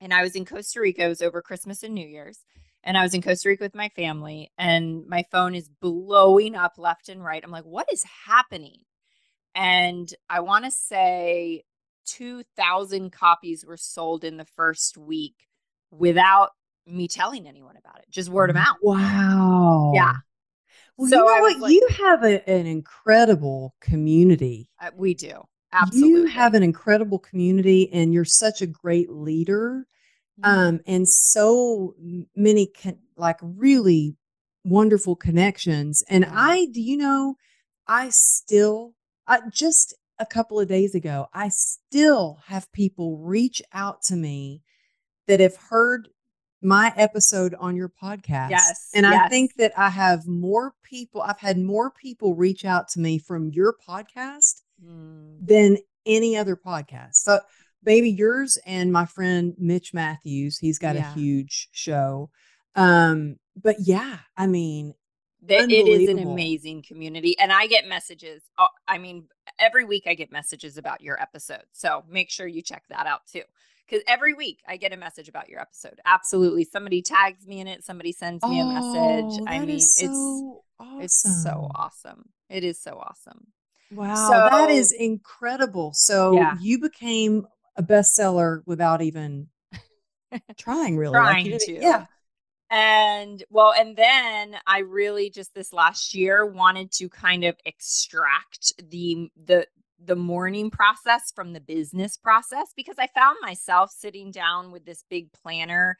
And 0.00 0.14
I 0.14 0.22
was 0.22 0.36
in 0.36 0.44
Costa 0.44 0.80
Rica. 0.80 1.04
It 1.04 1.08
was 1.08 1.22
over 1.22 1.42
Christmas 1.42 1.82
and 1.82 1.94
New 1.94 2.06
Year's. 2.06 2.40
And 2.84 2.96
I 2.96 3.02
was 3.02 3.14
in 3.14 3.22
Costa 3.22 3.48
Rica 3.48 3.64
with 3.64 3.74
my 3.74 3.88
family, 3.90 4.52
and 4.56 5.04
my 5.06 5.24
phone 5.32 5.56
is 5.56 5.68
blowing 5.68 6.54
up 6.54 6.78
left 6.78 7.08
and 7.08 7.22
right. 7.22 7.42
I'm 7.42 7.50
like, 7.50 7.64
what 7.64 7.88
is 7.92 8.04
happening? 8.26 8.78
And 9.54 10.08
I 10.30 10.40
want 10.40 10.64
to 10.64 10.70
say 10.70 11.64
2,000 12.06 13.10
copies 13.10 13.64
were 13.66 13.76
sold 13.76 14.24
in 14.24 14.36
the 14.36 14.44
first 14.44 14.96
week 14.96 15.34
without 15.90 16.50
me 16.86 17.08
telling 17.08 17.46
anyone 17.46 17.76
about 17.76 17.98
it, 17.98 18.06
just 18.10 18.28
word 18.28 18.50
of 18.50 18.54
mouth. 18.54 18.76
Wow. 18.82 19.92
Yeah. 19.94 20.14
Well, 20.96 21.10
so 21.10 21.16
you 21.16 21.24
know 21.24 21.42
what? 21.42 21.58
Like, 21.60 21.72
you 21.72 21.88
have 21.98 22.24
a, 22.24 22.48
an 22.50 22.66
incredible 22.66 23.74
community. 23.80 24.70
Uh, 24.80 24.90
we 24.96 25.14
do. 25.14 25.42
Absolutely. 25.72 26.20
You 26.20 26.26
have 26.26 26.54
an 26.54 26.62
incredible 26.62 27.18
community 27.18 27.92
and 27.92 28.12
you're 28.12 28.24
such 28.24 28.62
a 28.62 28.66
great 28.66 29.10
leader. 29.10 29.86
Mm-hmm. 30.40 30.58
Um, 30.58 30.80
and 30.86 31.08
so 31.08 31.94
many 32.34 32.66
con- 32.66 32.98
like 33.16 33.38
really 33.42 34.16
wonderful 34.64 35.16
connections. 35.16 36.02
And 36.08 36.24
I, 36.24 36.66
do 36.66 36.80
you 36.80 36.96
know, 36.96 37.36
I 37.86 38.10
still, 38.10 38.94
I 39.26 39.40
just 39.50 39.94
a 40.18 40.26
couple 40.26 40.58
of 40.58 40.68
days 40.68 40.94
ago, 40.94 41.26
I 41.32 41.48
still 41.48 42.38
have 42.46 42.70
people 42.72 43.18
reach 43.18 43.62
out 43.72 44.02
to 44.04 44.16
me 44.16 44.62
that 45.26 45.40
have 45.40 45.56
heard 45.56 46.08
my 46.60 46.92
episode 46.96 47.54
on 47.60 47.76
your 47.76 47.88
podcast. 48.02 48.50
Yes. 48.50 48.90
And 48.94 49.04
yes. 49.04 49.26
I 49.26 49.28
think 49.28 49.54
that 49.56 49.72
I 49.76 49.90
have 49.90 50.26
more 50.26 50.74
people, 50.82 51.22
I've 51.22 51.38
had 51.38 51.58
more 51.58 51.90
people 51.90 52.34
reach 52.34 52.64
out 52.64 52.88
to 52.90 53.00
me 53.00 53.18
from 53.18 53.50
your 53.50 53.74
podcast 53.88 54.62
mm. 54.84 55.46
than 55.46 55.78
any 56.06 56.36
other 56.36 56.56
podcast. 56.56 57.14
So 57.14 57.40
maybe 57.84 58.10
yours 58.10 58.58
and 58.66 58.92
my 58.92 59.06
friend 59.06 59.54
Mitch 59.58 59.94
Matthews, 59.94 60.58
he's 60.58 60.78
got 60.78 60.96
yeah. 60.96 61.10
a 61.10 61.14
huge 61.14 61.68
show. 61.72 62.30
Um, 62.74 63.36
but 63.60 63.76
yeah, 63.80 64.18
I 64.36 64.46
mean, 64.46 64.94
it 65.46 65.70
is 65.70 66.08
an 66.08 66.18
amazing 66.18 66.82
community 66.82 67.38
and 67.38 67.52
i 67.52 67.68
get 67.68 67.86
messages 67.86 68.42
uh, 68.58 68.66
i 68.88 68.98
mean 68.98 69.24
every 69.60 69.84
week 69.84 70.02
i 70.08 70.12
get 70.12 70.32
messages 70.32 70.76
about 70.76 71.00
your 71.00 71.18
episode 71.22 71.62
so 71.72 72.02
make 72.10 72.28
sure 72.28 72.46
you 72.46 72.60
check 72.60 72.82
that 72.90 73.06
out 73.06 73.20
too 73.32 73.42
because 73.88 74.04
every 74.06 74.34
week 74.34 74.60
I 74.68 74.76
get 74.76 74.92
a 74.92 74.96
message 74.96 75.28
about 75.28 75.48
your 75.48 75.60
episode. 75.60 76.00
Absolutely, 76.04 76.64
somebody 76.64 77.02
tags 77.02 77.46
me 77.46 77.60
in 77.60 77.66
it. 77.66 77.84
Somebody 77.84 78.12
sends 78.12 78.42
me 78.44 78.60
oh, 78.60 78.68
a 78.68 78.74
message. 78.74 79.42
I 79.46 79.64
mean, 79.64 79.80
so 79.80 80.62
it's 80.78 80.78
awesome. 80.78 81.00
it's 81.02 81.42
so 81.42 81.70
awesome. 81.74 82.28
It 82.50 82.64
is 82.64 82.80
so 82.80 82.98
awesome. 82.98 83.48
Wow, 83.90 84.14
so, 84.14 84.32
that 84.32 84.70
is 84.70 84.92
incredible. 84.92 85.92
So 85.94 86.34
yeah. 86.34 86.56
you 86.60 86.78
became 86.78 87.46
a 87.76 87.82
bestseller 87.82 88.62
without 88.66 89.00
even 89.02 89.48
trying, 90.58 90.96
really. 90.96 91.12
trying 91.12 91.50
like 91.50 91.60
to, 91.62 91.72
yeah. 91.72 92.06
And 92.70 93.42
well, 93.48 93.72
and 93.72 93.96
then 93.96 94.56
I 94.66 94.80
really 94.80 95.30
just 95.30 95.54
this 95.54 95.72
last 95.72 96.14
year 96.14 96.44
wanted 96.44 96.92
to 96.92 97.08
kind 97.08 97.44
of 97.44 97.56
extract 97.64 98.74
the 98.90 99.30
the 99.42 99.66
the 100.04 100.16
morning 100.16 100.70
process 100.70 101.32
from 101.34 101.52
the 101.52 101.60
business 101.60 102.16
process 102.16 102.72
because 102.76 102.96
I 102.98 103.08
found 103.08 103.36
myself 103.40 103.90
sitting 103.90 104.30
down 104.30 104.70
with 104.70 104.84
this 104.84 105.02
big 105.08 105.32
planner 105.32 105.98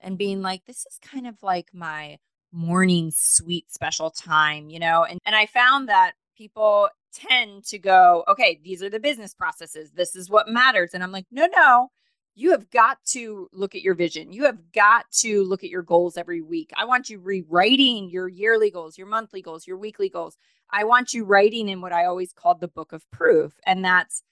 and 0.00 0.18
being 0.18 0.42
like, 0.42 0.64
this 0.66 0.86
is 0.86 0.98
kind 1.02 1.26
of 1.26 1.36
like 1.42 1.68
my 1.72 2.18
morning 2.52 3.10
sweet 3.14 3.70
special 3.70 4.10
time, 4.10 4.70
you 4.70 4.78
know? 4.78 5.04
And, 5.04 5.18
and 5.26 5.34
I 5.34 5.46
found 5.46 5.88
that 5.88 6.12
people 6.36 6.88
tend 7.12 7.64
to 7.66 7.78
go, 7.78 8.24
okay, 8.28 8.60
these 8.62 8.82
are 8.82 8.90
the 8.90 9.00
business 9.00 9.34
processes. 9.34 9.92
This 9.92 10.16
is 10.16 10.30
what 10.30 10.48
matters. 10.48 10.90
And 10.94 11.02
I'm 11.02 11.12
like, 11.12 11.26
no, 11.30 11.46
no, 11.46 11.90
you 12.34 12.52
have 12.52 12.70
got 12.70 12.98
to 13.06 13.48
look 13.52 13.74
at 13.74 13.82
your 13.82 13.94
vision. 13.94 14.32
You 14.32 14.44
have 14.44 14.72
got 14.72 15.10
to 15.20 15.44
look 15.44 15.64
at 15.64 15.70
your 15.70 15.82
goals 15.82 16.16
every 16.16 16.40
week. 16.40 16.70
I 16.76 16.84
want 16.84 17.10
you 17.10 17.18
rewriting 17.18 18.10
your 18.10 18.28
yearly 18.28 18.70
goals, 18.70 18.96
your 18.96 19.06
monthly 19.06 19.42
goals, 19.42 19.66
your 19.66 19.76
weekly 19.76 20.08
goals. 20.08 20.36
I 20.70 20.84
want 20.84 21.12
you 21.12 21.24
writing 21.24 21.68
in 21.68 21.80
what 21.80 21.92
I 21.92 22.04
always 22.04 22.32
called 22.32 22.60
the 22.60 22.68
book 22.68 22.92
of 22.92 23.08
proof. 23.10 23.58
And 23.66 23.84
that's 23.84 24.22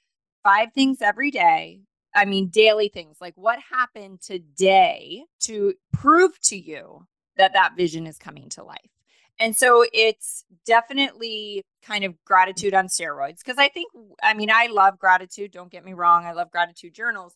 five 0.42 0.72
things 0.72 1.02
every 1.02 1.30
day. 1.30 1.80
I 2.14 2.24
mean, 2.24 2.48
daily 2.48 2.88
things 2.88 3.18
like 3.20 3.34
what 3.36 3.58
happened 3.70 4.20
today 4.20 5.24
to 5.40 5.74
prove 5.92 6.40
to 6.42 6.56
you 6.56 7.06
that 7.36 7.52
that 7.52 7.76
vision 7.76 8.06
is 8.06 8.18
coming 8.18 8.48
to 8.50 8.64
life. 8.64 8.97
And 9.38 9.54
so 9.54 9.84
it's 9.92 10.44
definitely 10.66 11.62
kind 11.82 12.04
of 12.04 12.14
gratitude 12.24 12.74
on 12.74 12.88
steroids 12.88 13.38
because 13.38 13.58
I 13.58 13.68
think, 13.68 13.92
I 14.22 14.34
mean, 14.34 14.50
I 14.50 14.66
love 14.66 14.98
gratitude. 14.98 15.52
Don't 15.52 15.70
get 15.70 15.84
me 15.84 15.92
wrong. 15.92 16.24
I 16.24 16.32
love 16.32 16.50
gratitude 16.50 16.94
journals, 16.94 17.34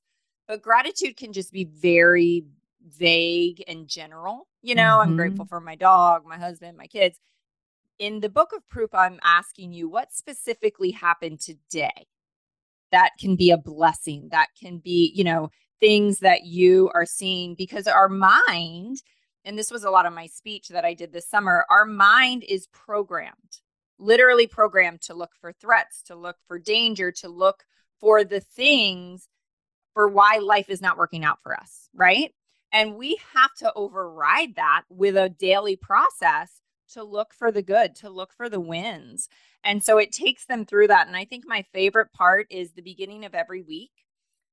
but 0.49 0.63
gratitude 0.63 1.17
can 1.17 1.33
just 1.33 1.53
be 1.53 1.65
very 1.65 2.45
vague 2.85 3.63
and 3.69 3.87
general. 3.87 4.49
You 4.63 4.75
know, 4.75 4.99
mm-hmm. 4.99 5.11
I'm 5.11 5.17
grateful 5.17 5.47
for 5.47 5.61
my 5.61 5.77
dog, 5.77 6.25
my 6.27 6.39
husband, 6.39 6.77
my 6.77 6.87
kids 6.87 7.19
in 8.03 8.19
the 8.19 8.29
book 8.29 8.53
of 8.55 8.69
proof, 8.69 8.93
I'm 8.93 9.21
asking 9.23 9.73
you 9.73 9.89
what 9.89 10.13
specifically 10.13 10.91
happened 10.91 11.41
today 11.41 12.09
that 12.91 13.11
can 13.19 13.37
be 13.37 13.51
a 13.51 13.57
blessing, 13.57 14.29
that 14.33 14.49
can 14.61 14.79
be, 14.79 15.13
you 15.15 15.23
know, 15.23 15.51
things 15.79 16.19
that 16.19 16.45
you 16.45 16.91
are 16.95 17.07
seeing 17.07 17.55
because 17.55 17.87
our 17.87 18.09
mind, 18.09 18.99
and 19.45 19.59
this 19.59 19.71
was 19.71 19.85
a 19.85 19.91
lot 19.91 20.07
of 20.07 20.13
my 20.13 20.27
speech 20.27 20.69
that 20.69 20.85
I 20.85 20.95
did 20.95 21.13
this 21.13 21.29
summer, 21.29 21.65
our 21.71 21.85
mind 21.85 22.45
is 22.45 22.69
programmed, 22.69 23.61
literally 23.99 24.47
programmed 24.47 25.01
to 25.03 25.15
look 25.15 25.33
for 25.41 25.53
threats, 25.53 26.03
to 26.05 26.15
look 26.15 26.37
for 26.47 26.59
danger, 26.59 27.13
to 27.13 27.29
look 27.29 27.65
for 28.01 28.25
the 28.25 28.41
things 28.41 29.29
for 29.95 30.09
why 30.09 30.39
life 30.39 30.71
is 30.71 30.81
not 30.81 30.97
working 30.97 31.25
out 31.25 31.39
for 31.43 31.55
us, 31.55 31.89
right? 31.95 32.33
And 32.73 32.97
we 32.97 33.19
have 33.35 33.55
to 33.59 33.73
override 33.75 34.57
that 34.57 34.83
with 34.89 35.17
a 35.17 35.29
daily 35.29 35.77
process 35.77 36.61
to 36.93 37.05
look 37.05 37.35
for 37.35 37.53
the 37.53 37.63
good, 37.63 37.95
to 37.97 38.11
look 38.11 38.33
for 38.33 38.49
the 38.49 38.61
wins. 38.61 39.29
And 39.65 39.83
so 39.85 39.99
it 39.99 40.13
takes 40.13 40.47
them 40.47 40.65
through 40.65 40.89
that. 40.89 41.07
And 41.07 41.17
I 41.17 41.25
think 41.25 41.45
my 41.47 41.63
favorite 41.73 42.13
part 42.13 42.47
is 42.51 42.73
the 42.73 42.83
beginning 42.83 43.25
of 43.25 43.35
every 43.35 43.63
week. 43.63 43.93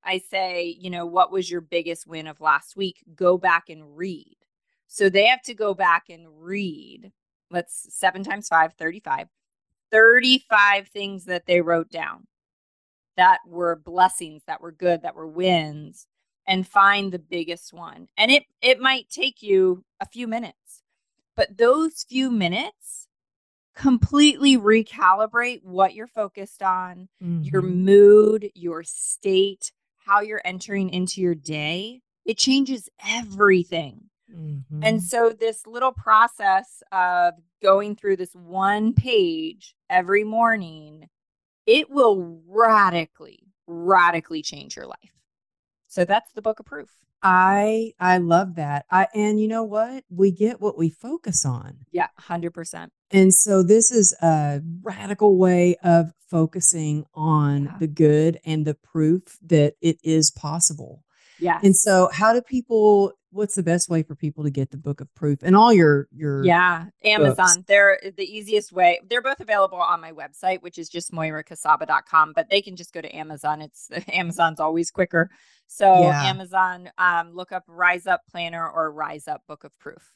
I 0.04 0.20
say, 0.20 0.76
you 0.80 0.90
know, 0.90 1.06
what 1.06 1.32
was 1.32 1.50
your 1.50 1.62
biggest 1.62 2.08
win 2.08 2.28
of 2.28 2.40
last 2.40 2.76
week? 2.76 3.04
Go 3.16 3.38
back 3.38 3.70
and 3.70 3.98
read. 3.98 4.38
So 4.90 5.10
they 5.10 5.28
have 5.28 5.42
to 5.44 5.54
go 5.54 5.74
back 5.74 6.10
and 6.10 6.28
read. 6.42 7.14
Let's 7.50 7.88
seven 7.96 8.24
times 8.24 8.50
five, 8.50 8.74
35. 8.74 9.28
35 9.92 10.88
things 10.90 11.26
that 11.26 11.46
they 11.46 11.62
wrote 11.62 11.90
down 11.90 12.28
that 13.16 13.40
were 13.48 13.76
blessings, 13.78 14.44
that 14.46 14.62
were 14.62 14.72
good, 14.72 15.02
that 15.02 15.16
were 15.16 15.28
wins, 15.28 16.06
and 16.46 16.68
find 16.68 17.12
the 17.12 17.20
biggest 17.20 17.74
one. 17.74 18.08
And 18.18 18.30
it 18.30 18.44
it 18.62 18.82
might 18.82 19.10
take 19.10 19.42
you 19.42 19.86
a 20.02 20.06
few 20.06 20.28
minutes 20.28 20.84
but 21.40 21.58
those 21.58 22.04
few 22.04 22.32
minutes 22.32 23.08
completely 23.74 24.58
recalibrate 24.58 25.64
what 25.64 25.94
you're 25.94 26.06
focused 26.06 26.62
on, 26.62 27.08
mm-hmm. 27.24 27.44
your 27.44 27.62
mood, 27.62 28.52
your 28.56 28.84
state, 28.84 29.72
how 30.00 30.20
you're 30.20 30.42
entering 30.44 30.90
into 30.90 31.22
your 31.22 31.36
day. 31.36 32.02
It 32.26 32.38
changes 32.38 32.90
everything. 33.08 34.09
Mm-hmm. 34.36 34.84
And 34.84 35.02
so, 35.04 35.30
this 35.32 35.66
little 35.68 35.92
process 35.92 36.82
of 36.92 37.34
going 37.62 37.96
through 37.96 38.18
this 38.18 38.34
one 38.34 38.94
page 38.94 39.76
every 39.90 40.24
morning, 40.24 41.10
it 41.66 41.90
will 41.90 42.42
radically, 42.48 43.40
radically 43.68 44.42
change 44.42 44.76
your 44.76 44.86
life. 44.86 45.14
So, 45.88 46.06
that's 46.06 46.32
the 46.34 46.42
book 46.42 46.60
of 46.60 46.66
proof. 46.66 46.90
I 47.22 47.94
I 48.00 48.18
love 48.18 48.56
that. 48.56 48.86
I 48.90 49.08
and 49.14 49.40
you 49.42 49.48
know 49.48 49.64
what? 49.64 50.06
We 50.10 50.32
get 50.32 50.62
what 50.62 50.78
we 50.78 50.90
focus 50.90 51.46
on. 51.46 51.80
Yeah, 51.92 52.08
100%. 52.20 52.90
And 53.12 53.34
so 53.34 53.62
this 53.64 53.92
is 53.92 54.16
a 54.22 54.62
radical 54.82 55.38
way 55.38 55.76
of 55.84 56.14
focusing 56.30 57.06
on 57.14 57.66
Yeah. 57.66 57.78
the 57.80 57.88
good 57.88 58.40
and 58.46 58.66
the 58.66 58.76
proof 58.76 59.38
that 59.42 59.74
it 59.82 60.00
is 60.04 60.32
possible. 60.32 61.04
Yeah. 61.40 61.60
And 61.64 61.76
so 61.76 62.10
how 62.14 62.32
do 62.34 62.42
people 62.42 63.12
what's 63.32 63.56
the 63.56 63.64
best 63.64 63.90
way 63.90 64.04
for 64.04 64.16
people 64.16 64.44
to 64.44 64.50
get 64.50 64.72
the 64.72 64.78
book 64.78 65.02
of 65.02 65.14
proof 65.16 65.40
and 65.44 65.56
all 65.56 65.72
your 65.72 66.08
your 66.12 66.44
Yeah, 66.44 66.86
Amazon. 67.04 67.64
They're 67.68 68.00
the 68.18 68.24
easiest 68.24 68.72
way. 68.72 69.00
They're 69.10 69.22
both 69.22 69.40
available 69.40 69.78
on 69.78 70.02
my 70.02 70.12
website, 70.12 70.62
which 70.62 70.78
is 70.78 70.90
just 70.90 71.12
moiracasaba.com, 71.12 72.34
but 72.36 72.50
they 72.50 72.62
can 72.62 72.76
just 72.76 72.94
go 72.94 73.02
to 73.02 73.16
Amazon. 73.16 73.62
It's 73.62 73.90
Amazon's 74.12 74.60
always 74.60 74.92
quicker. 74.92 75.30
So 75.68 76.02
Yeah. 76.02 76.24
Amazon, 76.24 76.90
um, 76.98 77.34
look 77.34 77.52
up 77.52 77.64
Rise 77.68 78.08
Up 78.08 78.22
Planner 78.32 78.68
or 78.68 78.92
Rise 78.92 79.28
Up 79.28 79.42
Book 79.48 79.64
of 79.64 79.78
Proof. 79.80 80.12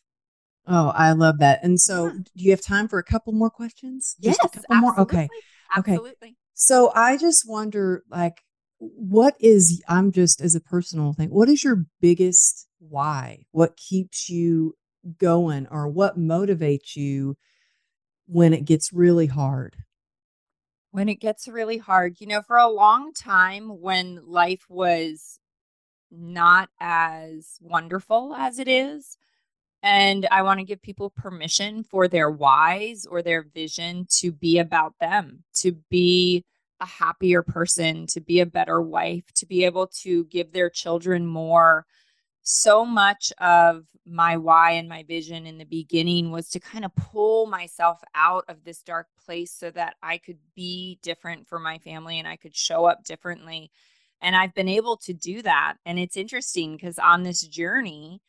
Oh, 0.65 0.93
I 0.95 1.11
love 1.11 1.39
that. 1.39 1.59
And 1.63 1.79
so 1.79 2.07
Yeah. 2.07 2.13
do 2.35 2.43
you 2.43 2.51
have 2.51 2.61
time 2.61 2.87
for 2.87 2.97
a 2.97 3.03
couple 3.03 3.33
more 3.33 3.49
questions? 3.49 4.15
Just 4.21 4.39
a 4.43 4.49
couple 4.49 4.75
more? 4.77 4.99
Okay. 5.01 5.29
Okay. 5.77 5.97
So 6.55 6.91
I 6.95 7.17
just 7.17 7.47
wonder, 7.49 8.03
like, 8.09 8.41
what 8.77 9.35
is, 9.39 9.81
I'm 9.87 10.11
just 10.11 10.39
as 10.41 10.55
a 10.55 10.59
personal 10.61 11.13
thing, 11.13 11.29
what 11.29 11.49
is 11.49 11.63
your 11.63 11.85
biggest 11.99 12.67
why? 12.89 13.45
What 13.51 13.77
keeps 13.77 14.29
you 14.29 14.75
going 15.17 15.67
or 15.69 15.87
what 15.87 16.19
motivates 16.19 16.95
you 16.95 17.37
when 18.27 18.53
it 18.53 18.65
gets 18.65 18.93
really 18.93 19.27
hard? 19.27 19.77
When 20.91 21.09
it 21.09 21.15
gets 21.15 21.47
really 21.47 21.77
hard, 21.79 22.21
you 22.21 22.27
know, 22.27 22.41
for 22.41 22.57
a 22.57 22.67
long 22.69 23.13
time 23.13 23.81
when 23.81 24.21
life 24.27 24.65
was 24.69 25.39
not 26.11 26.69
as 26.79 27.57
wonderful 27.61 28.35
as 28.35 28.59
it 28.59 28.67
is, 28.67 29.17
And 29.83 30.27
I 30.31 30.43
want 30.43 30.59
to 30.59 30.65
give 30.65 30.81
people 30.81 31.09
permission 31.11 31.83
for 31.83 32.07
their 32.07 32.31
whys 32.31 33.05
or 33.05 33.21
their 33.21 33.43
vision 33.43 34.07
to 34.19 34.31
be 34.31 34.59
about 34.59 34.95
them, 34.99 35.43
to 35.55 35.73
be 35.89 36.45
a 36.81 36.85
happier 36.85 37.43
person, 37.43 38.07
to 38.07 38.21
be 38.21 38.39
a 38.41 38.45
better 38.45 38.81
wife, 38.81 39.25
to 39.35 39.45
be 39.45 39.65
able 39.65 39.87
to 40.03 40.25
give 40.25 40.53
their 40.53 40.69
children 40.69 41.25
more. 41.27 41.85
So 42.43 42.85
much 42.85 43.31
of 43.39 43.85
my 44.05 44.35
why 44.35 44.71
and 44.71 44.89
my 44.89 45.03
vision 45.03 45.45
in 45.47 45.57
the 45.57 45.65
beginning 45.65 46.29
was 46.29 46.49
to 46.49 46.59
kind 46.59 46.83
of 46.83 46.93
pull 46.95 47.47
myself 47.47 48.01
out 48.15 48.43
of 48.49 48.63
this 48.63 48.83
dark 48.83 49.07
place 49.25 49.51
so 49.51 49.71
that 49.71 49.95
I 50.03 50.17
could 50.17 50.39
be 50.53 50.99
different 51.01 51.47
for 51.47 51.57
my 51.57 51.77
family 51.77 52.19
and 52.19 52.27
I 52.27 52.35
could 52.35 52.55
show 52.55 52.85
up 52.85 53.05
differently. 53.05 53.71
And 54.21 54.35
I've 54.35 54.53
been 54.53 54.69
able 54.69 54.97
to 54.97 55.13
do 55.13 55.41
that. 55.41 55.75
And 55.85 55.97
it's 55.97 56.17
interesting 56.17 56.75
because 56.75 56.99
on 56.99 57.23
this 57.23 57.41
journey, 57.47 58.21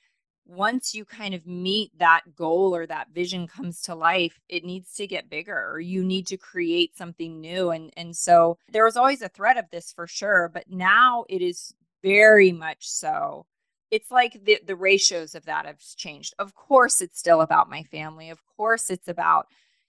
once 0.47 0.95
you 0.95 1.05
kind 1.05 1.35
of 1.35 1.47
meet 1.47 1.91
that 1.99 2.23
goal 2.37 2.75
or 2.75 2.87
that 2.87 3.09
vision 3.15 3.47
comes 3.47 3.81
to 3.81 3.95
life 3.95 4.39
it 4.49 4.63
needs 4.63 4.93
to 4.95 5.07
get 5.07 5.31
bigger 5.31 5.71
or 5.71 5.81
you 5.81 6.05
need 6.05 6.27
to 6.27 6.37
create 6.37 6.95
something 6.97 7.41
new 7.41 7.71
and 7.71 7.91
and 7.97 8.15
so 8.15 8.59
there 8.71 8.85
was 8.85 8.97
always 8.97 9.23
a 9.23 9.29
threat 9.31 9.57
of 9.57 9.65
this 9.71 9.91
for 9.93 10.07
sure 10.07 10.51
but 10.53 10.69
now 10.69 11.25
it 11.31 11.41
is 11.41 11.75
very 12.03 12.53
much 12.53 12.87
so 12.87 13.47
it's 13.95 14.11
like 14.11 14.45
the 14.45 14.59
the 14.67 14.77
ratios 14.77 15.35
of 15.35 15.45
that 15.47 15.67
have 15.67 15.81
changed. 15.97 16.35
Of 16.39 16.55
course 16.55 17.01
it's 17.01 17.19
still 17.19 17.41
about 17.41 17.71
my 17.71 17.83
family. 17.85 18.31
Of 18.31 18.41
course 18.57 18.91
it's 18.91 19.09
about 19.09 19.47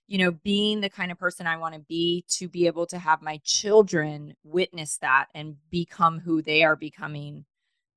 you 0.07 0.17
know 0.19 0.31
being 0.31 0.81
the 0.81 0.89
kind 0.89 1.11
of 1.11 1.17
person 1.17 1.47
i 1.47 1.57
want 1.57 1.73
to 1.73 1.79
be 1.81 2.23
to 2.29 2.47
be 2.47 2.67
able 2.67 2.85
to 2.85 2.99
have 2.99 3.21
my 3.23 3.39
children 3.43 4.35
witness 4.43 4.97
that 4.99 5.25
and 5.33 5.55
become 5.71 6.19
who 6.19 6.43
they 6.43 6.63
are 6.63 6.75
becoming 6.75 7.43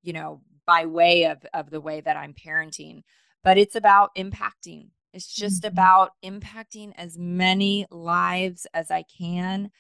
you 0.03 0.15
know 0.15 0.41
by 0.67 0.87
way 0.87 1.25
of 1.25 1.39
of 1.55 1.71
the 1.71 1.81
way 1.81 2.01
that 2.03 2.17
I'm 2.17 2.35
parenting. 2.35 3.03
But 3.43 3.57
it's 3.59 3.75
about 3.75 4.15
impacting. 4.17 4.91
It's 5.15 5.35
just 5.35 5.63
Mhm. 5.63 5.69
about 5.69 6.13
impacting 6.23 6.93
as 6.97 7.17
many 7.17 7.87
lives 7.91 8.67
as 8.75 8.91
I 8.91 9.03
can. 9.03 9.71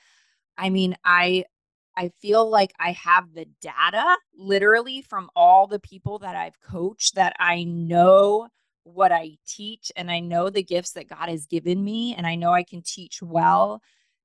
I 0.59 0.71
mean 0.71 0.97
I 1.05 1.45
I 1.99 2.13
feel 2.21 2.49
like 2.49 2.73
I 2.79 2.93
have 2.93 3.35
the 3.35 3.47
data 3.61 4.17
literally 4.33 5.03
from 5.03 5.31
all 5.35 5.67
the 5.67 5.81
people 5.81 6.21
that 6.21 6.37
I've 6.37 6.61
coached 6.61 7.17
that 7.17 7.35
I 7.41 7.65
know 7.65 8.47
what 8.85 9.11
I 9.11 9.33
teach 9.49 9.91
and 9.97 10.09
I 10.09 10.21
know 10.21 10.49
the 10.49 10.63
gifts 10.63 10.93
that 10.93 11.09
God 11.09 11.29
has 11.29 11.47
given 11.47 11.83
me 11.83 12.15
and 12.15 12.25
I 12.25 12.37
know 12.37 12.53
I 12.53 12.63
can 12.63 12.83
teach 12.83 13.21
well 13.21 13.83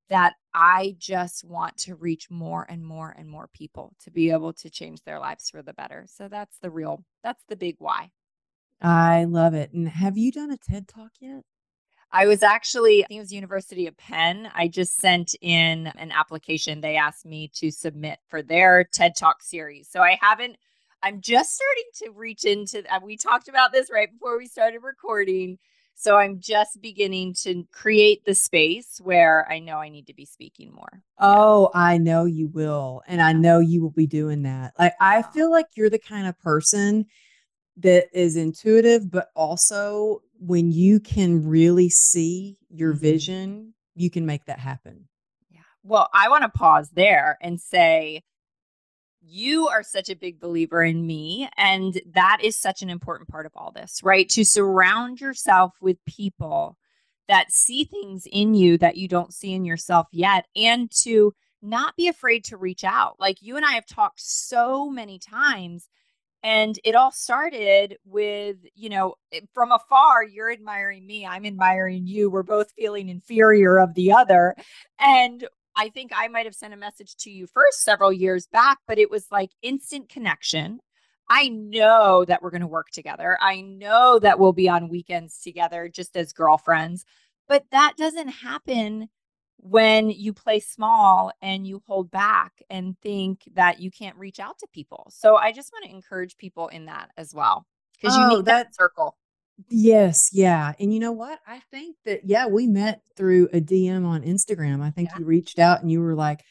that 0.09 0.33
I 0.53 0.95
just 0.99 1.43
want 1.43 1.75
to 1.77 1.95
reach 1.95 2.29
more 2.29 2.63
and 2.69 2.85
more 2.85 3.15
and 3.17 3.27
more 3.27 3.49
people 3.51 3.95
to 4.03 4.11
be 4.11 4.29
able 4.29 4.53
to 4.53 4.69
change 4.69 5.01
their 5.01 5.19
lives 5.19 5.49
for 5.49 5.63
the 5.63 5.73
better. 5.73 6.05
So 6.07 6.27
that's 6.27 6.59
the 6.59 6.69
real, 6.69 7.03
that's 7.23 7.43
the 7.49 7.55
big 7.55 7.77
why. 7.79 8.11
I 8.83 9.23
love 9.23 9.55
it. 9.55 9.73
And 9.73 9.89
have 9.89 10.15
you 10.15 10.31
done 10.31 10.51
a 10.51 10.57
TED 10.57 10.87
Talk 10.87 11.13
yet? 11.19 11.43
I 12.15 12.27
was 12.27 12.43
actually, 12.43 13.03
I 13.03 13.07
think 13.07 13.17
it 13.17 13.21
was 13.21 13.33
University 13.33 13.87
of 13.87 13.97
Penn. 13.97 14.47
I 14.53 14.67
just 14.67 14.97
sent 14.97 15.33
in 15.41 15.87
an 15.97 16.11
application. 16.11 16.79
They 16.79 16.95
asked 16.95 17.25
me 17.25 17.49
to 17.55 17.71
submit 17.71 18.19
for 18.29 18.43
their 18.43 18.83
TED 18.83 19.15
Talk 19.17 19.41
series. 19.41 19.89
So 19.89 19.99
I 19.99 20.19
haven't, 20.21 20.57
I'm 21.01 21.21
just 21.21 21.55
starting 21.55 22.13
to 22.13 22.19
reach 22.19 22.45
into, 22.45 22.83
uh, 22.93 22.99
we 23.03 23.17
talked 23.17 23.49
about 23.49 23.71
this 23.71 23.89
right 23.91 24.11
before 24.11 24.37
we 24.37 24.45
started 24.45 24.83
recording. 24.83 25.57
So 25.95 26.15
I'm 26.15 26.39
just 26.39 26.81
beginning 26.81 27.33
to 27.41 27.65
create 27.71 28.25
the 28.25 28.35
space 28.35 28.99
where 29.01 29.51
I 29.51 29.57
know 29.57 29.77
I 29.77 29.89
need 29.89 30.05
to 30.07 30.13
be 30.13 30.25
speaking 30.25 30.71
more. 30.71 31.01
Oh, 31.19 31.71
I 31.73 31.97
know 31.97 32.25
you 32.25 32.47
will. 32.47 33.01
And 33.07 33.23
I 33.23 33.33
know 33.33 33.59
you 33.59 33.81
will 33.81 33.91
be 33.91 34.07
doing 34.07 34.43
that. 34.43 34.73
Like, 34.77 34.93
I 35.01 35.23
feel 35.23 35.49
like 35.49 35.65
you're 35.75 35.89
the 35.89 35.97
kind 35.97 36.27
of 36.27 36.39
person 36.39 37.07
that 37.77 38.05
is 38.13 38.35
intuitive, 38.35 39.09
but 39.09 39.29
also 39.35 40.21
when 40.45 40.71
you 40.71 40.99
can 40.99 41.47
really 41.47 41.89
see 41.89 42.57
your 42.69 42.93
Mhm. 42.93 42.99
vision, 42.99 43.73
you 43.95 44.09
can 44.09 44.25
make 44.25 44.45
that 44.45 44.59
happen. 44.59 45.07
Yeah. 45.49 45.61
Well, 45.83 46.09
I 46.13 46.27
want 46.27 46.43
to 46.43 46.49
pause 46.49 46.89
there 46.91 47.37
and 47.41 47.61
say, 47.61 48.23
you 49.21 49.69
are 49.69 49.83
such 49.83 50.09
a 50.09 50.15
big 50.15 50.41
believer 50.41 50.83
in 50.83 51.07
me. 51.07 51.49
And 51.55 52.01
that 52.13 52.39
is 52.43 52.57
such 52.57 52.81
an 52.81 52.89
important 52.89 53.29
part 53.29 53.45
of 53.45 53.53
all 53.55 53.71
this, 53.71 54.01
right? 54.03 54.27
To 54.29 54.43
surround 54.43 55.21
yourself 55.21 55.75
with 55.79 56.03
people 56.05 56.77
that 57.29 57.49
see 57.49 57.85
things 57.85 58.27
in 58.29 58.53
you 58.53 58.77
that 58.79 58.97
you 58.97 59.07
don't 59.07 59.33
see 59.33 59.53
in 59.53 59.63
yourself 59.63 60.07
yet, 60.11 60.45
and 60.57 60.91
to 61.03 61.33
not 61.61 61.95
be 61.95 62.09
afraid 62.09 62.43
to 62.43 62.57
reach 62.57 62.83
out. 62.83 63.17
Like 63.17 63.41
you 63.41 63.55
and 63.55 63.65
I 63.65 63.71
have 63.73 63.85
talked 63.85 64.19
so 64.19 64.89
many 64.89 65.19
times. 65.19 65.87
And 66.43 66.77
it 66.83 66.93
all 66.93 67.11
started 67.11 67.97
with, 68.05 68.57
you 68.75 68.89
know, 68.89 69.15
eh, 69.31 69.39
from 69.53 69.71
afar, 69.71 70.23
you're 70.23 70.51
admiring 70.51 71.07
me, 71.07 71.25
I'm 71.25 71.45
admiring 71.45 72.05
you. 72.05 72.29
We're 72.29 72.43
both 72.43 72.71
feeling 72.77 73.07
inferior 73.07 73.79
of 73.79 73.93
the 73.93 74.11
other. 74.11 74.55
And 74.99 75.47
I 75.75 75.89
think 75.89 76.11
I 76.13 76.27
might 76.27 76.45
have 76.45 76.53
sent 76.55 76.73
a 76.73 76.77
message 76.77 77.15
to 77.17 77.31
you 77.31 77.47
first 77.47 77.83
several 77.83 78.11
years 78.11 78.47
back, 78.47 78.79
but 78.87 78.99
it 78.99 79.09
was 79.09 79.27
like 79.31 79.51
instant 79.61 80.09
connection. 80.09 80.79
I 81.29 81.47
know 81.47 82.25
that 82.25 82.41
we're 82.41 82.51
going 82.51 82.61
to 82.61 82.67
work 82.67 82.89
together. 82.91 83.37
I 83.41 83.61
know 83.61 84.19
that 84.19 84.37
we'll 84.37 84.53
be 84.53 84.69
on 84.69 84.89
weekends 84.89 85.39
together 85.39 85.89
just 85.89 86.15
as 86.17 86.33
girlfriends, 86.33 87.05
but 87.47 87.63
that 87.71 87.93
doesn't 87.97 88.27
happen 88.27 89.09
when 89.57 90.09
you 90.09 90.33
play 90.33 90.59
small 90.59 91.31
and 91.41 91.65
you 91.65 91.81
hold 91.87 92.11
back 92.11 92.61
and 92.69 92.97
think 93.01 93.43
that 93.53 93.79
you 93.79 93.89
can't 93.91 94.17
reach 94.17 94.39
out 94.39 94.59
to 94.59 94.67
people. 94.73 95.07
So 95.09 95.35
I 95.37 95.51
just 95.51 95.71
want 95.71 95.85
to 95.85 95.91
encourage 95.91 96.35
people 96.37 96.67
in 96.67 96.85
that 96.87 97.11
as 97.17 97.33
well 97.33 97.65
because 97.93 98.15
you 98.17 98.23
Oh, 98.23 98.29
need 98.37 98.45
that 98.45 98.67
that- 98.67 98.75
circle. 98.75 99.17
Yes, 99.69 100.29
yeah. 100.33 100.73
And 100.79 100.91
you 100.91 100.99
know 100.99 101.11
what? 101.11 101.39
I 101.47 101.59
think 101.71 101.95
that, 102.05 102.21
yeah, 102.25 102.47
we 102.47 102.65
met 102.65 103.01
through 103.15 103.49
a 103.53 103.61
DM 103.61 104.03
on 104.05 104.23
Instagram. 104.23 104.81
I 104.81 104.89
think 104.89 105.09
Yeah. 105.11 105.19
you 105.19 105.25
reached 105.25 105.59
out 105.59 105.81
and 105.81 105.91
you 105.91 106.01
were 106.01 106.15
like, 106.15 106.41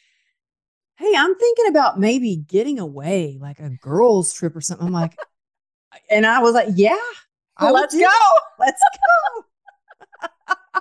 Hey, 0.96 1.12
I'm 1.16 1.34
thinking 1.34 1.66
about 1.68 1.98
maybe 1.98 2.36
getting 2.36 2.78
away, 2.78 3.38
like 3.40 3.58
a 3.58 3.70
girls' 3.70 4.32
trip 4.32 4.54
or 4.54 4.60
something. 4.60 4.86
I'm 4.86 4.92
like, 4.92 5.18
and 6.10 6.24
I 6.24 6.40
was 6.40 6.54
like, 6.54 6.68
Yeah, 6.76 6.96
I 7.56 7.72
would 7.72 7.80
Let's 7.80 7.94
go. 7.98 8.08
Let's 8.60 8.80
go. 10.20 10.30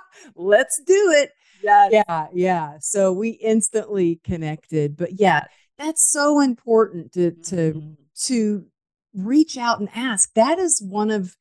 Let's 0.36 0.80
do 0.86 1.10
it. 1.16 1.32
Yes. 1.62 1.92
Yeah, 1.92 2.26
yeah. 2.32 2.72
So 2.80 3.12
we 3.12 3.30
instantly 3.30 4.20
connected. 4.24 4.96
But 4.96 5.20
yeah, 5.20 5.44
that's 5.78 6.02
so 6.10 6.40
important 6.40 7.12
to 7.12 7.30
to 7.32 7.72
Mhm. 7.74 7.96
to 8.26 8.66
reach 9.14 9.56
out 9.56 9.80
and 9.80 9.88
ask. 9.94 10.32
That 10.34 10.58
is 10.58 10.82
one 10.82 11.10
of 11.10 11.36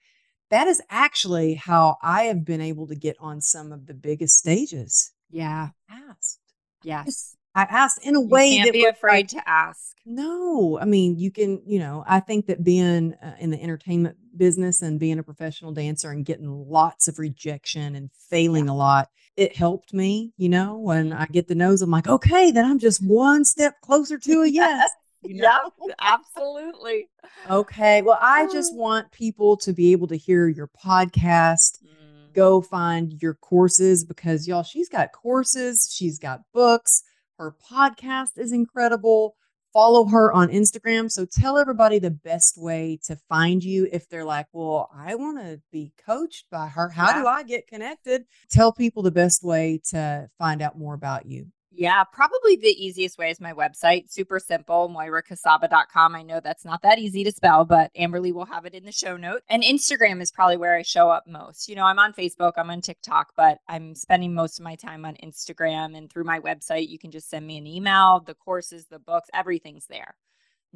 that 0.50 0.68
is 0.68 0.82
actually 0.90 1.54
how 1.56 1.98
I 2.02 2.24
have 2.24 2.44
been 2.44 2.60
able 2.62 2.88
to 2.88 2.96
get 2.96 3.16
on 3.20 3.40
some 3.42 3.72
of 3.72 3.86
the 3.88 3.94
biggest 3.94 4.38
stages. 4.38 5.12
Yeah. 5.30 5.70
Asked. 5.90 6.40
Yes. 6.84 7.36
I 7.56 7.64
asked 7.64 8.06
in 8.06 8.16
a 8.16 8.22
You 8.22 8.28
way 8.28 8.56
can't 8.56 8.68
that 8.68 8.74
be 8.74 8.86
afraid 8.86 9.32
like, 9.34 9.44
to 9.44 9.50
ask. 9.50 9.96
no, 10.06 10.80
I 10.82 10.86
mean, 10.86 11.18
you 11.18 11.32
can, 11.32 11.62
you 11.66 11.80
know, 11.80 12.04
I 12.08 12.20
think 12.22 12.46
that 12.48 12.64
being 12.64 13.14
uh, 13.16 13.36
in 13.40 13.50
the 13.52 13.62
entertainment 13.62 14.18
business 14.38 14.82
and 14.82 15.00
being 15.00 15.20
a 15.20 15.24
professional 15.24 15.74
dancer 15.74 16.12
and 16.12 16.26
getting 16.26 16.48
lots 16.50 17.08
of 17.10 17.20
rejection 17.20 17.96
and 17.96 18.10
failing 18.30 18.70
a 18.70 18.76
lot, 18.76 19.10
it 19.38 19.56
helped 19.56 19.94
me, 19.94 20.34
you 20.38 20.50
know, 20.50 20.78
when. 20.78 21.14
I 21.14 21.26
get 21.26 21.48
the 21.48 21.56
nose, 21.56 21.82
I'm 21.82 21.90
like, 21.92 22.08
okay, 22.08 22.52
then 22.52 22.66
I'm 22.66 22.80
just 22.80 23.02
one 23.04 23.46
step 23.46 23.76
closer 23.82 24.18
to 24.28 24.42
a 24.42 24.48
yes. 24.48 24.90
you 25.24 25.36
know? 25.42 25.72
Yep, 25.88 25.96
absolutely. 26.02 27.10
Okay. 27.50 28.02
Well, 28.02 28.18
I 28.22 28.48
just 28.52 28.74
Oh. 28.74 28.78
want 28.78 29.12
people 29.12 29.56
to 29.58 29.72
be 29.74 29.92
able 29.92 30.08
to 30.08 30.18
hear 30.18 30.48
your 30.48 30.68
podcast. 30.68 31.78
Mm. 31.84 32.34
go 32.34 32.62
find 32.62 33.22
your 33.22 33.34
courses 33.36 34.06
because 34.06 34.48
y'all, 34.48 34.64
she's 34.64 34.88
got 34.90 35.12
courses, 35.12 35.94
she's 35.94 36.18
got 36.18 36.40
books, 36.54 37.04
her 37.38 37.54
podcast 37.70 38.38
is 38.38 38.52
incredible. 38.54 39.36
Follow 39.74 40.06
her 40.06 40.32
on 40.34 40.50
Instagram. 40.50 41.10
So 41.10 41.26
tell 41.26 41.58
everybody 41.58 41.98
the 42.00 42.12
best 42.12 42.58
way 42.58 43.00
to 43.06 43.16
find 43.30 43.64
you 43.64 43.88
if 43.92 44.10
they're 44.10 44.26
like, 44.26 44.48
well, 44.52 44.90
I 44.94 45.16
want 45.16 45.38
to 45.40 45.62
be 45.72 45.94
coached 46.06 46.46
by 46.52 46.68
her. 46.68 46.90
How 46.90 47.08
Yeah. 47.10 47.22
do 47.22 47.28
I 47.28 47.44
get 47.44 47.68
connected? 47.68 48.26
Tell 48.50 48.74
people 48.74 49.02
the 49.02 49.12
best 49.12 49.44
way 49.44 49.80
to 49.92 50.30
find 50.38 50.62
out 50.62 50.78
more 50.78 50.94
about 50.94 51.26
you. 51.26 51.48
Yeah, 51.74 52.04
probably 52.04 52.58
the 52.58 52.68
easiest 52.68 53.18
way 53.18 53.30
is 53.32 53.40
my 53.40 53.54
website. 53.54 54.12
Super 54.12 54.40
simple, 54.40 54.90
moiracasaba.com. 54.90 56.16
I 56.16 56.22
know 56.22 56.42
that's 56.42 56.66
not 56.66 56.82
that 56.82 57.00
easy 57.00 57.24
to 57.24 57.32
spell, 57.32 57.64
but 57.64 57.92
Amberly 57.98 58.34
will 58.34 58.46
have 58.46 58.66
it 58.66 58.74
in 58.74 58.84
the 58.84 58.92
show 58.92 59.16
note. 59.16 59.42
And 59.50 59.64
Instagram 59.64 60.22
is 60.22 60.32
probably 60.32 60.58
where 60.58 60.76
I 60.76 60.82
show 60.82 61.10
up 61.10 61.28
most. 61.28 61.70
You 61.70 61.76
know, 61.76 61.86
I'm 61.86 61.98
on 62.00 62.12
Facebook, 62.14 62.54
I'm 62.58 62.70
on 62.70 62.82
TikTok, 62.82 63.34
but 63.38 63.60
I'm 63.70 63.96
spending 63.96 64.34
most 64.34 64.60
of 64.60 64.66
my 64.66 64.76
time 64.76 65.06
on 65.06 65.16
Instagram 65.24 65.96
and 65.98 66.12
through 66.12 66.26
my 66.26 66.40
website. 66.40 66.90
You 66.90 67.00
can 67.00 67.12
just 67.12 67.30
send 67.30 67.48
me 67.48 67.58
an 67.58 67.66
email, 67.68 68.20
the 68.26 68.34
courses, 68.36 68.88
the 68.88 69.00
books, 69.00 69.30
everything's 69.34 69.86
there. 69.88 70.16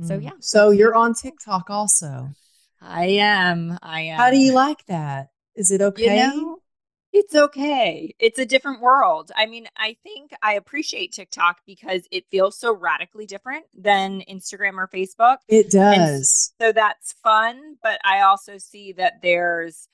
So, 0.01 0.17
Mm. 0.17 0.23
yeah. 0.23 0.31
So 0.39 0.69
you're 0.71 0.95
on 0.95 1.13
TikTok 1.13 1.69
also. 1.69 2.29
I 2.81 3.05
am. 3.05 3.77
I 3.81 4.01
am. 4.01 4.17
How 4.17 4.29
do 4.31 4.37
you 4.37 4.53
like 4.53 4.85
that? 4.87 5.29
Is 5.55 5.71
it 5.71 5.81
okay? 5.81 6.31
You 6.31 6.37
know, 6.37 6.54
it's 7.15 7.33
okay. 7.33 8.13
It's 8.19 8.39
a 8.39 8.45
different 8.45 8.81
world. 8.81 9.31
I 9.37 9.45
mean, 9.45 9.67
I 9.77 9.95
think 10.03 10.31
I 10.43 10.55
appreciate 10.55 11.13
TikTok 11.13 11.61
because 11.65 12.09
it 12.11 12.25
feels 12.29 12.59
so 12.59 12.75
radically 12.75 13.25
different 13.25 13.65
than 13.73 14.21
Instagram 14.29 14.73
or 14.73 14.89
Facebook. 14.93 15.37
it 15.47 15.71
does. 15.71 16.53
So 16.59 16.73
that's 16.73 17.13
fun, 17.23 17.77
but 17.81 18.01
I 18.03 18.19
also 18.19 18.57
see 18.57 18.91
that 18.93 19.21
there's 19.21 19.87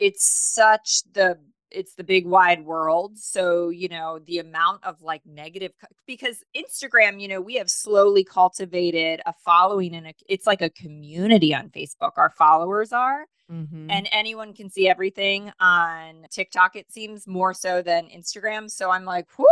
it's 0.00 0.28
such 0.28 1.02
the 1.12 1.38
it's 1.70 1.94
the 1.94 2.04
big 2.04 2.26
wide 2.26 2.64
world. 2.64 3.18
So, 3.18 3.68
you 3.68 3.88
know, 3.88 4.18
the 4.26 4.38
amount 4.38 4.84
of 4.84 5.00
like 5.02 5.24
negative 5.24 5.72
because 6.06 6.42
Instagram, 6.56 7.20
you 7.20 7.28
know, 7.28 7.40
we 7.40 7.54
have 7.54 7.70
slowly 7.70 8.24
cultivated 8.24 9.20
a 9.26 9.32
following 9.44 9.94
and 9.94 10.08
a, 10.08 10.14
it's 10.28 10.46
like 10.46 10.62
a 10.62 10.70
community 10.70 11.54
on 11.54 11.70
Facebook. 11.70 12.12
Our 12.16 12.30
followers 12.30 12.92
are 12.92 13.26
Mhm. 13.50 13.86
and 13.90 14.08
anyone 14.12 14.52
can 14.54 14.70
see 14.70 14.88
everything 14.88 15.52
on 15.58 16.26
TikTok, 16.30 16.76
it 16.76 16.90
seems 16.92 17.26
more 17.26 17.52
so 17.52 17.82
than 17.82 18.06
Instagram. 18.08 18.70
So 18.70 18.90
I'm 18.90 19.04
like, 19.04 19.26
whew, 19.36 19.46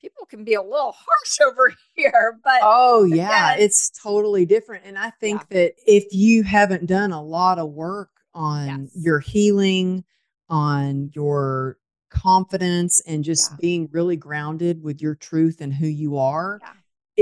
people 0.00 0.26
can 0.26 0.44
be 0.44 0.54
a 0.54 0.62
little 0.62 0.94
harsh 0.96 1.38
over 1.44 1.74
here. 1.94 2.38
But 2.44 2.60
Oh 2.62 3.02
yeah, 3.04 3.54
again- 3.54 3.64
it's 3.64 3.90
totally 3.90 4.46
different. 4.46 4.84
And 4.84 4.96
I 4.98 5.10
think 5.10 5.48
that 5.48 5.74
if 5.86 6.12
you 6.12 6.44
haven't 6.44 6.86
done 6.86 7.12
a 7.12 7.22
lot 7.22 7.58
of 7.58 7.70
work 7.70 8.10
on 8.34 8.82
Yes. 8.82 8.90
your 8.94 9.18
healing, 9.18 10.04
on 10.48 11.10
your 11.14 11.78
confidence 12.10 13.00
and 13.06 13.24
just 13.24 13.50
Yeah. 13.52 13.56
being 13.60 13.88
really 13.92 14.16
grounded 14.16 14.82
with 14.82 15.00
your 15.02 15.14
truth 15.14 15.60
and 15.60 15.72
who 15.74 15.86
you 15.86 16.16
are, 16.18 16.60
Yeah. 16.62 16.72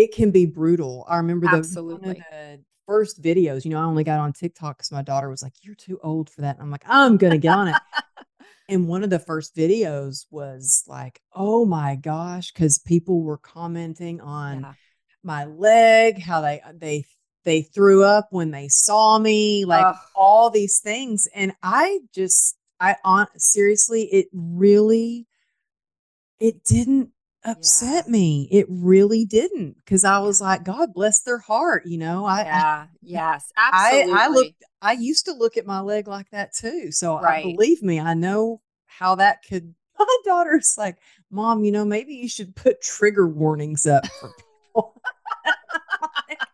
it 0.03 0.15
can 0.15 0.31
be 0.31 0.47
brutal. 0.47 1.05
I 1.09 1.17
remember 1.19 1.49
the 1.49 1.57
Absolutely. 1.59 2.23
the 2.31 2.61
first 2.87 3.23
videos, 3.23 3.65
you 3.65 3.71
know, 3.71 3.81
I 3.81 3.85
only 3.85 4.05
got 4.05 4.21
on 4.21 4.33
TikTok 4.33 4.77
because 4.79 4.93
my 4.93 5.03
daughter 5.03 5.29
was 5.31 5.43
like, 5.43 5.55
You're 5.63 5.75
too 5.75 5.99
old 6.03 6.29
for 6.31 6.43
that. 6.43 6.57
And 6.57 6.63
I'm 6.63 6.71
like, 6.71 6.85
I'm 6.87 7.17
gonna 7.17 7.39
get 7.39 7.55
on 7.55 7.69
it. 7.69 7.77
And 8.67 8.89
one 8.89 9.05
of 9.05 9.11
the 9.11 9.19
first 9.19 9.55
videos 9.55 10.25
was 10.31 10.85
like, 10.87 11.21
oh 11.35 11.67
my 11.67 11.97
gosh, 11.97 12.51
because 12.51 12.79
people 12.79 13.23
were 13.23 13.37
commenting 13.37 14.23
on 14.23 14.63
Yeah. 14.63 14.73
my 15.23 15.45
leg, 15.45 16.19
how 16.23 16.41
they 16.41 16.63
uh, 16.63 16.73
they 16.75 17.05
they 17.45 17.61
threw 17.61 18.03
up 18.05 18.29
when 18.31 18.53
they 18.53 18.69
saw 18.69 19.19
me, 19.19 19.67
like 19.67 19.85
Ugh. 19.87 19.97
all 20.15 20.49
these 20.49 20.81
things. 20.83 21.29
And 21.35 21.53
I 21.63 22.01
just 22.15 22.57
I 22.91 22.97
on 23.05 23.27
seriously, 23.37 24.03
it 24.05 24.29
really 24.33 25.27
it 26.41 26.65
didn't 26.65 27.11
upset 27.45 28.07
Yeah. 28.07 28.13
me. 28.13 28.49
It 28.51 28.67
really 28.69 29.25
didn't. 29.25 29.77
Cause 29.87 30.05
I 30.05 30.19
was 30.19 30.41
Yeah. 30.41 30.49
like, 30.49 30.65
God 30.65 30.93
bless 30.93 31.21
their 31.23 31.39
heart, 31.39 31.87
you 31.87 31.99
know. 31.99 32.25
I 32.25 32.41
I. 32.43 32.89
Yes. 33.03 33.53
I, 33.57 34.01
Absolutely. 34.01 34.13
I 34.13 34.29
looked 34.29 34.63
I 34.83 34.93
used 34.93 35.25
to 35.27 35.33
look 35.33 35.57
at 35.57 35.67
my 35.67 35.81
leg 35.81 36.09
like 36.09 36.31
that 36.31 36.53
too. 36.55 36.91
So 36.93 37.17
I 37.17 37.43
believe 37.43 37.83
me, 37.83 38.01
I 38.01 38.15
know 38.15 38.61
how 38.87 39.15
that 39.17 39.43
could 39.49 39.75
my 39.99 40.17
daughter's 40.25 40.75
like, 40.77 40.99
Mom, 41.31 41.65
you 41.65 41.73
know, 41.73 41.85
maybe 41.85 42.15
you 42.15 42.29
should 42.29 42.55
put 42.57 42.83
trigger 42.83 43.27
warnings 43.29 43.87
up 43.87 44.07
for 44.07 44.31
people. 44.31 44.95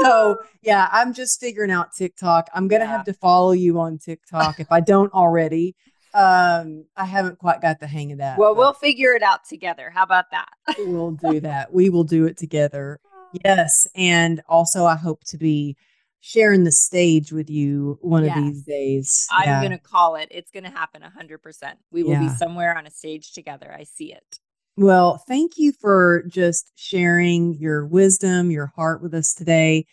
so 0.00 0.38
yeah, 0.62 0.88
I'm 0.92 1.12
just 1.14 1.40
figuring 1.40 1.70
out 1.70 1.92
TikTok. 1.96 2.48
I'm 2.54 2.68
gonna 2.68 2.84
Yeah. 2.84 2.90
have 2.90 3.04
to 3.04 3.14
follow 3.14 3.52
you 3.52 3.78
on 3.80 3.98
TikTok 3.98 4.60
if 4.60 4.70
I 4.70 4.80
don't 4.80 5.12
already. 5.12 5.74
Um, 6.14 6.84
I 6.96 7.06
haven't 7.06 7.38
quite 7.38 7.60
got 7.60 7.80
the 7.80 7.86
hang 7.88 8.12
of 8.12 8.18
that. 8.18 8.38
well, 8.38 8.54
we'll 8.54 8.72
figure 8.72 9.14
it 9.14 9.22
out 9.22 9.40
together. 9.48 9.90
How 9.90 10.04
about 10.04 10.26
that? 10.30 10.48
we'll 10.78 11.10
do 11.20 11.40
that. 11.40 11.72
We 11.72 11.90
will 11.90 12.04
do 12.04 12.26
it 12.26 12.36
together. 12.36 13.00
Yes. 13.44 13.88
And 13.96 14.40
also, 14.48 14.84
I 14.84 14.94
hope 14.94 15.24
to 15.24 15.36
be 15.38 15.76
sharing 16.20 16.62
the 16.62 16.70
stage 16.70 17.32
with 17.32 17.50
you 17.50 17.98
one 18.00 18.24
Yes. 18.24 18.36
of 18.38 18.44
these 18.44 18.62
days. 18.62 19.26
I'm 19.32 19.48
Yeah. 19.48 19.58
going 19.60 19.72
to 19.72 19.78
call 19.78 20.14
it. 20.14 20.28
It's 20.30 20.52
going 20.52 20.62
to 20.64 20.70
happen 20.70 21.02
100%. 21.02 21.78
We 21.90 22.04
will 22.04 22.16
be 22.16 22.28
somewhere 22.28 22.78
on 22.78 22.86
a 22.86 22.90
stage 22.92 23.32
together. 23.32 23.74
I 23.76 23.82
see 23.82 24.12
it. 24.12 24.38
Well, 24.76 25.22
thank 25.28 25.52
you 25.56 25.72
for 25.72 26.24
just 26.26 26.72
sharing 26.74 27.54
your 27.54 27.86
wisdom, 27.86 28.50
your 28.50 28.72
heart 28.74 29.02
with 29.02 29.14
us 29.14 29.32
today. 29.32 29.86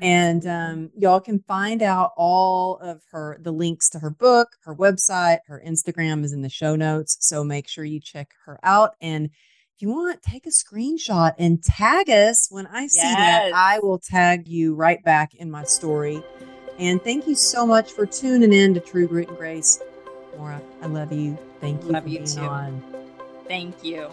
And 0.00 0.46
um, 0.46 0.90
y'all 0.96 1.20
can 1.20 1.40
find 1.46 1.82
out 1.82 2.12
all 2.16 2.78
of 2.78 3.02
her, 3.10 3.38
the 3.40 3.52
links 3.52 3.90
to 3.90 3.98
her 3.98 4.10
book, 4.10 4.48
her 4.64 4.74
website, 4.74 5.40
her 5.46 5.62
Instagram 5.66 6.24
is 6.24 6.32
in 6.32 6.42
the 6.42 6.48
show 6.48 6.74
notes. 6.74 7.18
So 7.20 7.44
make 7.44 7.68
sure 7.68 7.84
you 7.84 8.00
check 8.00 8.30
her 8.46 8.58
out. 8.62 8.92
And 9.00 9.26
if 9.26 9.82
you 9.82 9.88
want, 9.88 10.22
take 10.22 10.46
a 10.46 10.50
screenshot 10.50 11.34
and 11.38 11.62
tag 11.62 12.08
us. 12.08 12.48
When 12.50 12.66
I 12.66 12.86
see 12.86 13.14
that, 13.14 13.52
I 13.52 13.80
will 13.80 13.98
tag 13.98 14.48
you 14.48 14.74
right 14.74 15.02
back 15.02 15.34
in 15.34 15.50
my 15.50 15.64
story. 15.64 16.22
And 16.78 17.02
thank 17.02 17.26
you 17.26 17.34
so 17.34 17.66
much 17.66 17.92
for 17.92 18.06
tuning 18.06 18.52
in 18.52 18.72
to 18.74 18.80
True 18.80 19.06
Grit 19.06 19.28
and 19.28 19.36
Grace. 19.36 19.80
Maura, 20.36 20.62
I 20.80 20.86
love 20.86 21.12
you. 21.12 21.36
Thank 21.60 21.84
you 21.84 21.92
Love 21.92 22.04
for 22.04 22.08
you 22.08 22.18
being 22.20 22.36
too. 22.36 22.40
on. 22.40 22.82
Thank 23.46 23.84
you. 23.84 24.08